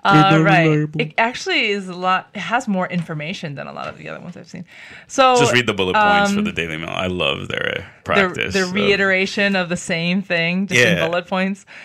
Uh, 0.04 0.14
not 0.14 0.42
right. 0.44 0.68
reliable. 0.68 1.02
It 1.02 1.14
actually 1.18 1.70
is 1.70 1.88
a 1.88 1.96
lot. 1.96 2.30
It 2.36 2.42
has 2.42 2.68
more 2.68 2.88
information 2.88 3.56
than 3.56 3.66
a 3.66 3.74
lot 3.74 3.88
of 3.88 3.98
the 3.98 4.08
other 4.08 4.20
ones 4.20 4.38
I've 4.38 4.48
seen. 4.48 4.66
So 5.08 5.36
Just 5.38 5.52
read 5.52 5.66
the 5.66 5.74
bullet 5.74 5.96
points 5.96 6.32
for 6.34 6.44
the 6.44 6.52
Daily 6.52 6.78
Mail. 6.78 6.90
I 6.92 7.08
love 7.08 7.48
their 7.48 7.80
uh, 7.80 7.82
um, 7.82 7.86
the, 7.86 8.04
practice. 8.04 8.54
the 8.54 8.66
reiteration 8.66 9.56
of 9.56 9.70
the 9.70 9.78
same 9.78 10.22
thing, 10.22 10.68
just 10.68 10.80
in 10.80 10.98
Yeah. 10.98 11.08
bullet 11.08 11.28
points. 11.28 11.66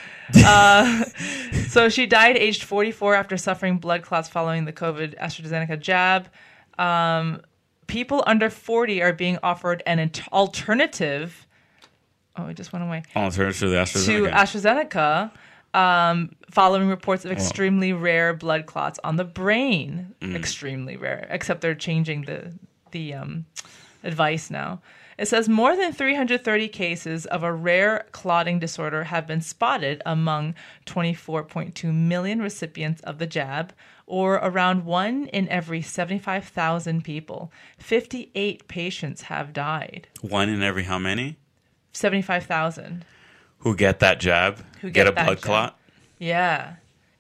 Uh, 0.45 1.05
so 1.69 1.89
she 1.89 2.05
died 2.05 2.37
aged 2.37 2.65
44 2.65 3.15
after 3.15 3.37
suffering 3.37 3.79
blood 3.79 4.03
clots 4.03 4.29
following 4.29 4.65
the 4.65 4.73
COVID 4.73 5.17
AstraZeneca 5.21 5.79
jab. 5.79 6.27
Um, 6.79 7.43
people 7.87 8.23
under 8.27 8.51
40 8.51 9.03
are 9.03 9.13
being 9.13 9.39
offered 9.43 9.83
an 9.87 10.11
alternative. 10.33 11.47
Oh, 12.37 12.47
it 12.47 12.55
just 12.55 12.73
went 12.73 12.85
away. 12.85 13.03
Alternative 13.15 13.59
to 13.61 13.69
the 13.69 13.85
to 13.85 13.99
AstraZeneca. 13.99 14.33
AstraZeneca 14.33 15.31
um, 15.77 16.35
following 16.51 16.89
reports 16.89 17.25
of 17.25 17.31
extremely 17.31 17.93
rare 17.93 18.33
blood 18.33 18.67
clots 18.67 18.99
on 19.05 19.17
the 19.17 19.25
brain. 19.25 20.15
Mm. 20.21 20.35
Extremely 20.35 20.97
rare, 20.97 21.27
except 21.31 21.61
they're 21.61 21.75
changing 21.75 22.23
the 22.23 22.53
the 22.93 23.15
um, 23.15 23.47
advice 24.03 24.51
now. 24.51 24.81
It 25.19 25.29
says 25.29 25.49
more 25.49 25.77
than 25.77 25.93
330 25.93 26.69
cases 26.69 27.27
of 27.27 27.43
a 27.43 27.53
rare 27.53 28.07
clotting 28.13 28.59
disorder 28.59 29.05
have 29.05 29.27
been 29.27 29.41
spotted 29.41 30.03
among 30.05 30.55
24.2 30.85 31.93
million 31.93 32.41
recipients 32.41 33.01
of 33.03 33.19
the 33.19 33.27
jab, 33.27 33.73
or 34.07 34.35
around 34.37 34.85
one 34.85 35.27
in 35.29 35.49
every 35.49 35.83
75,000 35.83 37.03
people. 37.03 37.51
58 37.79 38.69
patients 38.69 39.23
have 39.23 39.53
died. 39.53 40.07
One 40.21 40.49
in 40.49 40.63
every 40.63 40.85
how 40.85 40.99
many 40.99 41.37
75,000. 41.93 43.05
who 43.59 43.75
get 43.75 43.99
that 44.01 44.21
jab 44.21 44.59
Who 44.81 44.91
get, 44.91 45.05
get 45.05 45.07
a 45.09 45.13
blood 45.13 45.39
jab. 45.39 45.43
clot? 45.43 45.79
Yeah. 46.19 46.75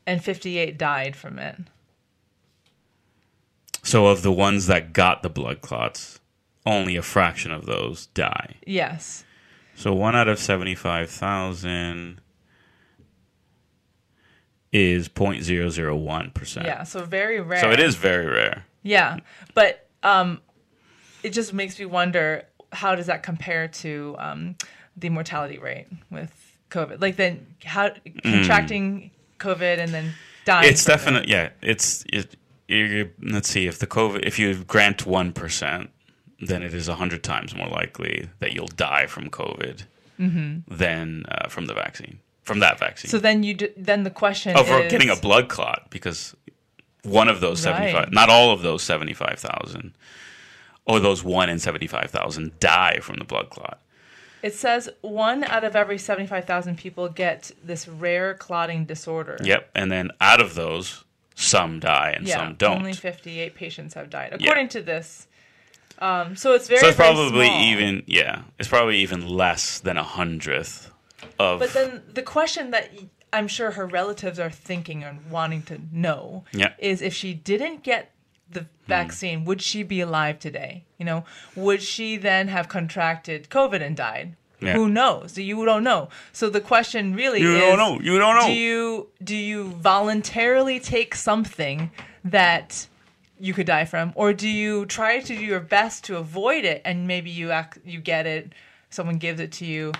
And 0.06 0.22
58 0.22 0.78
died 0.78 1.16
from 1.16 1.38
it. 1.38 1.56
So 3.82 4.06
of 4.06 4.22
the 4.22 4.32
ones 4.32 4.66
that 4.66 4.92
got 4.92 5.22
the 5.22 5.28
blood 5.30 5.60
clots, 5.60 6.20
only 6.64 6.96
a 6.96 7.02
fraction 7.02 7.52
of 7.52 7.66
those 7.66 8.06
die. 8.06 8.56
Yes. 8.66 9.24
So 9.76 9.92
one 9.94 10.16
out 10.16 10.26
of 10.28 10.38
seventy-five 10.38 11.08
thousand 11.10 12.20
is 14.76 15.08
0.001 15.08 16.34
percent. 16.34 16.66
Yeah. 16.66 16.82
So 16.82 17.04
very 17.04 17.40
rare. 17.40 17.60
So 17.60 17.70
it 17.70 17.80
is 17.80 17.94
very 17.96 18.26
rare. 18.26 18.66
Yeah, 18.82 19.18
but 19.54 19.88
um, 20.02 20.40
it 21.22 21.30
just 21.30 21.52
makes 21.52 21.78
me 21.78 21.86
wonder 21.86 22.44
how 22.72 22.94
does 22.94 23.06
that 23.06 23.22
compare 23.22 23.68
to 23.68 24.14
um, 24.18 24.56
the 24.96 25.08
mortality 25.08 25.58
rate 25.58 25.86
with 26.10 26.32
COVID? 26.70 27.00
Like 27.00 27.16
then 27.16 27.46
how 27.64 27.90
contracting 28.22 29.10
COVID 29.38 29.78
and 29.78 29.92
then 29.92 30.12
dying. 30.44 30.70
It's 30.70 30.84
definitely 30.84 31.30
yeah. 31.30 31.50
It's 31.62 32.04
it, 32.12 32.36
you 32.68 33.10
let's 33.22 33.48
see 33.48 33.66
if 33.66 33.78
the 33.78 33.86
COVID 33.86 34.24
if 34.24 34.38
you 34.38 34.62
grant 34.64 35.06
one 35.06 35.32
percent, 35.32 35.90
then 36.40 36.62
it 36.62 36.74
is 36.74 36.86
hundred 36.86 37.24
times 37.24 37.54
more 37.54 37.68
likely 37.68 38.28
that 38.40 38.52
you'll 38.52 38.68
die 38.68 39.06
from 39.06 39.30
COVID 39.30 39.84
than 40.18 41.24
uh, 41.28 41.48
from 41.48 41.66
the 41.66 41.74
vaccine 41.74 42.20
from 42.46 42.60
that 42.60 42.78
vaccine. 42.78 43.10
So 43.10 43.18
then 43.18 43.42
you 43.42 43.54
d- 43.54 43.72
then 43.76 44.04
the 44.04 44.10
question 44.10 44.54
oh, 44.56 44.62
for 44.62 44.80
is 44.80 44.90
getting 44.90 45.10
a 45.10 45.16
blood 45.16 45.48
clot 45.48 45.90
because 45.90 46.34
one 47.02 47.28
of 47.28 47.40
those 47.40 47.60
seventy 47.60 47.92
five, 47.92 48.12
not 48.12 48.30
all 48.30 48.52
of 48.52 48.62
those 48.62 48.82
seventy 48.82 49.12
five 49.12 49.38
thousand, 49.38 49.92
or 50.86 51.00
those 51.00 51.22
one 51.22 51.50
in 51.50 51.58
seventy 51.58 51.88
five 51.88 52.10
thousand 52.10 52.58
die 52.60 53.00
from 53.02 53.16
the 53.16 53.24
blood 53.24 53.50
clot. 53.50 53.80
It 54.42 54.54
says 54.54 54.88
one 55.00 55.42
out 55.44 55.64
of 55.64 55.74
every 55.74 55.98
seventy 55.98 56.28
five 56.28 56.44
thousand 56.44 56.78
people 56.78 57.08
get 57.08 57.50
this 57.62 57.88
rare 57.88 58.34
clotting 58.34 58.84
disorder. 58.84 59.38
Yep, 59.42 59.70
and 59.74 59.90
then 59.90 60.12
out 60.20 60.40
of 60.40 60.54
those, 60.54 61.04
some 61.34 61.80
die 61.80 62.14
and 62.16 62.26
Yeah, 62.26 62.36
some 62.36 62.54
don't. 62.54 62.78
only 62.78 62.92
fifty 62.92 63.40
eight 63.40 63.56
patients 63.56 63.94
have 63.94 64.08
died 64.08 64.32
according 64.32 64.68
to 64.68 64.82
this. 64.82 65.26
Um, 65.98 66.36
so 66.36 66.52
it's 66.52 66.68
very 66.68 66.80
so 66.80 66.88
it's 66.88 66.96
very 66.96 67.12
probably 67.14 67.46
small. 67.46 67.62
even 67.62 68.02
yeah, 68.06 68.42
it's 68.58 68.68
probably 68.68 68.98
even 68.98 69.26
less 69.26 69.80
than 69.80 69.96
a 69.96 70.04
hundredth 70.04 70.92
of. 71.38 71.60
But 71.60 71.72
then 71.72 72.02
the 72.12 72.22
question 72.22 72.70
that 72.70 72.90
I'm 73.32 73.48
sure 73.48 73.72
her 73.72 73.86
relatives 73.86 74.38
are 74.38 74.50
thinking 74.50 75.04
and 75.04 75.30
wanting 75.30 75.62
to 75.62 75.80
know 75.92 76.44
Yeah. 76.52 76.70
Hmm. 76.70 76.74
is 76.78 77.02
if 77.02 77.14
she 77.14 77.34
didn't 77.34 77.82
get 77.82 78.12
the 78.50 78.66
vaccine, 78.86 79.44
would 79.44 79.60
she 79.60 79.82
be 79.82 80.00
alive 80.00 80.38
today? 80.38 80.84
You 80.98 81.04
know, 81.04 81.24
would 81.56 81.82
she 81.82 82.16
then 82.16 82.48
have 82.48 82.68
contracted 82.68 83.50
COVID 83.50 83.82
and 83.82 83.96
died? 83.96 84.36
Yeah. 84.60 84.72
Who 84.74 84.88
knows? 84.88 85.36
You 85.36 85.64
don't 85.66 85.84
know. 85.84 86.08
So 86.32 86.48
the 86.48 86.60
question 86.60 87.14
really 87.14 87.40
You 87.40 87.54
is 87.56 87.60
don't 87.60 87.76
know. 87.76 88.00
You 88.00 88.18
don't 88.18 88.36
know. 88.36 88.46
Do 88.46 88.52
you 88.52 89.08
do 89.22 89.36
you 89.36 89.68
voluntarily 89.68 90.80
take 90.80 91.14
something 91.14 91.90
that 92.24 92.86
you 93.38 93.52
could 93.52 93.66
die 93.66 93.84
from 93.84 94.12
or 94.14 94.32
do 94.32 94.48
you 94.48 94.86
try 94.86 95.20
to 95.20 95.36
do 95.36 95.44
your 95.44 95.60
best 95.60 96.04
to 96.04 96.16
avoid 96.16 96.64
it 96.64 96.80
and 96.86 97.06
maybe 97.06 97.28
you 97.28 97.50
act, 97.50 97.78
you 97.84 98.00
get 98.00 98.26
it 98.26 98.52
someone 98.88 99.18
gives 99.18 99.40
it 99.40 99.52
to 99.52 99.66
you 99.66 99.92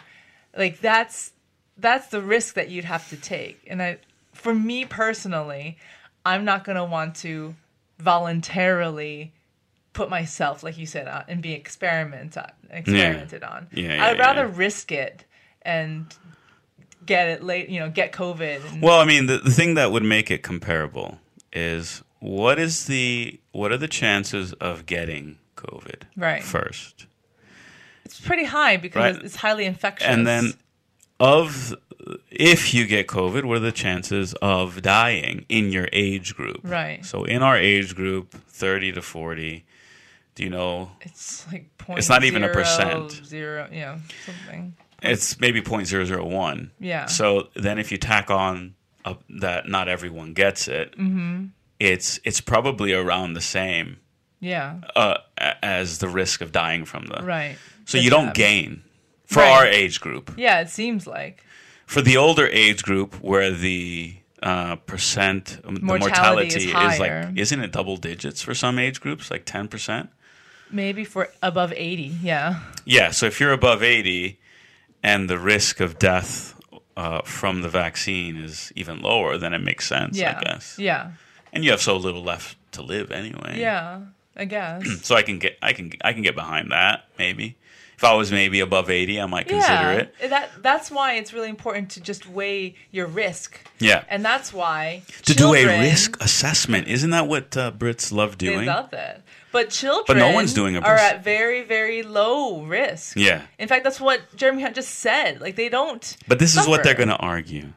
like 0.57 0.81
that's 0.81 1.33
that's 1.79 2.09
the 2.09 2.21
risk 2.23 2.55
that 2.55 2.71
you'd 2.71 2.85
have 2.85 3.09
to 3.11 3.17
take 3.17 3.63
and 3.69 3.83
i 3.83 3.99
for 4.33 4.55
me 4.55 4.85
personally 4.85 5.77
i'm 6.25 6.45
not 6.45 6.65
going 6.65 6.77
to 6.77 6.85
want 6.85 7.15
to 7.15 7.55
voluntarily 7.99 9.33
put 9.93 10.11
myself 10.11 10.63
like 10.63 10.77
you 10.79 10.87
said 10.87 11.07
uh, 11.09 11.23
and 11.29 11.43
be 11.43 11.53
experiment 11.53 12.37
experimented 12.71 13.43
on 13.43 13.67
Yeah, 13.73 13.95
yeah, 13.97 14.05
i'd 14.07 14.19
rather 14.19 14.47
yeah. 14.47 14.53
risk 14.55 14.93
it 14.93 15.25
and 15.63 16.15
get 17.05 17.29
it 17.29 17.43
late 17.43 17.69
you 17.69 17.81
know 17.81 17.89
get 17.89 18.13
covid 18.13 18.61
and, 18.73 18.83
Well, 18.83 18.99
I 19.01 19.05
mean, 19.05 19.27
the, 19.27 19.39
the 19.39 19.51
thing 19.51 19.75
that 19.75 19.93
would 19.93 20.03
make 20.03 20.31
it 20.31 20.43
comparable 20.43 21.19
is 21.53 22.03
what 22.19 22.59
is 22.59 22.87
the 22.87 23.39
what 23.53 23.71
are 23.73 23.77
the 23.77 23.89
chances 23.89 24.53
of 24.55 24.87
getting 24.87 25.39
COVID 25.57 26.03
Right. 26.17 26.43
first, 26.43 27.07
it's 28.17 28.27
pretty 28.27 28.45
high 28.45 28.77
because 28.77 29.17
Right. 29.17 29.25
it's 29.25 29.37
highly 29.37 29.64
infectious 29.64 30.07
and 30.09 30.27
then 30.27 30.55
of 31.21 31.75
if 32.31 32.73
you 32.75 32.87
get 32.87 33.07
COVID, 33.09 33.45
what 33.45 33.57
are 33.57 33.61
the 33.61 33.73
chances 33.73 34.35
of 34.35 34.81
dying 34.83 35.45
in 35.49 35.73
your 35.73 35.89
age 35.93 36.37
group? 36.37 36.61
Right. 36.62 37.05
So 37.05 37.25
in 37.25 37.43
our 37.43 37.57
age 37.57 37.95
group, 37.97 38.33
thirty 38.49 38.93
to 38.93 39.03
forty, 39.03 39.64
do 40.35 40.45
you 40.45 40.51
know 40.51 40.91
it's 41.01 41.47
like 41.51 41.77
point 41.79 41.99
It's 41.99 42.09
not 42.09 42.25
even 42.25 42.45
a 42.45 42.49
percent. 42.53 43.11
zero 43.25 43.69
know 43.71 43.99
something 44.25 44.75
it's 45.03 45.39
maybe 45.41 45.61
0.001. 45.61 46.71
Yeah. 46.81 47.05
So 47.07 47.49
then 47.55 47.79
if 47.79 47.93
you 47.93 47.99
tack 47.99 48.31
on 48.31 48.75
uh, 49.05 49.14
that 49.29 49.69
not 49.69 49.89
everyone 49.89 50.33
gets 50.33 50.69
it, 50.69 50.97
Mm-hmm. 50.99 51.47
it's 51.79 52.19
it's 52.25 52.41
probably 52.41 52.93
around 52.93 53.35
the 53.35 53.41
same 53.41 53.99
yeah 54.41 54.81
uh, 54.95 55.17
as 55.62 55.99
the 55.99 56.09
risk 56.09 56.41
of 56.41 56.53
dying 56.53 56.85
from 56.85 57.07
the. 57.07 57.23
right 57.23 57.57
So 57.87 57.97
The 57.99 58.05
you 58.05 58.11
don't 58.11 58.34
gain 58.34 58.82
for 59.24 59.41
Right. 59.41 59.51
our 59.51 59.66
age 59.66 60.01
group. 60.01 60.34
yeah 60.37 60.61
it 60.61 60.68
seems 60.68 61.07
like 61.07 61.43
For 61.87 62.03
the 62.03 62.16
older 62.16 62.47
age 62.49 62.82
group, 62.82 63.14
where 63.22 63.51
the 63.51 64.16
uh, 64.43 64.76
percent 64.76 65.61
um, 65.64 65.76
the 65.76 65.80
Mortality 65.80 66.49
is 66.49 66.66
mortality 66.66 66.66
is, 66.66 66.72
higher. 66.99 67.22
like 67.28 67.39
isn't 67.39 67.61
it 67.61 67.72
double 67.72 67.97
digits 67.97 68.43
for 68.43 68.55
some 68.55 68.78
age 68.78 69.01
groups, 69.01 69.30
like 69.30 69.45
ten 69.47 69.66
percent? 69.68 70.11
maybe 70.70 71.05
for 71.05 71.28
above 71.43 71.72
80 71.72 72.03
yeah 72.22 72.61
Yeah. 72.84 73.12
So 73.12 73.26
if 73.26 73.39
you're 73.41 73.53
above 73.53 73.82
eighty, 73.82 74.39
and 75.03 75.30
the 75.30 75.39
risk 75.39 75.80
of 75.80 75.97
death 75.99 76.55
uh, 76.97 77.20
from 77.22 77.62
the 77.62 77.68
vaccine 77.68 78.37
is 78.37 78.72
even 78.74 79.01
lower, 79.01 79.39
then 79.39 79.55
it 79.55 79.62
makes 79.62 79.87
sense, 79.87 80.18
yeah 80.18 80.37
I 80.39 80.43
guess. 80.45 80.76
yeah 80.78 81.12
And 81.53 81.64
you 81.64 81.70
have 81.70 81.80
so 81.80 81.97
little 81.97 82.22
left 82.24 82.57
to 82.72 82.82
live 82.82 83.11
anyway. 83.12 83.59
yeah 83.61 84.01
i 84.37 84.45
guess 84.45 84.82
So 85.07 85.14
I 85.14 85.22
can 85.22 85.39
get 85.39 85.57
I 85.62 85.72
can 85.72 85.93
I 86.09 86.12
can 86.12 86.22
get 86.22 86.34
behind 86.34 86.70
that 86.72 87.05
maybe. 87.18 87.57
If 87.97 88.05
I 88.05 88.15
was 88.15 88.31
maybe 88.31 88.61
above 88.61 88.91
eighty, 88.91 89.21
I 89.21 89.27
might 89.27 89.49
consider 89.49 89.73
yeah 89.73 89.93
it. 90.21 90.31
that 90.31 90.51
that's 90.63 90.91
why 90.91 91.15
it's 91.15 91.33
really 91.33 91.49
important 91.49 91.91
to 91.93 92.01
just 92.01 92.29
weigh 92.29 92.75
your 92.91 93.07
risk 93.07 93.59
Yeah. 93.79 94.05
and 94.11 94.25
that's 94.25 94.53
why 94.53 95.03
to 95.25 95.35
do 95.35 95.55
a 95.55 95.65
risk 95.81 96.23
assessment. 96.23 96.89
Isn't 96.89 97.11
that 97.11 97.27
what 97.27 97.57
uh, 97.57 97.73
Brits 97.73 98.13
love 98.13 98.37
doing? 98.37 98.61
They 98.61 98.67
love 98.67 98.91
that. 98.91 99.23
But 99.51 99.71
children 99.71 100.05
but 100.07 100.17
no 100.19 100.33
one's 100.33 100.53
doing 100.53 100.77
a 100.77 100.81
are 100.81 100.97
at 100.97 101.25
very, 101.25 101.63
very 101.63 102.03
low 102.03 102.63
risk. 102.63 103.17
Yeah. 103.17 103.43
In 103.59 103.69
fact, 103.69 103.85
that's 103.85 103.99
what 104.01 104.21
Jeremy 104.37 104.61
Hunt 104.63 104.75
just 104.75 104.97
said. 104.97 105.41
Like 105.41 105.57
they 105.57 105.71
don't. 105.71 106.17
But 106.29 106.39
this 106.39 106.57
is 106.59 106.67
what 106.67 106.83
they're 106.85 106.95
going 106.95 107.09
to 107.09 107.17
argue 107.17 107.73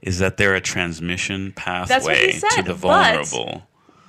is 0.00 0.20
that 0.20 0.36
they're 0.36 0.54
a 0.54 0.60
transmission 0.60 1.52
pathway 1.52 2.32
said, 2.32 2.50
to 2.50 2.62
the 2.62 2.74
vulnerable. 2.74 3.64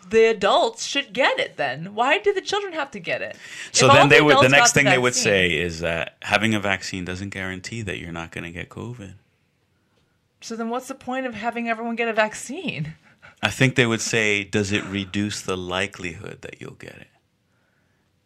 The 0.09 0.25
adults 0.25 0.85
should 0.85 1.13
get 1.13 1.39
it. 1.39 1.57
Then 1.57 1.95
why 1.95 2.19
do 2.19 2.33
the 2.33 2.41
children 2.41 2.73
have 2.73 2.91
to 2.91 2.99
get 2.99 3.21
it? 3.21 3.37
So 3.71 3.87
If 3.87 3.93
then 3.93 4.09
they 4.09 4.21
would 4.21 4.37
the 4.39 4.49
next 4.49 4.73
thing 4.73 4.85
they 4.85 4.97
would 4.99 5.15
say 5.15 5.53
is 5.57 5.79
that 5.79 6.15
having 6.21 6.53
a 6.53 6.59
vaccine 6.59 7.05
doesn't 7.05 7.29
guarantee 7.29 7.81
that 7.81 7.97
you're 7.97 8.11
not 8.11 8.31
going 8.31 8.43
to 8.43 8.51
get 8.51 8.69
COVID. 8.69 9.13
So 10.41 10.55
then, 10.55 10.69
what's 10.69 10.87
the 10.87 10.95
point 10.95 11.25
of 11.25 11.33
having 11.33 11.67
everyone 11.67 11.95
get 11.95 12.07
a 12.07 12.13
vaccine? 12.13 12.93
I 13.41 13.49
think 13.49 13.75
they 13.75 13.87
would 13.87 14.01
say, 14.01 14.43
does 14.43 14.71
it 14.71 14.83
reduce 14.85 15.41
the 15.41 15.57
likelihood 15.57 16.43
that 16.43 16.61
you'll 16.61 16.75
get 16.75 16.93
it? 16.95 17.07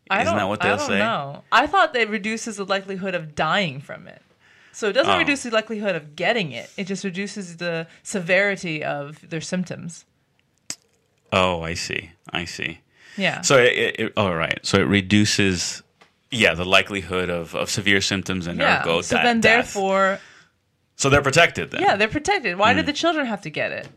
I 0.09 0.21
Isn't 0.23 0.33
don't, 0.33 0.37
that 0.39 0.47
what 0.49 0.61
I 0.63 0.67
they'll 0.67 0.77
don't 0.77 0.87
say? 0.87 0.99
know. 0.99 1.43
I 1.51 1.65
thought 1.67 1.93
that 1.93 2.09
reduces 2.09 2.57
the 2.57 2.65
likelihood 2.65 3.15
of 3.15 3.35
dying 3.35 3.79
from 3.79 4.07
it. 4.07 4.21
So 4.73 4.89
it 4.89 4.93
doesn't 4.93 5.13
Oh. 5.13 5.17
reduce 5.17 5.43
the 5.43 5.51
likelihood 5.51 5.95
of 5.95 6.15
getting 6.15 6.51
it. 6.51 6.69
It 6.77 6.85
just 6.87 7.03
reduces 7.03 7.57
the 7.57 7.87
severity 8.03 8.83
of 8.83 9.29
their 9.29 9.41
symptoms. 9.41 10.03
Oh, 11.31 11.61
I 11.61 11.73
see. 11.75 12.11
I 12.31 12.45
see. 12.45 12.79
Yeah. 13.17 13.41
So 13.41 13.57
it, 13.57 13.95
it, 13.99 14.13
all 14.17 14.35
right. 14.35 14.59
So 14.63 14.77
it 14.77 14.83
reduces, 14.87 15.83
yeah, 16.31 16.53
the 16.53 16.65
likelihood 16.65 17.29
of, 17.29 17.53
of 17.55 17.69
severe 17.69 18.01
symptoms 18.01 18.47
and 18.47 18.59
yeah. 18.59 18.81
ergo 18.81 19.01
so 19.01 19.17
da- 19.17 19.23
then, 19.23 19.41
death. 19.41 19.73
therefore, 19.73 20.19
so 20.95 21.09
they're 21.09 21.21
protected 21.21 21.71
then. 21.71 21.81
yeah, 21.81 21.95
they're 21.95 22.07
protected. 22.07 22.57
Why 22.57 22.71
Hmm. 22.71 22.77
did 22.77 22.85
the 22.85 22.93
children 22.93 23.25
have 23.25 23.41
to 23.41 23.49
get 23.49 23.71
it? 23.71 23.87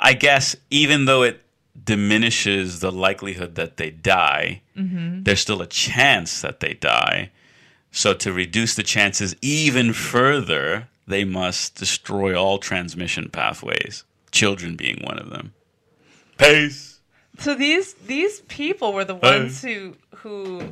I 0.00 0.12
guess 0.14 0.56
even 0.70 1.04
though 1.04 1.22
it 1.22 1.42
diminishes 1.84 2.80
the 2.80 2.90
likelihood 2.92 3.54
that 3.56 3.76
they 3.76 3.90
die, 3.90 4.62
Mm-hmm. 4.76 5.24
there's 5.24 5.40
still 5.40 5.60
a 5.60 5.66
chance 5.66 6.40
that 6.40 6.60
they 6.60 6.72
die. 6.74 7.30
So 7.92 8.14
to 8.14 8.32
reduce 8.32 8.74
the 8.76 8.82
chances 8.82 9.34
even 9.42 9.92
further, 9.92 10.88
they 11.06 11.24
must 11.24 11.74
destroy 11.74 12.34
all 12.40 12.58
transmission 12.58 13.28
pathways. 13.28 14.04
Children 14.30 14.76
being 14.76 15.02
one 15.04 15.18
of 15.18 15.28
them. 15.30 15.52
Peace. 16.40 17.00
So 17.38 17.54
these 17.54 17.94
these 17.94 18.40
people 18.42 18.92
were 18.92 19.04
the 19.04 19.16
Hey. 19.16 19.38
ones 19.40 19.62
who 19.62 19.94
who 20.16 20.62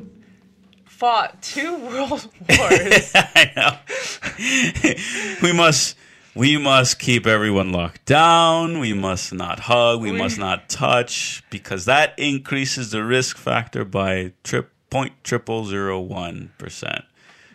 fought 0.84 1.40
two 1.42 1.76
world 1.86 2.28
wars. 2.48 3.12
I 3.14 3.52
know. 3.56 5.38
we 5.42 5.52
must 5.52 5.96
we 6.34 6.56
must 6.56 6.98
keep 6.98 7.26
everyone 7.26 7.72
locked 7.72 8.04
down. 8.04 8.78
We 8.80 8.92
must 8.92 9.32
not 9.32 9.60
hug. 9.60 10.00
We, 10.00 10.12
We- 10.12 10.18
must 10.18 10.38
not 10.38 10.68
touch 10.68 11.42
because 11.50 11.84
that 11.86 12.14
increases 12.18 12.90
the 12.90 13.02
risk 13.04 13.36
factor 13.36 13.84
by 13.84 14.32
trip 14.44 14.70
point 14.90 15.12
triple 15.24 15.64
zero 15.64 16.00
one 16.00 16.52
percent. 16.58 17.04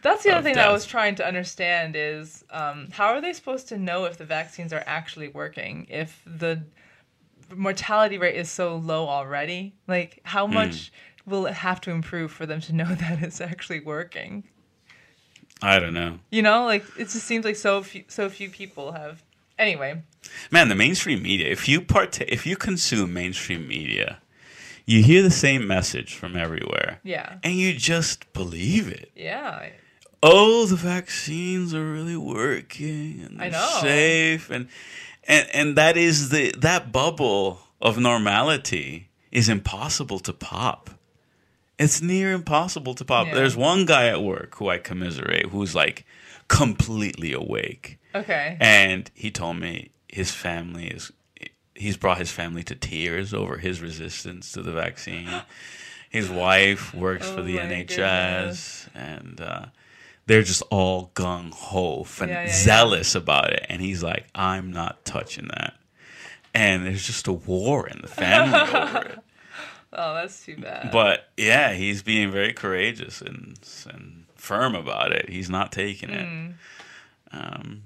That's 0.02 0.24
the 0.24 0.32
other 0.32 0.44
thing 0.44 0.56
that 0.56 0.68
I 0.68 0.72
was 0.74 0.86
trying 0.86 1.16
to 1.16 1.26
understand 1.26 1.96
is 1.96 2.44
um, 2.52 2.90
how 2.92 3.06
are 3.14 3.22
they 3.22 3.32
supposed 3.32 3.70
to 3.70 3.78
know 3.78 4.04
if 4.04 4.18
the 4.18 4.26
vaccines 4.26 4.74
are 4.74 4.84
actually 4.86 5.30
working 5.30 5.88
if 5.90 6.22
the 6.26 6.64
mortality 7.56 8.18
rate 8.18 8.36
is 8.36 8.50
so 8.50 8.76
low 8.78 9.08
already? 9.08 9.74
Like, 9.88 10.20
how 10.24 10.48
Hmm. 10.48 10.54
much 10.54 10.92
will 11.26 11.46
it 11.46 11.54
have 11.54 11.80
to 11.82 11.92
improve 11.92 12.32
for 12.32 12.46
them 12.46 12.62
to 12.62 12.74
know 12.74 12.86
that 12.96 13.22
it's 13.24 13.42
actually 13.42 13.80
working? 13.80 14.44
I 15.62 15.80
don't 15.80 15.94
know. 15.94 16.20
You 16.30 16.42
know, 16.42 16.66
like 16.66 16.84
it 16.98 17.06
just 17.06 17.24
seems 17.26 17.46
like 17.46 17.56
so 17.56 17.82
few, 17.84 18.04
so 18.08 18.30
few 18.30 18.50
people 18.50 18.92
have. 18.92 19.24
Anyway, 19.58 20.02
Man, 20.52 20.68
the 20.68 20.76
mainstream 20.76 21.22
media, 21.22 21.48
if 21.50 21.70
you 21.70 21.80
part 21.82 22.20
if 22.22 22.46
you 22.46 22.56
consume 22.56 23.14
mainstream 23.14 23.68
media, 23.68 24.20
you 24.86 25.04
hear 25.04 25.22
the 25.22 25.30
same 25.32 25.68
message 25.68 26.16
from 26.16 26.36
everywhere. 26.36 27.00
yeah, 27.04 27.38
And 27.44 27.56
you 27.56 27.74
just 27.74 28.32
believe 28.34 28.88
it. 28.90 29.12
yeah, 29.16 29.70
oh, 30.22 30.66
the 30.66 30.76
vaccines 30.76 31.74
are 31.74 31.86
really 31.92 32.18
working 32.18 33.22
and 33.26 33.40
they're 33.40 33.52
know. 33.52 33.78
safe 33.82 34.50
and 34.50 34.68
and 35.28 35.48
and 35.54 35.76
that 35.78 35.98
is 35.98 36.30
the 36.30 36.52
that 36.58 36.92
bubble 36.92 37.60
of 37.82 37.98
normality 37.98 39.10
is 39.32 39.50
impossible 39.50 40.20
to 40.20 40.34
pop. 40.34 40.90
It's 41.80 42.02
near 42.02 42.32
impossible 42.34 42.94
to 42.96 43.06
pop. 43.06 43.28
Yeah. 43.28 43.36
There's 43.36 43.58
one 43.58 43.86
guy 43.86 44.08
at 44.08 44.22
work 44.24 44.56
who 44.56 44.70
I 44.70 44.78
commiserate 44.78 45.48
who's 45.48 45.74
like 45.76 46.06
completely 46.48 47.34
awake. 47.34 47.98
okay, 48.14 48.58
And 48.60 49.10
he 49.16 49.32
told 49.32 49.58
me 49.58 49.90
his 50.08 50.30
family 50.32 50.88
is 50.88 51.12
he's 51.76 51.98
brought 51.98 52.20
his 52.20 52.30
family 52.32 52.62
to 52.64 52.76
tears 52.76 53.34
over 53.34 53.58
his 53.58 53.82
resistance 53.82 54.52
to 54.52 54.62
the 54.62 54.72
vaccine. 54.72 55.30
His 56.10 56.30
wife 56.30 56.94
works 56.94 57.28
for 57.28 57.40
Oh 57.40 57.44
the 57.44 57.58
NHS 57.58 57.88
goodness. 57.96 58.90
and 58.94 59.42
uh, 59.42 59.66
they're 60.26 60.44
just 60.44 60.64
all 60.70 61.12
gung 61.16 61.52
ho 61.54 62.06
and 62.20 62.30
Yeah, 62.30 62.42
yeah, 62.42 62.46
yeah. 62.48 62.52
zealous 62.54 63.16
about 63.16 63.52
it. 63.52 63.66
And 63.70 63.82
he's 63.82 64.02
like, 64.04 64.26
I'm 64.34 64.72
not 64.72 65.04
touching 65.06 65.48
that. 65.48 65.76
And 66.54 66.86
there's 66.86 67.06
just 67.06 67.28
a 67.28 67.34
war 67.34 67.88
in 67.88 68.02
the 68.02 68.08
family 68.08 68.60
over 68.60 68.98
it. 69.08 69.20
oh, 69.94 70.14
that's 70.14 70.46
too 70.46 70.58
bad. 70.58 70.92
But 70.92 71.30
yeah, 71.36 71.74
he's 71.74 72.04
being 72.04 72.32
very 72.32 72.54
courageous 72.54 73.22
and 73.22 73.58
and 73.92 74.26
firm 74.36 74.76
about 74.76 75.12
it. 75.14 75.30
He's 75.30 75.50
not 75.50 75.72
taking 75.72 76.10
it. 76.10 76.28
Hmm. 76.28 76.52
Um, 77.32 77.84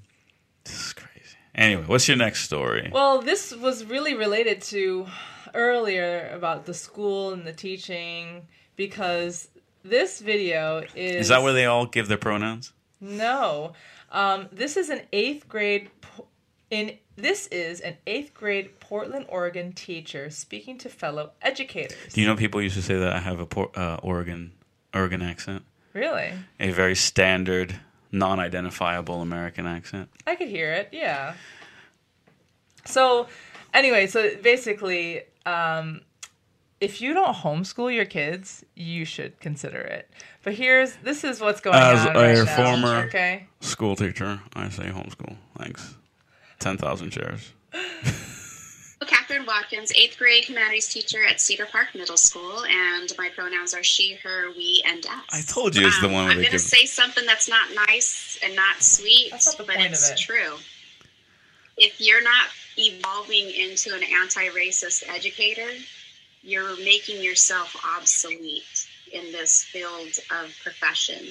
this 0.66 0.88
is 0.88 0.94
crazy. 0.94 1.38
Anyway, 1.56 1.84
what's 1.88 2.08
your 2.08 2.18
next 2.18 2.44
story? 2.44 2.90
Well, 2.92 3.22
this 3.22 3.56
was 3.56 3.86
really 3.86 4.14
related 4.16 4.62
to 4.64 5.08
earlier 5.54 6.30
about 6.34 6.66
the 6.66 6.74
school 6.74 7.32
and 7.32 7.48
the 7.48 7.54
teaching 7.54 8.48
because 8.76 9.48
this 9.90 10.20
video 10.20 10.84
is 10.96 11.16
is 11.24 11.28
that 11.30 11.42
where 11.44 11.54
they 11.54 11.66
all 11.66 11.86
give 11.86 12.08
their 12.08 12.18
pronouns? 12.18 12.74
No, 13.00 13.74
um, 14.12 14.48
this 14.52 14.78
is 14.78 14.90
an 14.90 15.02
eighth 15.14 15.48
grade. 15.48 15.90
po- 16.02 16.28
In 16.70 16.98
this 17.16 17.48
is 17.48 17.80
an 17.82 17.98
eighth 18.06 18.34
grade 18.34 18.80
Portland, 18.80 19.26
Oregon 19.30 19.74
teacher 19.74 20.30
speaking 20.30 20.78
to 20.80 20.90
fellow 20.90 21.32
educators. 21.42 22.14
Do 22.14 22.22
you 22.22 22.28
know 22.28 22.36
people 22.36 22.62
used 22.62 22.76
to 22.76 22.82
say 22.82 22.96
that 22.98 23.14
I 23.14 23.20
have 23.20 23.40
a 23.40 23.46
Por- 23.46 23.72
uh, 23.76 23.98
Oregon 24.04 24.52
Oregon 24.94 25.22
accent, 25.22 25.64
really? 25.94 26.32
a 26.60 26.72
very 26.72 26.96
standard, 26.96 27.80
non-identifiable 28.12 29.22
American 29.22 29.66
accent. 29.68 30.10
I 30.26 30.36
could 30.36 30.48
hear 30.50 30.72
it. 30.74 30.90
Yeah. 30.92 31.34
So, 32.86 33.28
anyway, 33.74 34.08
so 34.08 34.36
basically, 34.42 35.22
um, 35.46 36.02
if 36.80 37.02
you 37.02 37.14
don't 37.14 37.36
homeschool 37.36 37.94
your 37.94 38.06
kids, 38.06 38.64
you 38.76 39.04
should 39.06 39.40
consider 39.40 39.80
it. 39.80 40.10
But 40.44 40.54
here's 40.54 40.96
this 40.98 41.24
is 41.24 41.42
what's 41.42 41.60
going 41.62 41.76
As 41.76 42.06
on 42.06 42.16
As 42.16 42.40
a 42.40 42.44
right 42.46 42.58
now. 42.58 42.66
former- 42.82 43.06
okay. 43.08 43.48
School 43.62 43.96
teacher, 43.96 44.42
I 44.56 44.70
say 44.70 44.84
homeschool. 44.86 45.36
Thanks. 45.58 45.96
Ten 46.60 46.78
thousand 46.78 47.12
shares. 47.12 47.52
Catherine 49.08 49.46
Watkins, 49.46 49.92
eighth 49.96 50.18
grade 50.18 50.44
humanities 50.46 50.88
teacher 50.90 51.24
at 51.24 51.40
Cedar 51.40 51.66
Park 51.66 51.88
Middle 51.96 52.18
School, 52.18 52.64
and 52.66 53.10
my 53.18 53.30
pronouns 53.30 53.74
are 53.74 53.84
she, 53.84 54.16
her, 54.24 54.50
we, 54.56 54.84
and 54.86 55.06
us. 55.06 55.12
I 55.32 55.42
told 55.48 55.76
you 55.76 55.86
it's 55.88 56.00
the 56.02 56.08
Um, 56.08 56.14
one 56.14 56.24
where 56.26 56.32
I'm 56.32 56.38
going 56.38 56.46
to 56.48 56.52
give. 56.54 56.62
say 56.62 56.86
something 56.86 57.26
that's 57.26 57.48
not 57.48 57.68
nice 57.88 58.38
and 58.44 58.56
not 58.56 58.82
sweet, 58.82 59.30
That's 59.32 59.46
not 59.48 59.58
the 59.58 59.64
but 59.64 59.76
point 59.76 59.88
of 59.88 59.94
it's 59.94 60.10
it. 60.12 60.18
true. 60.18 60.56
If 61.78 62.02
you're 62.02 62.24
not 62.24 62.48
evolving 62.78 63.50
into 63.52 63.94
an 63.96 64.02
anti-racist 64.04 65.04
educator, 65.10 65.68
you're 66.42 66.78
making 66.78 67.24
yourself 67.24 67.76
obsolete 67.98 68.88
in 69.12 69.32
this 69.32 69.64
field 69.64 70.20
of 70.42 70.54
profession. 70.64 71.28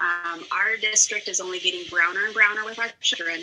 Um, 0.00 0.44
our 0.50 0.76
district 0.80 1.28
is 1.28 1.40
only 1.40 1.60
getting 1.60 1.88
browner 1.88 2.24
and 2.24 2.34
browner 2.34 2.64
with 2.64 2.78
our 2.78 2.90
children. 3.00 3.40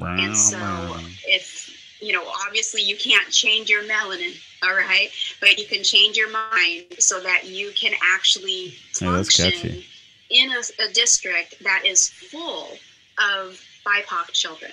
And 0.00 0.36
so, 0.36 0.96
if 1.26 1.70
you 2.00 2.12
know, 2.12 2.24
obviously 2.46 2.82
you 2.82 2.96
can't 2.96 3.30
change 3.30 3.70
your 3.70 3.82
melanin, 3.84 4.36
all 4.62 4.74
right, 4.74 5.08
but 5.40 5.58
you 5.58 5.66
can 5.66 5.82
change 5.82 6.16
your 6.16 6.30
mind 6.30 6.84
so 6.98 7.20
that 7.20 7.46
you 7.46 7.72
can 7.74 7.92
actually 8.14 8.74
function 8.92 9.82
in 10.30 10.50
a, 10.50 10.82
a 10.82 10.92
district 10.92 11.62
that 11.62 11.84
is 11.86 12.08
full 12.08 12.68
of 13.36 13.60
BIPOC 13.86 14.32
children. 14.32 14.72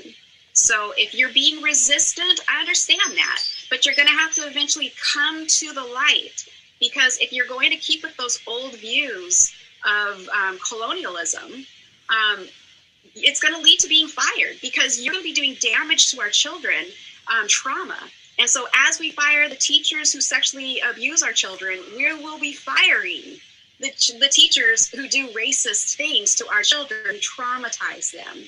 So, 0.54 0.94
if 0.98 1.14
you're 1.14 1.32
being 1.32 1.62
resistant, 1.62 2.42
I 2.50 2.60
understand 2.60 3.16
that, 3.16 3.44
but 3.72 3.86
you're 3.86 3.96
going 3.96 4.08
to 4.08 4.14
have 4.14 4.36
to 4.36 4.42
eventually 4.42 4.94
come 5.14 5.48
to 5.48 5.74
the 5.74 5.82
light 5.82 6.46
because 6.80 7.18
if 7.20 7.32
you're 7.32 7.48
going 7.48 7.72
to 7.72 7.78
keep 7.78 8.04
with 8.04 8.16
those 8.18 8.38
old 8.46 8.76
views 8.76 9.52
of 9.86 10.28
um, 10.30 10.60
colonialism, 10.60 11.66
um, 12.10 12.46
it's 13.16 13.40
going 13.40 13.56
to 13.56 13.62
lead 13.62 13.80
to 13.80 13.88
being 13.88 14.08
fired 14.08 14.58
because 14.62 15.00
you're 15.00 15.14
going 15.14 15.24
to 15.24 15.30
be 15.30 15.34
doing 15.34 15.56
damage 15.62 16.12
to 16.12 16.20
our 16.20 16.30
children, 16.30 16.86
um, 17.28 17.48
trauma. 17.48 17.98
And 18.38 18.50
so, 18.50 18.68
as 18.88 19.00
we 19.00 19.12
fire 19.12 19.48
the 19.48 19.56
teachers 19.56 20.12
who 20.12 20.22
sexually 20.22 20.82
abuse 20.90 21.24
our 21.24 21.34
children, 21.34 21.80
we 21.96 22.12
will 22.14 22.40
be 22.40 22.54
firing 22.54 23.40
the, 23.80 23.92
the 24.20 24.30
teachers 24.32 24.88
who 24.88 25.08
do 25.08 25.28
racist 25.30 25.96
things 25.96 26.36
to 26.36 26.48
our 26.50 26.62
children, 26.62 27.16
traumatize 27.18 28.12
them. 28.12 28.44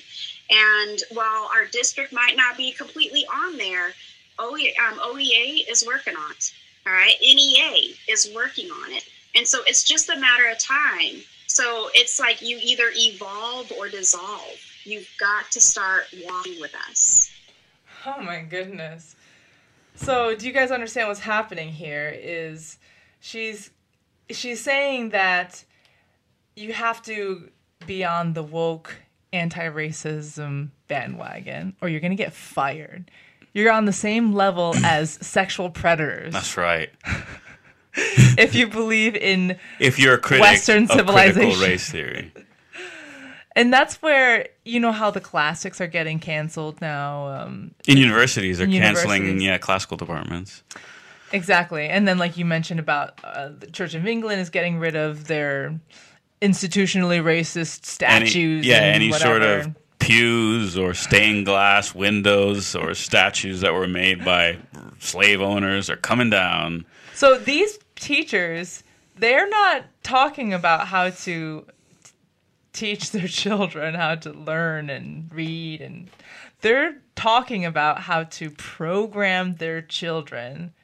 And 0.50 1.02
while 1.12 1.50
our 1.54 1.66
district 1.66 2.12
might 2.12 2.36
not 2.36 2.56
be 2.56 2.72
completely 2.72 3.24
on 3.32 3.56
there, 3.56 3.94
OE, 4.38 4.56
um, 4.86 4.98
OEA 4.98 5.68
is 5.70 5.84
working 5.86 6.14
on 6.16 6.30
it. 6.32 6.52
All 6.86 6.92
right, 6.92 7.14
NEA 7.20 7.94
is 8.08 8.30
working 8.34 8.70
on 8.70 8.92
it. 8.92 9.04
And 9.34 9.46
so 9.46 9.60
it's 9.66 9.84
just 9.84 10.08
a 10.08 10.18
matter 10.18 10.48
of 10.50 10.58
time. 10.58 11.22
So 11.46 11.88
it's 11.94 12.20
like 12.20 12.42
you 12.42 12.58
either 12.62 12.90
evolve 12.94 13.72
or 13.72 13.88
dissolve. 13.88 14.58
You've 14.84 15.08
got 15.18 15.50
to 15.52 15.60
start 15.60 16.04
walking 16.26 16.60
with 16.60 16.74
us. 16.88 17.30
Oh 18.06 18.20
my 18.20 18.42
goodness. 18.42 19.16
So, 19.96 20.34
do 20.34 20.46
you 20.46 20.52
guys 20.52 20.72
understand 20.72 21.08
what's 21.08 21.20
happening 21.20 21.68
here 21.68 22.12
is 22.14 22.78
she's 23.20 23.70
she's 24.30 24.60
saying 24.60 25.10
that 25.10 25.64
you 26.56 26.72
have 26.72 27.00
to 27.02 27.48
be 27.86 28.04
on 28.04 28.32
the 28.32 28.42
woke 28.42 28.96
anti-racism 29.32 30.70
bandwagon 30.86 31.76
or 31.80 31.88
you're 31.88 32.00
going 32.00 32.12
to 32.12 32.16
get 32.16 32.32
fired. 32.32 33.10
You're 33.54 33.72
on 33.72 33.86
the 33.86 33.92
same 33.92 34.34
level 34.34 34.74
as 34.84 35.12
sexual 35.22 35.70
predators 35.70 36.32
That's 36.34 36.56
right. 36.58 36.90
if 37.94 38.54
you 38.54 38.66
believe 38.66 39.14
in 39.16 39.56
If 39.78 39.98
you're 39.98 40.14
a 40.14 40.18
critic 40.18 40.42
Western 40.42 40.82
of 40.84 40.90
civilization. 40.90 41.60
race 41.62 41.88
theory, 41.90 42.32
and 43.56 43.72
that's 43.72 44.02
where 44.02 44.48
you 44.64 44.80
know 44.80 44.92
how 44.92 45.10
the 45.10 45.20
classics 45.20 45.80
are 45.80 45.86
getting 45.86 46.18
canceled 46.18 46.80
now 46.80 47.28
um, 47.28 47.70
in 47.86 47.96
universities, 47.96 48.58
they're 48.58 48.66
In 48.66 48.72
canceling 48.72 49.40
yeah 49.40 49.58
classical 49.58 49.96
departments. 49.96 50.62
Exactly. 51.32 51.88
And 51.88 52.06
then, 52.06 52.18
like 52.18 52.36
you 52.36 52.44
mentioned 52.44 52.78
about 52.78 53.18
uh, 53.24 53.48
the 53.58 53.66
Church 53.68 53.94
of 53.94 54.06
England 54.06 54.40
is 54.40 54.50
getting 54.50 54.78
rid 54.78 54.94
of 54.94 55.26
their 55.26 55.80
institutionally 56.40 57.22
racist 57.22 58.00
Any, 58.02 58.26
statues. 58.26 58.66
yeah, 58.66 58.76
and 58.84 58.94
any 58.96 59.10
sort 59.12 59.42
of 59.42 59.74
pews 60.04 60.76
or 60.76 60.92
stained 60.92 61.46
glass 61.46 61.94
windows 61.94 62.76
or 62.76 62.92
statues 62.92 63.62
that 63.62 63.72
were 63.72 63.88
made 63.88 64.22
by 64.22 64.58
slave 64.98 65.40
owners 65.40 65.88
are 65.88 65.96
coming 65.96 66.28
down. 66.28 66.84
So 67.14 67.38
these 67.38 67.78
teachers, 67.96 68.84
they're 69.16 69.48
not 69.48 69.84
talking 70.02 70.52
about 70.52 70.88
how 70.88 71.08
to 71.10 71.64
t- 72.04 72.10
teach 72.74 73.12
their 73.12 73.28
children 73.42 73.94
how 73.94 74.16
to 74.16 74.32
learn 74.32 74.90
and 74.90 75.32
read, 75.32 75.80
and 75.80 76.10
they're 76.60 76.98
talking 77.16 77.64
about 77.64 78.00
how 78.00 78.24
to 78.24 78.50
program 78.50 79.56
their 79.56 79.80
children 79.80 80.74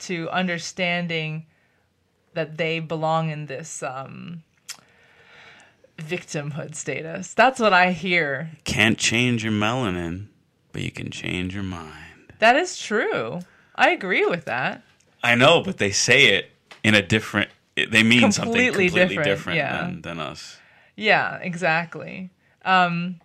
to 0.00 0.30
understanding 0.30 1.44
that 2.32 2.56
they 2.56 2.80
belong 2.80 3.28
in 3.28 3.44
this 3.44 3.82
um, 3.82 4.42
victimhood 6.00 6.74
status. 6.74 7.34
That's 7.34 7.60
what 7.60 7.72
I 7.72 7.92
hear. 7.92 8.50
Can't 8.64 8.98
change 8.98 9.44
your 9.44 9.52
melanin, 9.52 10.26
but 10.72 10.82
you 10.82 10.90
can 10.90 11.10
change 11.10 11.54
your 11.54 11.62
mind. 11.64 12.32
That 12.38 12.56
is 12.56 12.78
true. 12.78 13.40
I 13.76 13.90
agree 13.90 14.26
with 14.26 14.44
that. 14.46 14.82
I 15.22 15.34
know, 15.34 15.62
but 15.62 15.78
they 15.78 15.90
say 15.90 16.34
it 16.34 16.50
in 16.82 16.94
a 16.94 17.02
different. 17.02 17.50
They 17.76 18.02
mean 18.02 18.32
something 18.32 18.52
Completely 18.52 18.88
completely 18.88 19.16
different, 19.16 19.24
different, 19.24 19.56
yeah. 19.58 19.82
than, 19.82 20.02
than 20.02 20.18
us. 20.20 20.58
Yeah, 20.96 21.36
exactly. 21.36 22.30
Um, 22.64 23.20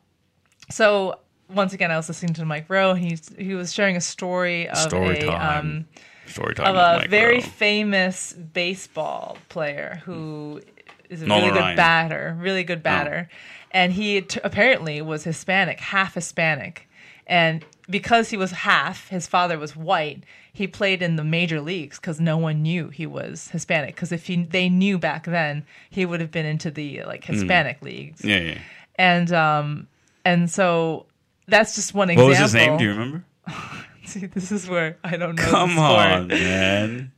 so 0.70 1.20
once 1.50 1.74
again, 1.74 1.92
I 1.92 1.98
was 1.98 2.08
listening 2.08 2.34
to 2.36 2.46
Mike 2.46 2.66
Rowe. 2.70 2.92
and 2.92 3.00
He's 3.00 3.30
he 3.38 3.54
was 3.54 3.74
sharing 3.74 3.96
a 3.96 4.02
story 4.02 4.68
of 4.70 4.78
Story 4.78 5.20
a 5.20 5.32
um, 5.32 5.88
Story 6.28 6.56
time 6.56 6.68
of 6.68 6.76
a 6.76 6.98
Mike 7.02 7.10
very 7.10 7.36
Rowe. 7.36 7.42
famous 7.42 8.34
baseball 8.34 9.38
player 9.50 10.02
who 10.06 10.62
is 11.10 11.22
a 11.22 11.26
Nolan 11.26 11.44
really 11.46 11.54
good 11.54 11.60
Ryan. 11.62 11.76
batter, 11.78 12.38
really 12.40 12.64
good 12.64 12.84
batter, 12.84 13.30
and 13.72 13.94
he 13.94 14.22
t- 14.22 14.40
apparently 14.44 15.02
was 15.02 15.24
Hispanic, 15.24 15.80
half 15.80 16.14
Hispanic, 16.16 16.88
and 17.28 17.64
because 17.90 18.30
he 18.30 18.38
was 18.38 18.52
half, 18.52 19.10
his 19.10 19.28
father 19.28 19.58
was 19.60 19.76
white. 19.76 20.24
He 20.52 20.68
played 20.68 21.02
in 21.02 21.18
the 21.18 21.24
major 21.24 21.60
leagues 21.62 22.00
because 22.00 22.20
no 22.20 22.38
one 22.38 22.62
knew 22.64 22.88
he 22.90 23.06
was 23.06 23.50
Hispanic. 23.50 23.94
Because 23.94 24.12
if 24.12 24.26
he, 24.28 24.44
they 24.44 24.70
knew 24.70 24.98
back 24.98 25.26
then, 25.26 25.66
he 25.90 26.06
would 26.06 26.22
have 26.22 26.32
been 26.32 26.46
into 26.46 26.72
the 26.72 27.04
like 27.04 27.26
Hispanic 27.26 27.82
leagues 27.82 28.22
Hmm. 28.22 28.30
Yeah, 28.30 28.40
yeah. 28.40 28.58
and 28.96 29.32
um 29.34 29.88
and 30.24 30.50
so 30.50 31.06
that's 31.48 31.76
just 31.76 31.94
one 31.94 32.10
example. 32.10 32.26
What 32.26 32.30
was 32.30 32.40
his 32.40 32.54
name? 32.56 32.78
Do 32.78 32.84
you 32.86 32.92
remember? 32.92 33.24
See, 34.06 34.26
this 34.28 34.52
is 34.52 34.68
where 34.70 34.98
I 35.04 35.18
don't 35.18 35.36
know. 35.36 35.44
Come 35.44 35.78
on, 35.78 36.28
man. 36.28 37.12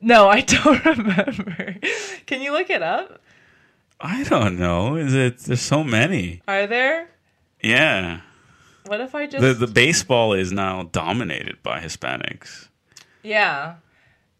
No, 0.00 0.28
I 0.28 0.40
don't 0.54 0.84
remember. 0.84 1.76
Can 2.26 2.40
you 2.42 2.52
look 2.52 2.70
it 2.70 2.82
up? 2.82 3.20
I 4.00 4.22
don't 4.24 4.58
know. 4.58 4.94
Is 4.96 5.14
it? 5.14 5.38
There's 5.38 5.60
so 5.60 5.82
many. 5.82 6.40
Are 6.46 6.66
there? 6.66 7.08
Yeah. 7.62 8.20
What 8.86 9.00
if 9.00 9.14
I 9.14 9.26
just 9.26 9.42
The 9.42 9.54
the 9.54 9.66
baseball 9.66 10.32
is 10.32 10.52
now 10.52 10.84
dominated 10.92 11.62
by 11.62 11.80
Hispanics. 11.80 12.68
Yeah. 13.22 13.74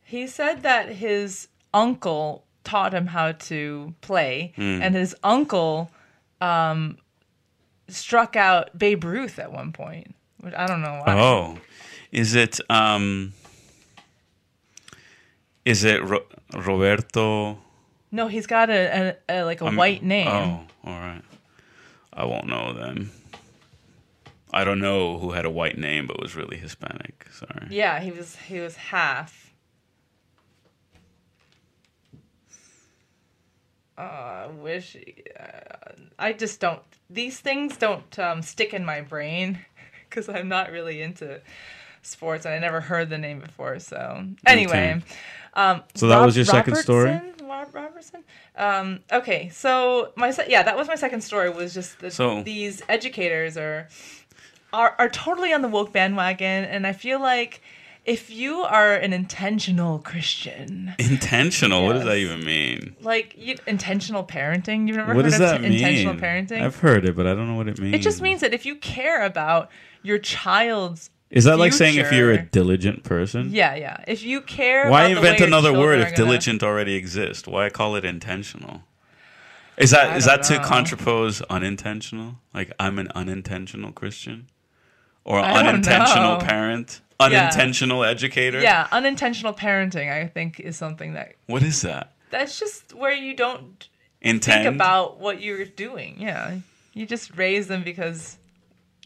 He 0.04 0.26
said 0.26 0.62
that 0.62 0.88
his 0.90 1.48
uncle 1.74 2.44
taught 2.64 2.94
him 2.94 3.09
how 3.09 3.32
to 3.32 3.94
play 4.00 4.52
Hmm. 4.56 4.80
and 4.82 4.94
his 4.94 5.14
uncle 5.24 5.90
um 6.40 6.98
struck 7.88 8.36
out 8.36 8.78
Babe 8.78 9.02
Ruth 9.04 9.38
at 9.38 9.52
one 9.52 9.72
point. 9.72 10.14
Which 10.40 10.54
I 10.54 10.66
don't 10.66 10.82
know 10.82 11.02
why. 11.04 11.18
Oh, 11.18 11.59
is 12.12 12.34
it? 12.36 12.61
um 12.70 13.32
Is 15.69 15.85
it 15.85 16.03
Ro- 16.03 16.25
Roberto? 16.55 17.59
No, 18.11 18.29
he's 18.29 18.47
got 18.47 18.71
a, 18.71 19.16
a, 19.29 19.41
a 19.41 19.45
like 19.45 19.61
a 19.61 19.66
I'm- 19.66 19.77
white 19.77 20.03
name. 20.03 20.27
Oh, 20.29 20.61
all 20.85 20.99
right. 20.99 21.23
I 22.12 22.25
won't 22.25 22.47
know 22.47 22.73
then. 22.73 23.11
I 24.51 24.64
don't 24.64 24.81
know 24.81 25.19
who 25.19 25.33
had 25.33 25.45
a 25.45 25.51
white 25.51 25.77
name 25.77 26.07
but 26.07 26.19
was 26.19 26.35
really 26.35 26.57
Hispanic. 26.57 27.27
Sorry. 27.31 27.66
Yeah, 27.71 28.01
he 28.01 28.11
was 28.11 28.37
he 28.37 28.61
was 28.61 28.77
half. 28.77 29.53
Uh, 33.99 34.01
I 34.01 34.47
wish 34.47 34.97
uh, 35.39 35.93
I 36.19 36.33
just 36.33 36.61
don't. 36.61 36.81
These 37.11 37.41
things 37.41 37.77
don't 37.77 38.19
um, 38.19 38.41
stick 38.43 38.73
in 38.73 38.85
my 38.87 39.01
brain 39.03 39.59
because 40.09 40.29
I'm 40.31 40.49
not 40.49 40.71
really 40.71 41.03
into 41.03 41.41
sports, 42.03 42.47
and 42.47 42.55
I 42.55 42.59
never 42.59 42.81
heard 42.81 43.11
the 43.11 43.19
name 43.19 43.41
before. 43.41 43.79
So 43.81 44.25
anyway, 44.47 45.03
um, 45.59 45.82
So 45.94 46.06
that 46.09 46.24
was 46.24 46.36
your 46.36 46.44
second 46.44 46.76
story? 46.76 47.11
Robertson? 47.11 47.46
Rob- 47.48 47.74
Robertson. 47.74 48.24
Um, 48.56 49.00
okay, 49.12 49.48
so 49.50 50.12
my 50.16 50.30
se- 50.30 50.46
yeah, 50.48 50.62
that 50.62 50.76
was 50.76 50.86
my 50.88 50.94
second 50.94 51.22
story. 51.22 51.50
Was 51.50 51.74
just 51.74 51.98
that 52.00 52.12
So- 52.12 52.42
these 52.42 52.82
educators 52.88 53.56
are 53.56 53.88
are 54.72 54.94
are 54.98 55.09
totally 55.09 55.52
on 55.52 55.62
the 55.62 55.68
woke 55.68 55.92
bandwagon, 55.92 56.64
and 56.64 56.86
I 56.86 56.92
feel 56.92 57.20
like 57.20 57.62
if 58.04 58.30
you 58.30 58.61
are 58.62 58.94
an 58.94 59.12
intentional 59.12 59.98
Christian, 59.98 60.94
Intentional. 60.98 61.84
What 61.84 61.94
does 61.94 62.04
that 62.04 62.16
even 62.16 62.44
mean? 62.44 62.96
like 63.02 63.34
you, 63.36 63.56
intentional 63.66 64.24
parenting, 64.24 64.86
you've 64.88 64.96
never 64.96 65.14
What 65.14 65.24
heard 65.24 65.30
does 65.32 65.40
of 65.40 65.48
that 65.48 65.61
mean? 65.62 65.72
intentional 65.72 66.14
parenting. 66.14 66.62
I've 66.62 66.76
heard 66.76 67.04
it, 67.06 67.16
but 67.16 67.26
I 67.26 67.34
don't 67.34 67.48
know 67.48 67.56
what 67.56 67.68
it 67.68 67.78
means. 67.78 67.94
it 67.94 68.00
just 68.02 68.20
means 68.22 68.40
that 68.40 68.52
if 68.54 68.64
you 68.66 68.76
care 68.76 69.24
about 69.24 69.70
your 70.02 70.18
child's 70.18 71.11
Is 71.31 71.45
that 71.45 71.59
like 71.59 71.72
saying 71.74 71.97
if 71.97 72.11
you're 72.12 72.33
a 72.33 72.43
diligent 72.43 73.05
person? 73.05 73.51
yeah, 73.53 73.74
yeah, 73.74 74.03
if 74.09 74.22
you 74.22 74.41
care, 74.41 74.89
Why 74.91 75.07
invent 75.07 75.41
another 75.41 75.72
word 75.72 75.99
if 76.01 76.07
gonna- 76.07 76.16
diligent 76.16 76.62
already 76.62 76.95
exists? 76.95 77.47
Why 77.47 77.68
call 77.68 77.97
it 77.97 78.05
intentional? 78.05 78.83
Is 79.76 79.91
that 79.91 80.11
I 80.12 80.16
is 80.16 80.24
don't 80.24 80.43
that 80.43 80.47
to 80.49 80.59
contrapose 80.64 81.41
unintentional? 81.43 82.37
Like 82.55 82.72
I'm 82.81 82.99
an 82.99 83.09
unintentional 83.14 83.93
Christian, 83.93 84.47
or 85.24 85.39
unintentional 85.39 86.39
know. 86.39 86.45
parent, 86.45 87.01
unintentional 87.20 88.03
educator? 88.05 88.61
Yeah, 88.61 88.89
unintentional 88.91 89.53
parenting, 89.53 90.11
I 90.11 90.26
think, 90.26 90.59
is 90.61 90.76
something 90.76 91.12
that 91.12 91.35
What 91.47 91.62
is 91.62 91.83
that? 91.83 92.12
that's 92.31 92.59
just 92.59 92.93
where 92.95 93.12
you 93.12 93.35
don't 93.35 93.87
Intend. 94.20 94.64
think 94.64 94.74
about 94.74 95.20
what 95.20 95.41
you're 95.43 95.64
doing. 95.64 96.16
Yeah, 96.18 96.57
you 96.95 97.07
just 97.07 97.37
raise 97.37 97.68
them 97.68 97.83
because 97.85 98.37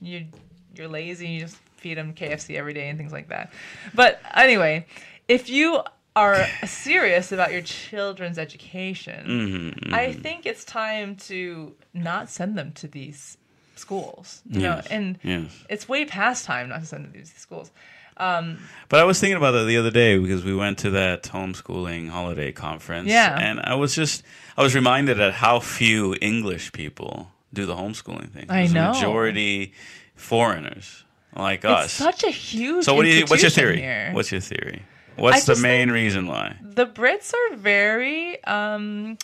you 0.01 0.27
you're 0.75 0.89
lazy. 0.89 1.29
You 1.29 1.41
just 1.41 1.59
feed 1.83 1.99
them 1.99 2.15
KFC 2.15 2.57
every 2.57 2.73
day 2.73 2.89
and 2.89 2.97
things 2.97 3.13
like 3.13 3.29
that. 3.29 3.53
But 3.93 4.21
anyway, 4.35 4.87
if 5.29 5.51
you 5.51 5.83
are 6.15 6.47
serious 6.65 7.33
about 7.33 7.53
your 7.53 7.63
children's 7.63 8.39
education, 8.39 9.27
Mm-hmm, 9.27 9.95
I 9.95 10.13
think 10.13 10.47
it's 10.47 10.65
time 10.65 11.17
to 11.17 11.75
not 11.93 12.31
send 12.31 12.57
them 12.57 12.73
to 12.73 12.87
these 12.89 13.37
schools. 13.77 14.43
You 14.49 14.61
know, 14.61 14.81
and 14.91 15.19
yes. 15.23 15.51
it's 15.69 15.89
way 15.89 16.05
past 16.05 16.45
time 16.45 16.69
not 16.69 16.81
to 16.81 16.87
send 16.87 17.05
them 17.05 17.13
to 17.13 17.19
these 17.19 17.35
schools. 17.35 17.71
But 18.17 19.01
I 19.01 19.05
was 19.05 19.19
thinking 19.19 19.37
about 19.37 19.53
that 19.53 19.65
the 19.65 19.79
other 19.79 19.91
day 19.91 20.19
because 20.19 20.45
we 20.45 20.55
went 20.55 20.79
to 20.79 20.91
that 20.91 21.25
homeschooling 21.25 22.11
holiday 22.11 22.53
conference. 22.53 23.09
Yeah. 23.09 23.37
And 23.41 23.59
I 23.61 23.75
was 23.75 23.95
just, 23.95 24.23
I 24.57 24.63
was 24.63 24.75
reminded 24.75 25.19
at 25.19 25.33
how 25.35 25.59
few 25.61 26.15
English 26.21 26.73
people 26.73 27.33
do 27.53 27.67
the 27.67 27.75
homeschooling 27.75 28.31
thing. 28.31 28.47
I 28.49 28.67
know. 28.67 28.93
majority 28.93 29.73
foreigners 30.15 31.05
like 31.37 31.65
It's 31.65 31.73
us. 31.73 31.93
such 31.93 32.25
a 32.25 32.31
huge. 32.31 32.85
so 32.85 32.95
what 32.95 33.03
do 33.05 33.09
you, 33.11 33.25
what's 33.27 33.43
your 33.43 33.51
theory? 33.51 33.81
Here. 33.81 34.11
What's 34.13 34.31
your 34.33 34.41
theory? 34.41 34.83
What's 35.17 35.45
the 35.45 35.57
main 35.57 35.91
reason 35.91 36.27
why? 36.27 36.57
the 36.63 36.87
Brits 36.87 37.33
are 37.35 37.57
very 37.57 38.43
um 38.45 39.19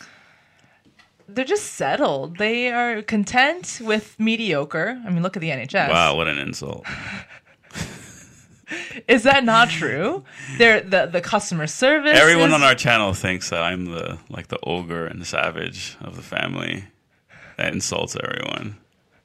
they're 1.30 1.44
just 1.44 1.74
settled. 1.74 2.38
They 2.38 2.72
are 2.72 3.02
content 3.02 3.80
with 3.84 4.18
mediocre. 4.18 4.98
I 5.06 5.11
mean, 5.11 5.22
look 5.22 5.36
at 5.36 5.40
the 5.40 5.50
NHS. 5.50 5.90
Wow, 5.90 6.16
what 6.16 6.26
an 6.26 6.38
insult. 6.38 6.86
Is 9.06 9.22
that 9.22 9.44
not 9.44 9.70
true? 9.70 10.24
They're 10.59 10.80
the 10.82 11.06
the 11.06 11.20
customer 11.22 11.66
service. 11.66 12.18
Everyone 12.18 12.48
is- 12.51 12.55
on 12.55 12.62
our 12.62 12.74
channel 12.74 13.14
thinks 13.14 13.48
that 13.51 13.62
I'm 13.62 13.86
the 13.86 14.18
like 14.28 14.48
the 14.48 14.59
ogre 14.62 15.06
and 15.06 15.26
savage 15.26 15.97
of 16.02 16.16
the 16.16 16.22
family 16.22 16.85
that 17.56 17.72
insults 17.72 18.14
everyone. 18.16 18.76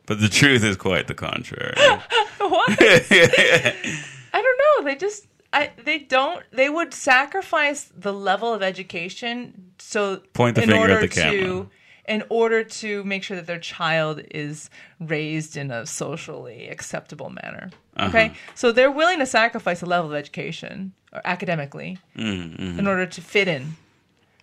But 0.05 0.19
the 0.19 0.29
truth 0.29 0.63
is 0.63 0.75
quite 0.77 1.07
the 1.07 1.13
contrary. 1.13 1.73
what? 2.37 2.77
I 2.79 4.41
don't 4.41 4.59
know. 4.83 4.83
They 4.89 4.95
just 4.95 5.27
I 5.51 5.71
they 5.83 5.99
don't 5.99 6.43
they 6.51 6.69
would 6.69 6.93
sacrifice 6.93 7.91
the 7.95 8.13
level 8.13 8.53
of 8.53 8.61
education 8.63 9.71
so 9.79 10.17
Point 10.33 10.55
the 10.55 10.63
in 10.63 10.69
finger 10.69 10.91
at 10.91 11.01
the 11.01 11.07
camera. 11.07 11.39
to 11.41 11.69
in 12.05 12.23
order 12.29 12.65
to 12.65 13.01
make 13.05 13.23
sure 13.23 13.37
that 13.37 13.47
their 13.47 13.59
child 13.59 14.21
is 14.31 14.69
raised 14.99 15.55
in 15.55 15.71
a 15.71 15.85
socially 15.85 16.67
acceptable 16.67 17.29
manner. 17.29 17.69
Uh-huh. 17.95 18.09
Okay? 18.09 18.33
So 18.55 18.73
they're 18.73 18.91
willing 18.91 19.19
to 19.19 19.25
sacrifice 19.25 19.81
a 19.81 19.85
level 19.85 20.09
of 20.09 20.15
education 20.15 20.91
or 21.13 21.21
academically 21.23 21.97
Mm-hmm. 22.17 22.77
in 22.79 22.87
order 22.87 23.05
to 23.05 23.21
fit 23.21 23.47
in. 23.47 23.77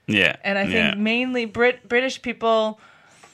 yeah. 0.07 0.37
And 0.43 0.57
I 0.57 0.63
think 0.63 0.75
yeah. 0.75 0.95
mainly 0.95 1.45
Brit 1.45 1.87
British 1.87 2.23
people 2.23 2.81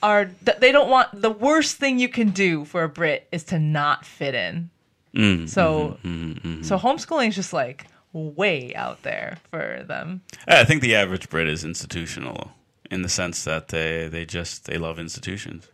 are 0.02 0.27
th- 0.44 0.59
they 0.59 0.73
don't 0.73 0.89
want 0.90 1.09
the 1.20 1.31
worst 1.31 1.77
thing 1.77 1.98
you 1.98 2.09
can 2.09 2.31
do 2.31 2.64
for 2.64 2.82
a 2.85 2.89
Brit 2.89 3.27
is 3.32 3.44
to 3.44 3.59
not 3.59 4.05
fit 4.05 4.35
in. 4.35 4.70
Mm, 5.14 5.48
So 5.48 5.98
mm-hmm, 6.05 6.62
so 6.62 6.78
homeschooling 6.78 7.28
is 7.28 7.35
just 7.35 7.52
like 7.52 7.86
way 8.12 8.74
out 8.74 9.02
there 9.02 9.39
for 9.51 9.85
them. 9.86 10.23
I 10.47 10.64
think 10.64 10.82
the 10.82 10.94
average 10.94 11.28
Brit 11.28 11.48
is 11.48 11.64
institutional 11.64 12.52
in 12.90 13.02
the 13.02 13.09
sense 13.09 13.44
that 13.44 13.68
they, 13.68 14.09
they 14.09 14.24
just 14.24 14.64
they 14.66 14.78
love 14.78 14.98
institutions. 14.98 15.68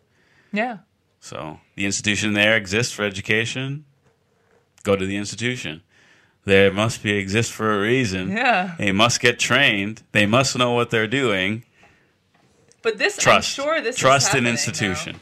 Yeah. 0.52 0.78
So 1.20 1.60
the 1.76 1.84
institution 1.86 2.32
there 2.34 2.56
exists 2.56 2.92
for 2.92 3.04
education. 3.04 3.84
Go 4.82 4.96
to 4.96 5.06
the 5.06 5.16
institution. 5.16 5.82
There 6.44 6.72
must 6.72 7.02
be 7.04 7.12
exist 7.12 7.52
for 7.52 7.72
a 7.72 7.80
reason. 7.80 8.30
Yeah. 8.32 8.74
They 8.78 8.90
must 8.90 9.20
get 9.20 9.38
trained. 9.38 10.02
They 10.10 10.26
must 10.26 10.58
know 10.58 10.72
what 10.72 10.90
they're 10.90 11.06
doing. 11.06 11.64
But 12.82 12.98
this 12.98 13.16
Trust. 13.16 13.58
I'm 13.58 13.64
sure 13.64 13.80
this 13.80 13.96
Trust 13.96 14.28
happening 14.28 14.50
institution. 14.52 15.20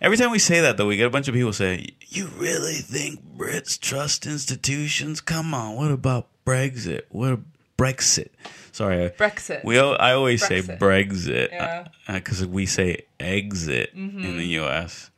Every 0.00 0.16
time 0.16 0.30
we 0.30 0.38
say 0.38 0.60
that, 0.60 0.76
though, 0.78 0.86
we 0.86 0.96
get 0.96 1.06
a 1.06 1.10
bunch 1.10 1.28
of 1.28 1.34
people 1.34 1.52
say, 1.52 1.88
"You 2.08 2.28
really 2.38 2.76
think 2.76 3.20
Brits 3.36 3.78
trust 3.78 4.26
institutions? 4.26 5.20
Come 5.20 5.52
on, 5.52 5.76
what 5.76 5.90
about 5.90 6.28
Brexit? 6.46 7.02
What 7.10 7.40
Brexit. 7.76 8.28
Sorry, 8.72 9.10
Brexit. 9.10 9.64
We 9.64 9.78
I 9.78 10.12
always 10.14 10.46
say 10.46 10.62
Brexit. 10.62 10.78
Brexit 10.78 11.50
Yeah. 11.50 11.88
because 12.06 12.46
we 12.46 12.64
say 12.66 13.02
exit 13.18 13.94
Mm-hmm. 13.96 14.24
in 14.24 14.38
the 14.38 14.46
U.S. 14.62 15.10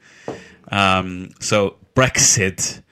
Um, 0.70 1.30
so 1.40 1.76
Brexit. 1.94 2.82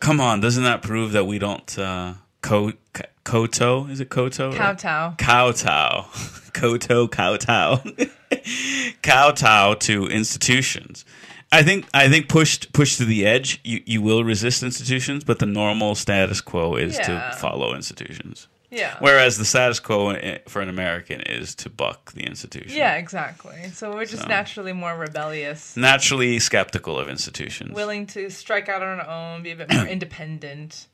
Come 0.00 0.20
on, 0.20 0.40
doesn't 0.40 0.64
that 0.64 0.82
prove 0.82 1.12
that 1.12 1.26
we 1.26 1.38
don't 1.38 1.78
uh, 1.78 2.14
koto? 2.42 3.86
Is 3.86 4.00
it 4.00 4.08
koto? 4.10 4.52
Kowtow. 4.52 5.16
Kowtow. 5.18 6.06
Koto 6.52 7.08
kowtow. 7.08 7.80
kowtow 9.02 9.74
to 9.80 10.06
institutions. 10.06 11.04
I 11.50 11.62
think 11.62 11.86
I 11.94 12.08
think 12.10 12.28
pushed 12.28 12.72
pushed 12.74 12.98
to 12.98 13.04
the 13.06 13.26
edge, 13.26 13.58
you, 13.64 13.82
you 13.86 14.02
will 14.02 14.22
resist 14.22 14.62
institutions, 14.62 15.24
but 15.24 15.38
the 15.38 15.46
normal 15.46 15.94
status 15.94 16.40
quo 16.42 16.76
is 16.76 16.96
Yeah. 16.98 17.30
to 17.30 17.36
follow 17.38 17.74
institutions. 17.74 18.48
Yeah. 18.70 18.96
Whereas 19.00 19.36
the 19.38 19.44
status 19.44 19.80
quo 19.80 20.10
eh, 20.10 20.38
for 20.48 20.60
an 20.62 20.68
American 20.70 21.20
is 21.22 21.54
to 21.56 21.68
buck 21.70 22.12
the 22.12 22.22
institution. 22.24 22.74
yeah, 22.76 22.94
exactly. 22.96 23.68
So 23.72 23.92
we're 23.94 24.06
just 24.06 24.22
So. 24.22 24.28
naturally 24.28 24.72
more 24.72 24.96
rebellious, 24.96 25.76
Naturally 25.76 26.38
skeptical 26.38 26.98
of 26.98 27.08
institutions. 27.08 27.74
willing 27.74 28.06
to 28.08 28.30
strike 28.30 28.68
out 28.70 28.82
on 28.82 29.00
our 29.00 29.08
own, 29.34 29.42
be 29.42 29.50
a 29.50 29.56
bit 29.56 29.70
more 29.72 29.86
independent. 29.96 30.86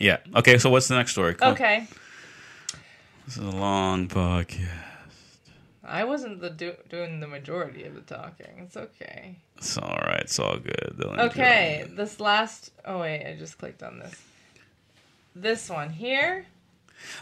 Yeah. 0.00 0.16
Okay, 0.34 0.58
so 0.58 0.68
what's 0.70 0.88
the 0.88 0.96
next 0.96 1.12
story? 1.12 1.34
Come 1.34 1.48
on. 1.48 1.54
Okay. 1.54 1.86
This 3.26 3.36
is 3.36 3.44
a 3.44 3.56
long 3.56 4.08
podcast. 4.08 4.66
I 5.84 6.04
wasn't 6.04 6.40
the 6.40 6.50
do- 6.50 6.76
doing 6.88 7.20
the 7.20 7.26
majority 7.28 7.84
of 7.84 7.94
the 7.94 8.00
talking. 8.00 8.46
It's 8.58 8.76
okay. 8.76 9.36
It's 9.56 9.78
all 9.78 9.98
right. 10.02 10.20
It's 10.22 10.38
all 10.38 10.56
good. 10.56 10.94
They'll 10.96 11.20
Okay, 11.26 11.86
this 11.90 12.18
last. 12.18 12.72
Oh 12.84 13.00
wait, 13.00 13.24
I 13.26 13.36
just 13.36 13.58
clicked 13.58 13.82
on 13.82 13.98
this. 14.00 14.20
This 15.34 15.68
one 15.70 15.90
here. 15.90 16.46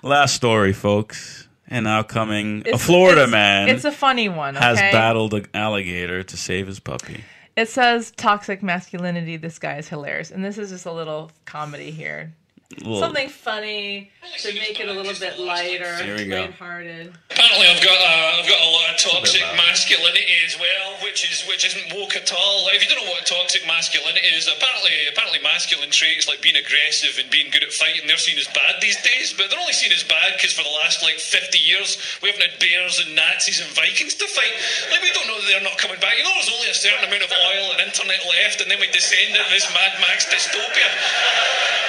Last 0.02 0.34
story, 0.34 0.72
folks. 0.72 1.46
And 1.70 1.84
now 1.84 2.02
coming, 2.02 2.62
a 2.66 2.78
Florida 2.78 3.22
it's- 3.24 3.30
man 3.30 3.68
It's 3.68 3.84
a 3.84 3.92
funny 3.92 4.28
one. 4.30 4.56
Okay? 4.56 4.64
has 4.64 4.78
battled 4.78 5.34
an 5.34 5.46
alligator 5.52 6.22
to 6.22 6.36
save 6.36 6.66
his 6.66 6.80
puppy. 6.80 7.24
It 7.56 7.68
says 7.68 8.10
toxic 8.12 8.62
masculinity. 8.62 9.36
This 9.36 9.58
guy 9.58 9.76
is 9.76 9.88
hilarious, 9.88 10.30
and 10.30 10.42
this 10.44 10.56
is 10.58 10.70
just 10.70 10.86
a 10.86 10.92
little 10.92 11.30
comedy 11.44 11.90
here. 11.90 12.32
Little- 12.76 13.00
Something 13.00 13.32
funny 13.32 14.12
to 14.44 14.52
make 14.52 14.76
it 14.76 14.92
a 14.92 14.92
little 14.92 15.16
bit 15.16 15.40
lighter, 15.40 15.88
Here 16.04 16.20
we 16.20 16.28
go. 16.28 16.52
lighthearted. 16.52 17.16
Apparently, 17.32 17.64
I've 17.64 17.80
got 17.80 17.96
uh, 17.96 18.36
I've 18.36 18.44
got 18.44 18.60
a 18.60 18.68
lot 18.76 18.92
of 18.92 18.96
toxic 19.00 19.40
masculinity 19.56 20.28
as 20.44 20.52
well, 20.60 21.00
which 21.00 21.24
is 21.24 21.48
which 21.48 21.64
isn't 21.64 21.96
woke 21.96 22.12
at 22.12 22.28
all. 22.28 22.68
If 22.76 22.84
you 22.84 22.92
don't 22.92 23.00
know 23.00 23.08
what 23.08 23.24
toxic 23.24 23.64
masculinity 23.64 24.20
is, 24.36 24.52
apparently 24.52 24.92
apparently 25.08 25.40
masculine 25.40 25.88
traits 25.88 26.28
like 26.28 26.44
being 26.44 26.60
aggressive 26.60 27.16
and 27.16 27.32
being 27.32 27.48
good 27.48 27.64
at 27.64 27.72
fighting 27.72 28.04
they're 28.04 28.20
seen 28.20 28.36
as 28.36 28.52
bad 28.52 28.76
these 28.84 29.00
days. 29.00 29.32
But 29.32 29.48
they're 29.48 29.58
only 29.64 29.72
seen 29.72 29.96
as 29.96 30.04
bad 30.04 30.36
because 30.36 30.52
for 30.52 30.60
the 30.62 30.74
last 30.84 31.00
like 31.00 31.16
50 31.16 31.56
years 31.56 31.96
we 32.20 32.28
haven't 32.28 32.44
had 32.52 32.60
bears 32.60 33.00
and 33.00 33.16
Nazis 33.16 33.64
and 33.64 33.72
Vikings 33.72 34.12
to 34.20 34.28
fight. 34.28 34.52
Like 34.92 35.00
we 35.00 35.08
don't 35.16 35.24
know 35.24 35.40
that 35.40 35.48
they're 35.48 35.64
not 35.64 35.80
coming 35.80 35.96
back. 36.04 36.20
You 36.20 36.24
know, 36.28 36.36
there's 36.36 36.52
only 36.52 36.68
a 36.68 36.76
certain 36.76 37.08
amount 37.08 37.24
of 37.24 37.32
oil 37.32 37.72
and 37.72 37.80
internet 37.80 38.20
left, 38.28 38.60
and 38.60 38.68
then 38.68 38.76
we 38.76 38.92
descend 38.92 39.32
into 39.32 39.48
this 39.48 39.64
Mad 39.72 39.96
Max 40.04 40.28
dystopia. 40.28 40.90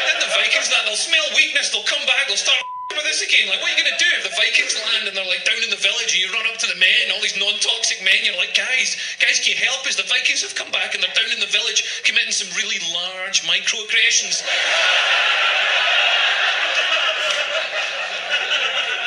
Then 0.08 0.24
the 0.24 0.32
Vikings, 0.40 0.69
that 0.70 0.86
they'll 0.86 1.00
smell 1.00 1.26
weakness, 1.36 1.70
they'll 1.70 1.88
come 1.90 2.06
back, 2.06 2.28
they'll 2.28 2.40
start 2.40 2.62
with 2.94 3.06
this 3.06 3.22
again. 3.22 3.46
Like, 3.50 3.62
what 3.62 3.70
are 3.70 3.78
you 3.78 3.82
going 3.86 3.94
to 3.94 4.02
do 4.02 4.10
if 4.18 4.26
the 4.26 4.34
Vikings 4.34 4.74
land 4.74 5.06
and 5.08 5.14
they're 5.14 5.28
like 5.30 5.46
down 5.46 5.62
in 5.62 5.70
the 5.70 5.78
village 5.78 6.18
and 6.18 6.22
you 6.22 6.30
run 6.34 6.46
up 6.50 6.58
to 6.58 6.68
the 6.68 6.78
men, 6.78 7.14
all 7.14 7.22
these 7.22 7.38
non-toxic 7.38 8.02
men, 8.02 8.26
you're 8.26 8.38
like, 8.38 8.58
guys, 8.58 8.98
guys, 9.22 9.38
can 9.38 9.54
you 9.54 9.60
help 9.62 9.86
us? 9.86 9.96
The 9.96 10.10
Vikings 10.10 10.42
have 10.42 10.58
come 10.58 10.74
back 10.74 10.98
and 10.98 11.04
they're 11.04 11.14
down 11.14 11.30
in 11.30 11.40
the 11.40 11.52
village 11.54 11.86
committing 12.02 12.34
some 12.34 12.50
really 12.58 12.82
large 12.92 13.46
microaggressions. 13.46 14.42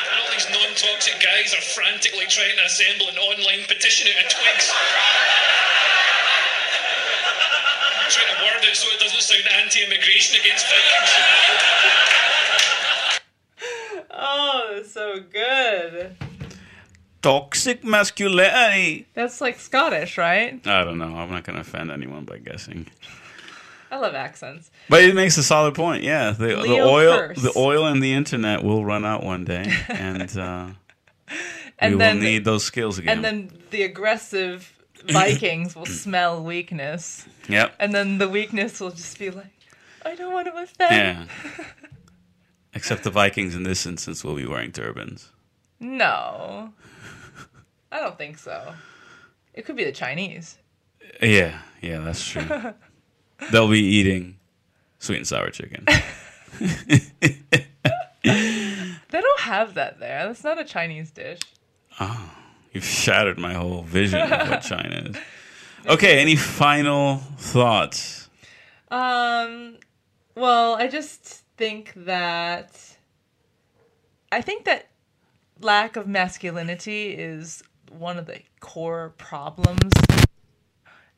And 0.09 0.17
all 0.23 0.31
these 0.31 0.47
non-toxic 0.47 1.19
guys 1.19 1.51
are 1.53 1.65
frantically 1.75 2.31
trying 2.31 2.55
to 2.59 2.65
assemble 2.67 3.11
an 3.11 3.19
online 3.19 3.67
petition 3.67 4.09
out 4.15 4.25
of 4.25 4.31
twigs. 4.31 4.71
Trying 8.13 8.37
to 8.37 8.43
word 8.45 8.65
it 8.69 8.77
so 8.77 8.89
it 8.93 9.01
doesn't 9.01 9.21
sound 9.21 9.43
anti-immigration 9.63 10.41
against 10.41 10.67
Vikings. 10.67 11.13
Oh, 14.15 14.73
that's 14.75 14.93
so 14.93 15.21
good. 15.21 16.17
Toxic 17.23 17.85
masculinity. 17.85 19.07
That's 19.15 19.41
like 19.41 19.59
Scottish, 19.59 20.19
right? 20.19 20.65
I 20.67 20.85
don't 20.85 20.99
know. 20.99 21.17
I'm 21.17 21.31
not 21.31 21.45
going 21.45 21.55
to 21.55 21.61
offend 21.63 21.91
anyone 21.91 22.25
by 22.25 22.39
guessing. 22.39 22.89
I 23.91 23.99
love 23.99 24.15
accents. 24.15 24.71
But 24.89 25.05
it 25.05 25.15
makes 25.15 25.37
a 25.39 25.43
solid 25.43 25.75
point. 25.75 26.03
Yeah, 26.03 26.33
the, 26.33 26.47
the 26.49 26.81
oil, 26.83 27.17
curse. 27.19 27.43
the 27.43 27.53
oil 27.57 27.87
and 27.87 28.03
the 28.03 28.13
internet 28.13 28.65
will 28.65 28.85
run 28.85 29.05
out 29.05 29.23
one 29.23 29.45
day, 29.45 29.73
and 29.89 30.37
uh, 30.37 30.67
And 31.79 31.95
we 31.95 31.99
then 31.99 32.17
will 32.17 32.25
need 32.25 32.45
those 32.45 32.65
skills 32.65 32.99
again. 32.99 33.17
and 33.17 33.25
then 33.25 33.51
the 33.71 33.83
aggressive 33.83 34.73
Vikings 35.11 35.75
will 35.75 35.87
smell 35.87 36.43
weakness, 36.43 37.27
yep. 37.49 37.75
and 37.79 37.95
then 37.95 38.19
the 38.19 38.29
weakness 38.29 38.81
will 38.81 38.91
just 38.91 39.19
be 39.19 39.31
like, 39.31 39.47
I 40.05 40.15
don't 40.15 40.33
want 40.33 40.47
to 40.47 40.55
offend. 40.55 41.29
Yeah. 41.45 41.65
Except 42.75 43.05
the 43.05 43.11
Vikings 43.11 43.55
in 43.55 43.65
this 43.65 43.85
instance 43.85 44.25
will 44.25 44.35
be 44.35 44.47
wearing 44.47 44.73
turbans. 44.73 45.31
No, 45.81 46.73
I 47.91 48.01
don't 48.01 48.17
think 48.17 48.39
so. 48.39 48.75
It 49.53 49.67
could 49.67 49.77
be 49.77 49.85
the 49.85 49.93
Chinese. 49.93 50.59
Yeah, 51.21 51.59
yeah, 51.81 51.99
that's 51.99 52.27
true. 52.27 52.75
They'll 53.51 53.69
be 53.69 53.81
eating 53.81 54.39
sweet 54.99 55.17
and 55.17 55.27
sour 55.27 55.51
chicken. 55.51 55.87
They 59.13 59.21
don't 59.21 59.41
have 59.41 59.75
that 59.75 60.01
there. 60.01 60.27
That's 60.27 60.43
not 60.43 60.59
a 60.59 60.65
Chinese 60.65 61.11
dish. 61.11 61.41
Oh. 62.01 62.31
You've 62.73 62.85
shattered 62.85 63.39
my 63.39 63.55
whole 63.55 63.83
vision 63.83 64.21
of 64.21 64.49
what 64.49 64.63
China 64.63 65.11
is. 65.11 65.17
Okay, 65.87 66.21
any 66.21 66.37
final 66.37 67.19
thoughts? 67.37 68.31
Um, 68.91 69.77
well, 70.35 70.75
I 70.77 70.87
just 70.87 71.43
think 71.57 71.93
that 71.97 72.97
I 74.31 74.41
think 74.41 74.65
that 74.65 74.89
lack 75.61 75.97
of 75.97 76.07
masculinity 76.07 77.11
is 77.11 77.63
one 77.91 78.19
of 78.19 78.27
the 78.27 78.41
core 78.61 79.13
problems 79.19 79.93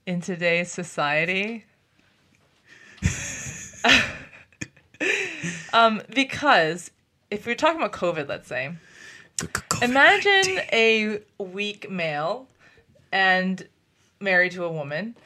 in 0.06 0.20
today's 0.20 0.72
society. 0.72 1.64
um, 5.72 6.02
because 6.14 6.90
if 7.30 7.46
we're 7.46 7.54
talking 7.54 7.80
about 7.80 7.92
COVID, 7.92 8.28
let's 8.28 8.48
say, 8.48 8.72
Imagine 9.82 10.60
a 10.72 11.20
weak 11.38 11.90
male 11.90 12.48
and 13.12 13.68
married 14.20 14.52
to 14.52 14.64
a 14.64 14.72
woman, 14.72 15.16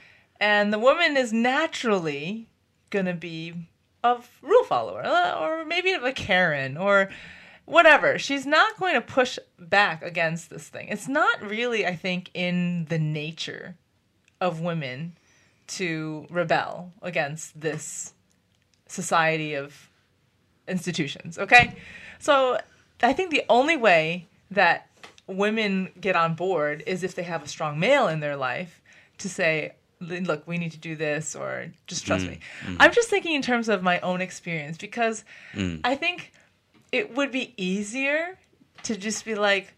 and 0.41 0.73
the 0.73 0.79
woman 0.79 1.17
is 1.17 1.33
naturally 1.33 2.47
gonna 2.91 3.15
be 3.15 3.55
a 4.03 4.19
rule 4.43 4.65
follower, 4.65 5.05
uh, 5.05 5.39
or 5.39 5.65
maybe 5.65 5.93
a 5.93 6.13
Karen, 6.13 6.77
or 6.77 7.11
whatever. 7.65 8.19
She's 8.19 8.47
not 8.47 8.79
going 8.79 8.95
to 8.95 9.01
push 9.01 9.39
back 9.59 10.03
against 10.03 10.51
this 10.51 10.69
thing. 10.69 10.89
It's 10.89 11.09
not 11.09 11.43
really, 11.43 11.87
I 11.87 11.95
think, 11.95 12.31
in 12.35 12.87
the 12.87 12.99
nature 12.99 13.77
of 14.41 14.61
women 14.61 15.17
to 15.69 16.27
rebel 16.31 16.93
against 17.03 17.61
this 17.61 18.15
society 18.87 19.55
of 19.55 19.91
institutions. 20.67 21.39
Okay, 21.39 21.77
so 22.19 22.59
I 23.03 23.13
think 23.13 23.31
the 23.31 23.45
only 23.49 23.77
way 23.77 24.27
that 24.51 24.89
women 25.27 25.91
get 26.01 26.17
on 26.17 26.35
board 26.35 26.83
is 26.87 27.03
if 27.03 27.15
they 27.15 27.23
have 27.23 27.43
a 27.43 27.49
strong 27.49 27.79
male 27.79 28.09
in 28.09 28.21
their 28.21 28.37
life 28.37 28.81
to 29.19 29.29
say, 29.29 29.73
"Look, 30.01 30.47
we 30.47 30.59
need 30.59 30.73
to 30.73 30.79
do 30.79 30.97
this," 30.97 31.35
or 31.35 31.67
"Just 31.87 32.07
trust 32.07 32.25
mm, 32.27 32.31
me." 32.31 32.41
Mm. 32.67 32.77
I'm 32.81 32.93
just 32.93 33.09
thinking 33.11 33.35
in 33.35 33.43
terms 33.43 33.69
of 33.69 33.83
my 33.83 34.01
own 34.01 34.21
experience 34.21 34.79
because 34.79 35.25
mm. 35.55 35.81
I 35.85 35.95
think 35.97 36.33
it 36.93 37.15
would 37.15 37.31
be 37.31 37.53
easier 37.57 38.39
to 38.85 38.97
just 38.97 39.25
be 39.25 39.35
like, 39.35 39.75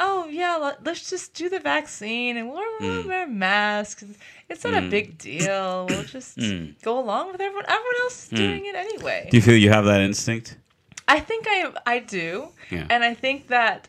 "Oh 0.00 0.26
yeah, 0.26 0.56
let- 0.56 0.84
let's 0.84 1.10
just 1.10 1.34
do 1.34 1.48
the 1.48 1.60
vaccine 1.60 2.36
and 2.36 2.48
we'll, 2.50 2.64
we'll 2.80 3.06
wear 3.06 3.26
masks. 3.26 4.04
It's 4.48 4.64
not 4.64 4.74
a 4.74 4.88
big 4.88 5.18
deal. 5.18 5.86
We'll 5.90 6.04
just 6.04 6.38
go 6.82 6.98
along 6.98 7.32
with 7.32 7.40
everyone. 7.40 7.64
Everyone 7.68 7.96
else 8.02 8.24
is 8.24 8.28
doing 8.30 8.64
it 8.66 8.74
anyway." 8.74 9.28
Do 9.30 9.36
you 9.36 9.42
feel 9.42 9.56
you 9.56 9.70
have 9.70 9.84
that 9.84 10.00
instinct? 10.00 10.56
I 11.06 11.20
think 11.20 11.46
I 11.46 11.72
I 11.84 11.98
do, 11.98 12.48
Yeah. 12.70 12.86
and 12.88 13.04
I 13.04 13.12
think 13.12 13.48
that 13.48 13.88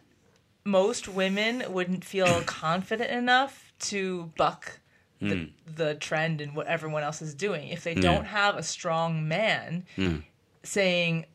most 0.66 1.08
women 1.08 1.64
wouldn't 1.70 2.04
feel 2.04 2.42
confident 2.46 3.12
enough 3.12 3.72
to 3.80 4.32
buck 4.38 4.80
the, 5.22 5.36
hmm. 5.36 5.74
the 5.76 5.96
trend 5.96 6.42
and 6.42 6.56
what 6.56 6.68
everyone 6.68 7.04
else 7.04 7.22
is 7.22 7.34
doing 7.34 7.70
if 7.70 7.84
they 7.84 7.94
hmm. 7.94 8.02
don't 8.02 8.26
have 8.26 8.58
a 8.58 8.64
strong 8.64 9.28
man 9.28 9.86
hmm. 9.96 10.18
saying, 10.64 11.26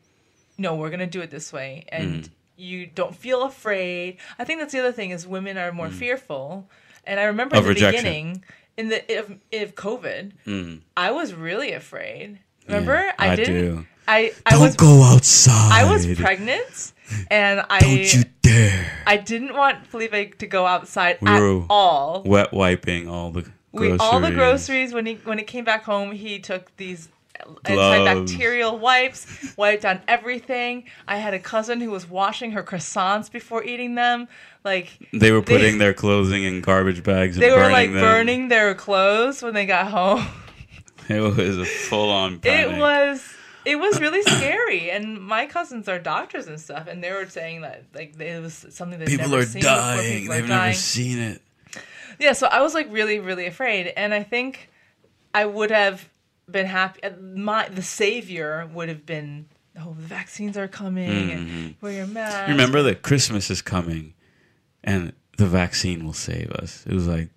"No, 0.57 0.75
we're 0.75 0.89
gonna 0.91 1.07
do 1.07 1.21
it 1.21 1.31
this 1.31 1.51
way," 1.51 1.85
and 1.89 2.29
you 2.57 2.85
don't 2.85 3.15
feel 3.15 3.43
afraid. 3.43 4.17
I 4.37 4.43
think 4.43 4.59
that's 4.59 4.73
the 4.73 4.79
other 4.79 4.91
thing 4.91 5.09
is 5.09 5.25
women 5.25 5.57
are 5.57 5.71
more 5.71 5.89
fearful, 5.89 6.69
and 7.05 7.19
I 7.19 7.23
remember 7.23 7.55
Of 7.55 7.63
in 7.63 7.69
the 7.69 7.73
rejection. 7.73 8.03
beginning 8.03 8.43
in 8.77 8.89
the 8.89 9.19
of, 9.19 9.31
of 9.31 9.75
COVID, 9.75 10.81
I 10.95 11.11
was 11.11 11.33
really 11.33 11.71
afraid. 11.71 12.39
Remember, 12.67 13.11
I 13.17 13.35
didn't. 13.35 13.53
do. 13.53 13.85
I 14.07 14.33
I 14.45 14.51
Don't 14.51 14.61
was 14.61 14.75
go 14.75 15.03
outside. 15.03 15.71
I 15.71 15.91
was 15.91 16.05
pregnant, 16.19 16.93
and 17.29 17.61
I 17.69 17.79
Don't 17.79 18.13
you 18.13 18.23
dare. 18.41 18.91
I 19.07 19.17
didn't 19.17 19.53
want 19.55 19.85
Felipe 19.87 20.37
to 20.39 20.47
go 20.47 20.65
outside 20.65 21.17
We 21.21 21.29
at 21.29 21.41
all. 21.69 22.23
Wet 22.25 22.51
wiping 22.53 23.07
all 23.07 23.31
the 23.31 23.45
We, 23.71 23.87
groceries. 23.89 23.99
all 24.01 24.19
the 24.19 24.31
groceries 24.31 24.93
when 24.93 25.05
he 25.05 25.15
when 25.23 25.37
he 25.37 25.43
came 25.43 25.63
back 25.65 25.83
home, 25.83 26.11
he 26.11 26.39
took 26.39 26.75
these 26.77 27.09
antibacterial 27.65 28.79
wipes, 28.79 29.53
wiped 29.57 29.83
down 29.83 30.01
everything. 30.07 30.83
I 31.07 31.17
had 31.17 31.33
a 31.33 31.39
cousin 31.39 31.81
who 31.81 31.89
was 31.89 32.07
washing 32.09 32.51
her 32.51 32.63
croissants 32.63 33.31
before 33.31 33.63
eating 33.63 33.95
them. 33.95 34.27
Like 34.63 34.89
They 35.11 35.31
were 35.31 35.41
They- 35.41 35.53
putting 35.57 35.77
their 35.79 35.93
clothing 35.93 36.43
in 36.43 36.61
garbage 36.61 37.03
bags 37.03 37.35
and 37.35 37.43
they 37.43 37.49
were 37.49 37.57
burning 37.57 37.71
like 37.73 37.91
them. 37.93 38.01
burning 38.01 38.47
their 38.49 38.75
clothes 38.75 39.41
when 39.41 39.53
they 39.53 39.65
got 39.65 39.87
home. 39.87 40.25
It 41.09 41.19
was 41.19 41.57
a 41.57 41.65
full 41.65 42.09
on. 42.09 42.39
It 42.43 42.77
was 42.77 43.27
it 43.65 43.75
was 43.77 43.99
really 44.01 44.21
scary. 44.23 44.89
And 44.91 45.21
my 45.21 45.45
cousins 45.45 45.87
are 45.87 45.99
doctors 45.99 46.47
and 46.47 46.59
stuff, 46.59 46.87
and 46.87 47.03
they 47.03 47.11
were 47.11 47.27
saying 47.27 47.61
that 47.61 47.83
like 47.93 48.19
it 48.19 48.41
was 48.41 48.65
something 48.69 48.99
they've 48.99 49.07
People 49.07 49.29
never 49.29 49.43
are 49.43 49.59
dying. 49.61 50.21
People 50.21 50.33
They've 50.35 50.43
never 50.47 50.61
dying. 50.61 50.73
seen 50.75 51.19
it. 51.19 51.41
Yeah, 52.19 52.33
so 52.33 52.47
I 52.47 52.61
was 52.61 52.73
like 52.73 52.87
really, 52.91 53.19
really 53.19 53.47
afraid, 53.47 53.87
and 53.97 54.13
I 54.13 54.23
think 54.23 54.69
I 55.33 55.45
would 55.45 55.71
have 55.71 56.07
been 56.49 56.65
happy. 56.67 57.01
uh, 57.03 57.11
My 57.19 57.67
the 57.69 57.81
savior 57.81 58.69
would 58.73 58.89
have 58.89 59.05
been, 59.05 59.47
oh, 59.79 59.93
the 59.97 60.05
vaccines 60.05 60.57
are 60.57 60.67
coming, 60.67 61.31
and 61.31 61.75
wear 61.81 61.93
your 61.93 62.07
mask. 62.07 62.47
Remember 62.49 62.81
that 62.83 63.01
Christmas 63.01 63.49
is 63.49 63.61
coming 63.61 64.13
and 64.83 65.13
the 65.37 65.47
vaccine 65.47 66.05
will 66.05 66.13
save 66.13 66.51
us. 66.51 66.83
It 66.85 66.93
was 66.93 67.07
like 67.07 67.29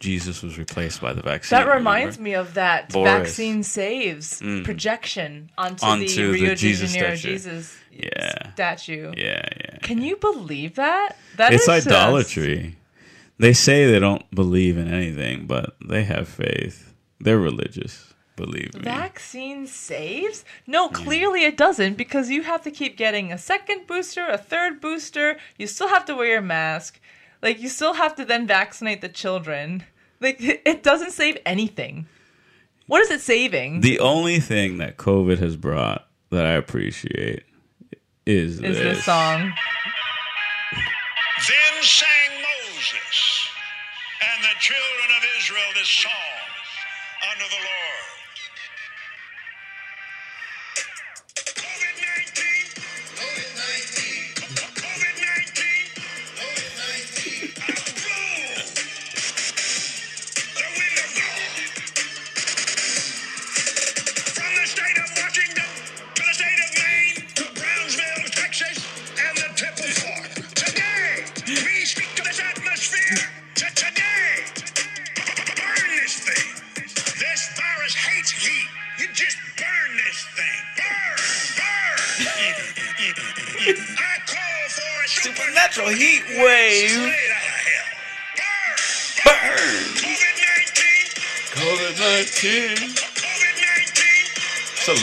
Jesus 0.00 0.42
was 0.42 0.58
replaced 0.58 1.00
by 1.00 1.12
the 1.12 1.22
vaccine. 1.22 1.58
that 1.58 1.66
reminds 1.74 2.18
me 2.18 2.34
of 2.34 2.54
that 2.54 2.90
Boris. 2.90 3.10
Mm. 3.10 3.18
vaccine 3.24 3.62
saves 3.64 4.38
projection 4.64 5.50
onto, 5.58 5.84
Onto 5.84 6.06
the 6.06 6.16
the 6.38 6.44
Rio 6.44 6.54
Jesus 6.54 6.92
de 6.92 6.98
Janeiro 6.98 7.16
statue. 7.16 7.32
Jesus 7.32 7.76
Yeah. 7.92 8.52
statue. 8.52 9.12
Yeah, 9.16 9.42
yeah. 9.60 9.78
Can 9.82 10.00
you 10.02 10.16
believe 10.16 10.76
that? 10.76 11.16
That 11.36 11.52
It's 11.52 11.62
is 11.62 11.66
just- 11.84 11.86
idolatry. 11.88 12.76
They 13.38 13.52
say 13.52 13.90
they 13.90 13.98
don't 14.00 14.28
believe 14.34 14.76
in 14.78 14.92
anything, 14.92 15.46
but 15.46 15.76
they 15.84 16.04
have 16.04 16.28
faith. 16.28 16.92
They're 17.20 17.38
religious. 17.38 18.04
Believe 18.36 18.72
me. 18.74 18.82
Vaccine 18.82 19.66
saves? 19.66 20.44
No, 20.64 20.88
clearly 20.88 21.42
it 21.44 21.56
doesn't 21.56 21.94
because 21.96 22.30
you 22.30 22.42
have 22.44 22.62
to 22.62 22.70
keep 22.70 22.96
getting 22.96 23.32
a 23.32 23.38
second 23.38 23.88
booster, 23.88 24.24
a 24.28 24.38
third 24.38 24.80
booster. 24.80 25.38
You 25.56 25.66
still 25.66 25.88
have 25.88 26.04
to 26.04 26.14
wear 26.14 26.28
your 26.34 26.40
mask. 26.40 27.00
Like, 27.42 27.60
you 27.60 27.68
still 27.68 27.94
have 27.94 28.14
to 28.16 28.24
then 28.24 28.46
vaccinate 28.46 29.00
the 29.00 29.08
children. 29.08 29.84
Like, 30.20 30.36
it 30.40 30.82
doesn't 30.82 31.12
save 31.12 31.38
anything. 31.46 32.06
What 32.86 33.02
is 33.02 33.10
it 33.10 33.20
saving? 33.20 33.82
The 33.82 34.00
only 34.00 34.40
thing 34.40 34.78
that 34.78 34.96
COVID 34.96 35.38
has 35.38 35.56
brought 35.56 36.08
that 36.30 36.46
I 36.46 36.52
appreciate 36.52 37.44
is, 38.26 38.54
is 38.54 38.60
this. 38.60 38.78
this 38.78 39.04
song. 39.04 39.52
Then 41.48 41.82
sang 41.82 42.42
Moses 42.42 43.48
and 44.22 44.44
the 44.44 44.56
children 44.58 45.08
of 45.16 45.22
Israel 45.38 45.70
this 45.74 45.88
song 45.88 46.12
unto 47.30 47.44
the 47.48 47.62
Lord. 47.62 47.77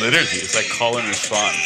Liturgy. 0.05 0.37
It's 0.37 0.53
like 0.55 0.69
call 0.69 0.97
and 0.97 1.07
response. 1.07 1.57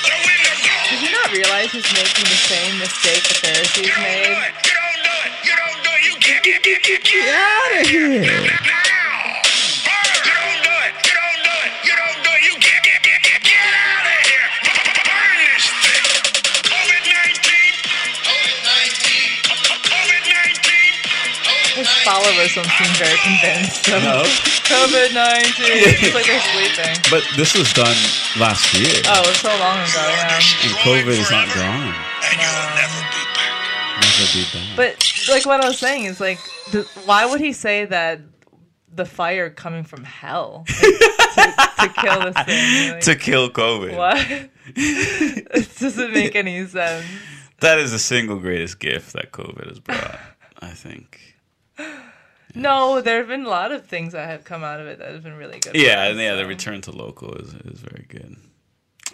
The 0.00 0.16
wind 0.16 0.44
of 0.48 0.56
God. 0.64 0.84
Did 0.88 1.00
you 1.04 1.12
not 1.12 1.28
realize 1.32 1.68
he's 1.76 1.84
making 1.92 2.24
the 2.24 2.40
same 2.48 2.78
mistake 2.80 3.20
the 3.28 3.36
Pharisees 3.44 3.84
You 3.84 3.92
don't 3.92 4.00
do 4.00 4.32
made? 4.32 4.48
it. 4.48 4.54
You 4.64 4.72
don't 4.80 5.00
do 5.04 5.12
it. 5.12 5.32
You 5.44 5.54
don't 5.60 5.78
do 5.84 5.90
it. 5.92 6.00
You 6.08 6.12
get, 6.24 6.40
get, 6.42 6.62
get, 6.64 6.80
get, 6.82 7.04
get 7.04 7.28
out 7.28 7.80
of 7.80 7.86
here. 7.88 8.48
His 22.26 22.34
followers 22.34 22.54
don't 22.54 22.66
seem 22.66 23.06
very 23.06 23.18
convinced. 23.22 23.86
So. 23.86 23.98
No. 24.00 24.22
COVID 24.66 25.14
19. 25.14 25.46
It's 26.02 26.14
like 26.14 26.26
they're 26.26 26.40
sleeping. 26.40 26.96
But 27.08 27.22
this 27.36 27.56
was 27.56 27.72
done 27.72 27.96
last 28.38 28.74
year. 28.74 29.02
Oh, 29.06 29.22
it 29.22 29.28
was 29.28 29.36
so 29.38 29.48
long 29.48 29.78
ago, 29.78 30.02
yeah. 30.02 30.34
And 30.34 30.74
COVID 30.82 31.06
is 31.06 31.30
not 31.30 31.46
gone. 31.54 31.94
And 32.26 32.40
you'll 32.42 32.74
never 32.74 33.00
be 33.14 33.22
back. 33.30 33.54
Never 34.02 34.26
be 34.34 34.44
back. 34.52 34.76
But 34.76 35.12
like 35.28 35.46
what 35.46 35.62
I 35.62 35.68
was 35.68 35.78
saying 35.78 36.06
is 36.06 36.20
like, 36.20 36.40
the, 36.72 36.82
why 37.04 37.26
would 37.26 37.40
he 37.40 37.52
say 37.52 37.84
that 37.84 38.20
the 38.92 39.04
fire 39.04 39.48
coming 39.50 39.84
from 39.84 40.02
hell 40.02 40.64
like, 41.36 41.54
to, 41.56 41.70
to 41.78 41.92
kill 42.00 42.20
this 42.24 42.36
thing? 42.44 42.90
Like, 42.90 43.00
to 43.02 43.14
kill 43.14 43.50
COVID. 43.50 43.96
what? 43.96 44.18
it 44.74 45.78
doesn't 45.78 46.12
make 46.12 46.34
any 46.34 46.66
sense. 46.66 47.06
That 47.60 47.78
is 47.78 47.92
the 47.92 48.00
single 48.00 48.40
greatest 48.40 48.80
gift 48.80 49.12
that 49.12 49.30
COVID 49.30 49.68
has 49.68 49.78
brought, 49.78 50.18
I 50.58 50.70
think. 50.70 51.36
No, 52.56 53.00
there 53.02 53.18
have 53.18 53.28
been 53.28 53.44
a 53.44 53.48
lot 53.48 53.70
of 53.70 53.86
things 53.86 54.14
that 54.14 54.28
have 54.28 54.44
come 54.44 54.64
out 54.64 54.80
of 54.80 54.86
it 54.86 54.98
that 54.98 55.12
have 55.12 55.22
been 55.22 55.36
really 55.36 55.60
good. 55.60 55.76
Yeah, 55.76 56.04
us, 56.04 56.10
and 56.10 56.20
yeah, 56.20 56.34
the 56.34 56.46
return 56.46 56.80
to 56.82 56.90
local 56.90 57.34
is, 57.34 57.52
is 57.52 57.80
very 57.80 58.06
good. 58.08 58.36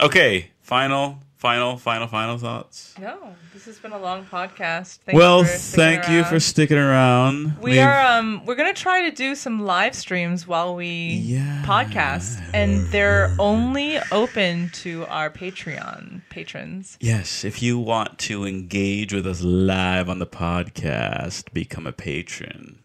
Okay, 0.01 0.51
final, 0.61 1.19
final, 1.37 1.77
final, 1.77 2.07
final 2.07 2.39
thoughts. 2.39 2.95
No, 3.01 3.35
this 3.53 3.65
has 3.67 3.79
been 3.79 3.93
a 3.93 3.99
long 3.99 4.25
podcast. 4.25 4.99
Thank 4.99 5.19
well, 5.19 5.41
you 5.41 5.47
thank 5.47 6.09
you 6.09 6.23
for 6.25 6.39
sticking 6.39 6.79
around. 6.79 7.59
We 7.59 7.81
are 7.81 8.01
um 8.17 8.47
we're 8.47 8.55
gonna 8.55 8.73
try 8.73 9.11
to 9.11 9.15
do 9.15 9.35
some 9.35 9.61
live 9.61 9.95
streams 9.95 10.47
while 10.47 10.75
we 10.77 11.21
Yeah. 11.25 11.63
podcast, 11.67 12.41
and 12.55 12.87
they're 12.89 13.35
only 13.41 13.99
open 14.13 14.71
to 14.75 15.05
our 15.07 15.31
Patreon 15.31 16.23
patrons. 16.31 16.97
Yes, 17.01 17.45
if 17.45 17.61
you 17.61 17.79
want 17.79 18.19
to 18.21 18.45
engage 18.45 19.13
with 19.13 19.27
us 19.27 19.43
live 19.43 20.09
on 20.09 20.21
the 20.21 20.27
podcast, 20.27 21.53
become 21.53 21.87
a 21.89 21.93
patron 21.93 22.82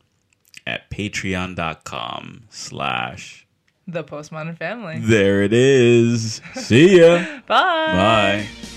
at 0.68 0.90
patreon.com 0.92 2.44
slash 2.50 3.48
The 3.88 4.04
Postmodern 4.04 4.58
Family. 4.58 5.00
there 5.00 5.42
it 5.44 5.54
is. 5.54 6.42
See 6.56 7.00
ya. 7.00 7.18
Bye. 7.48 8.46
Bye. 8.48 8.77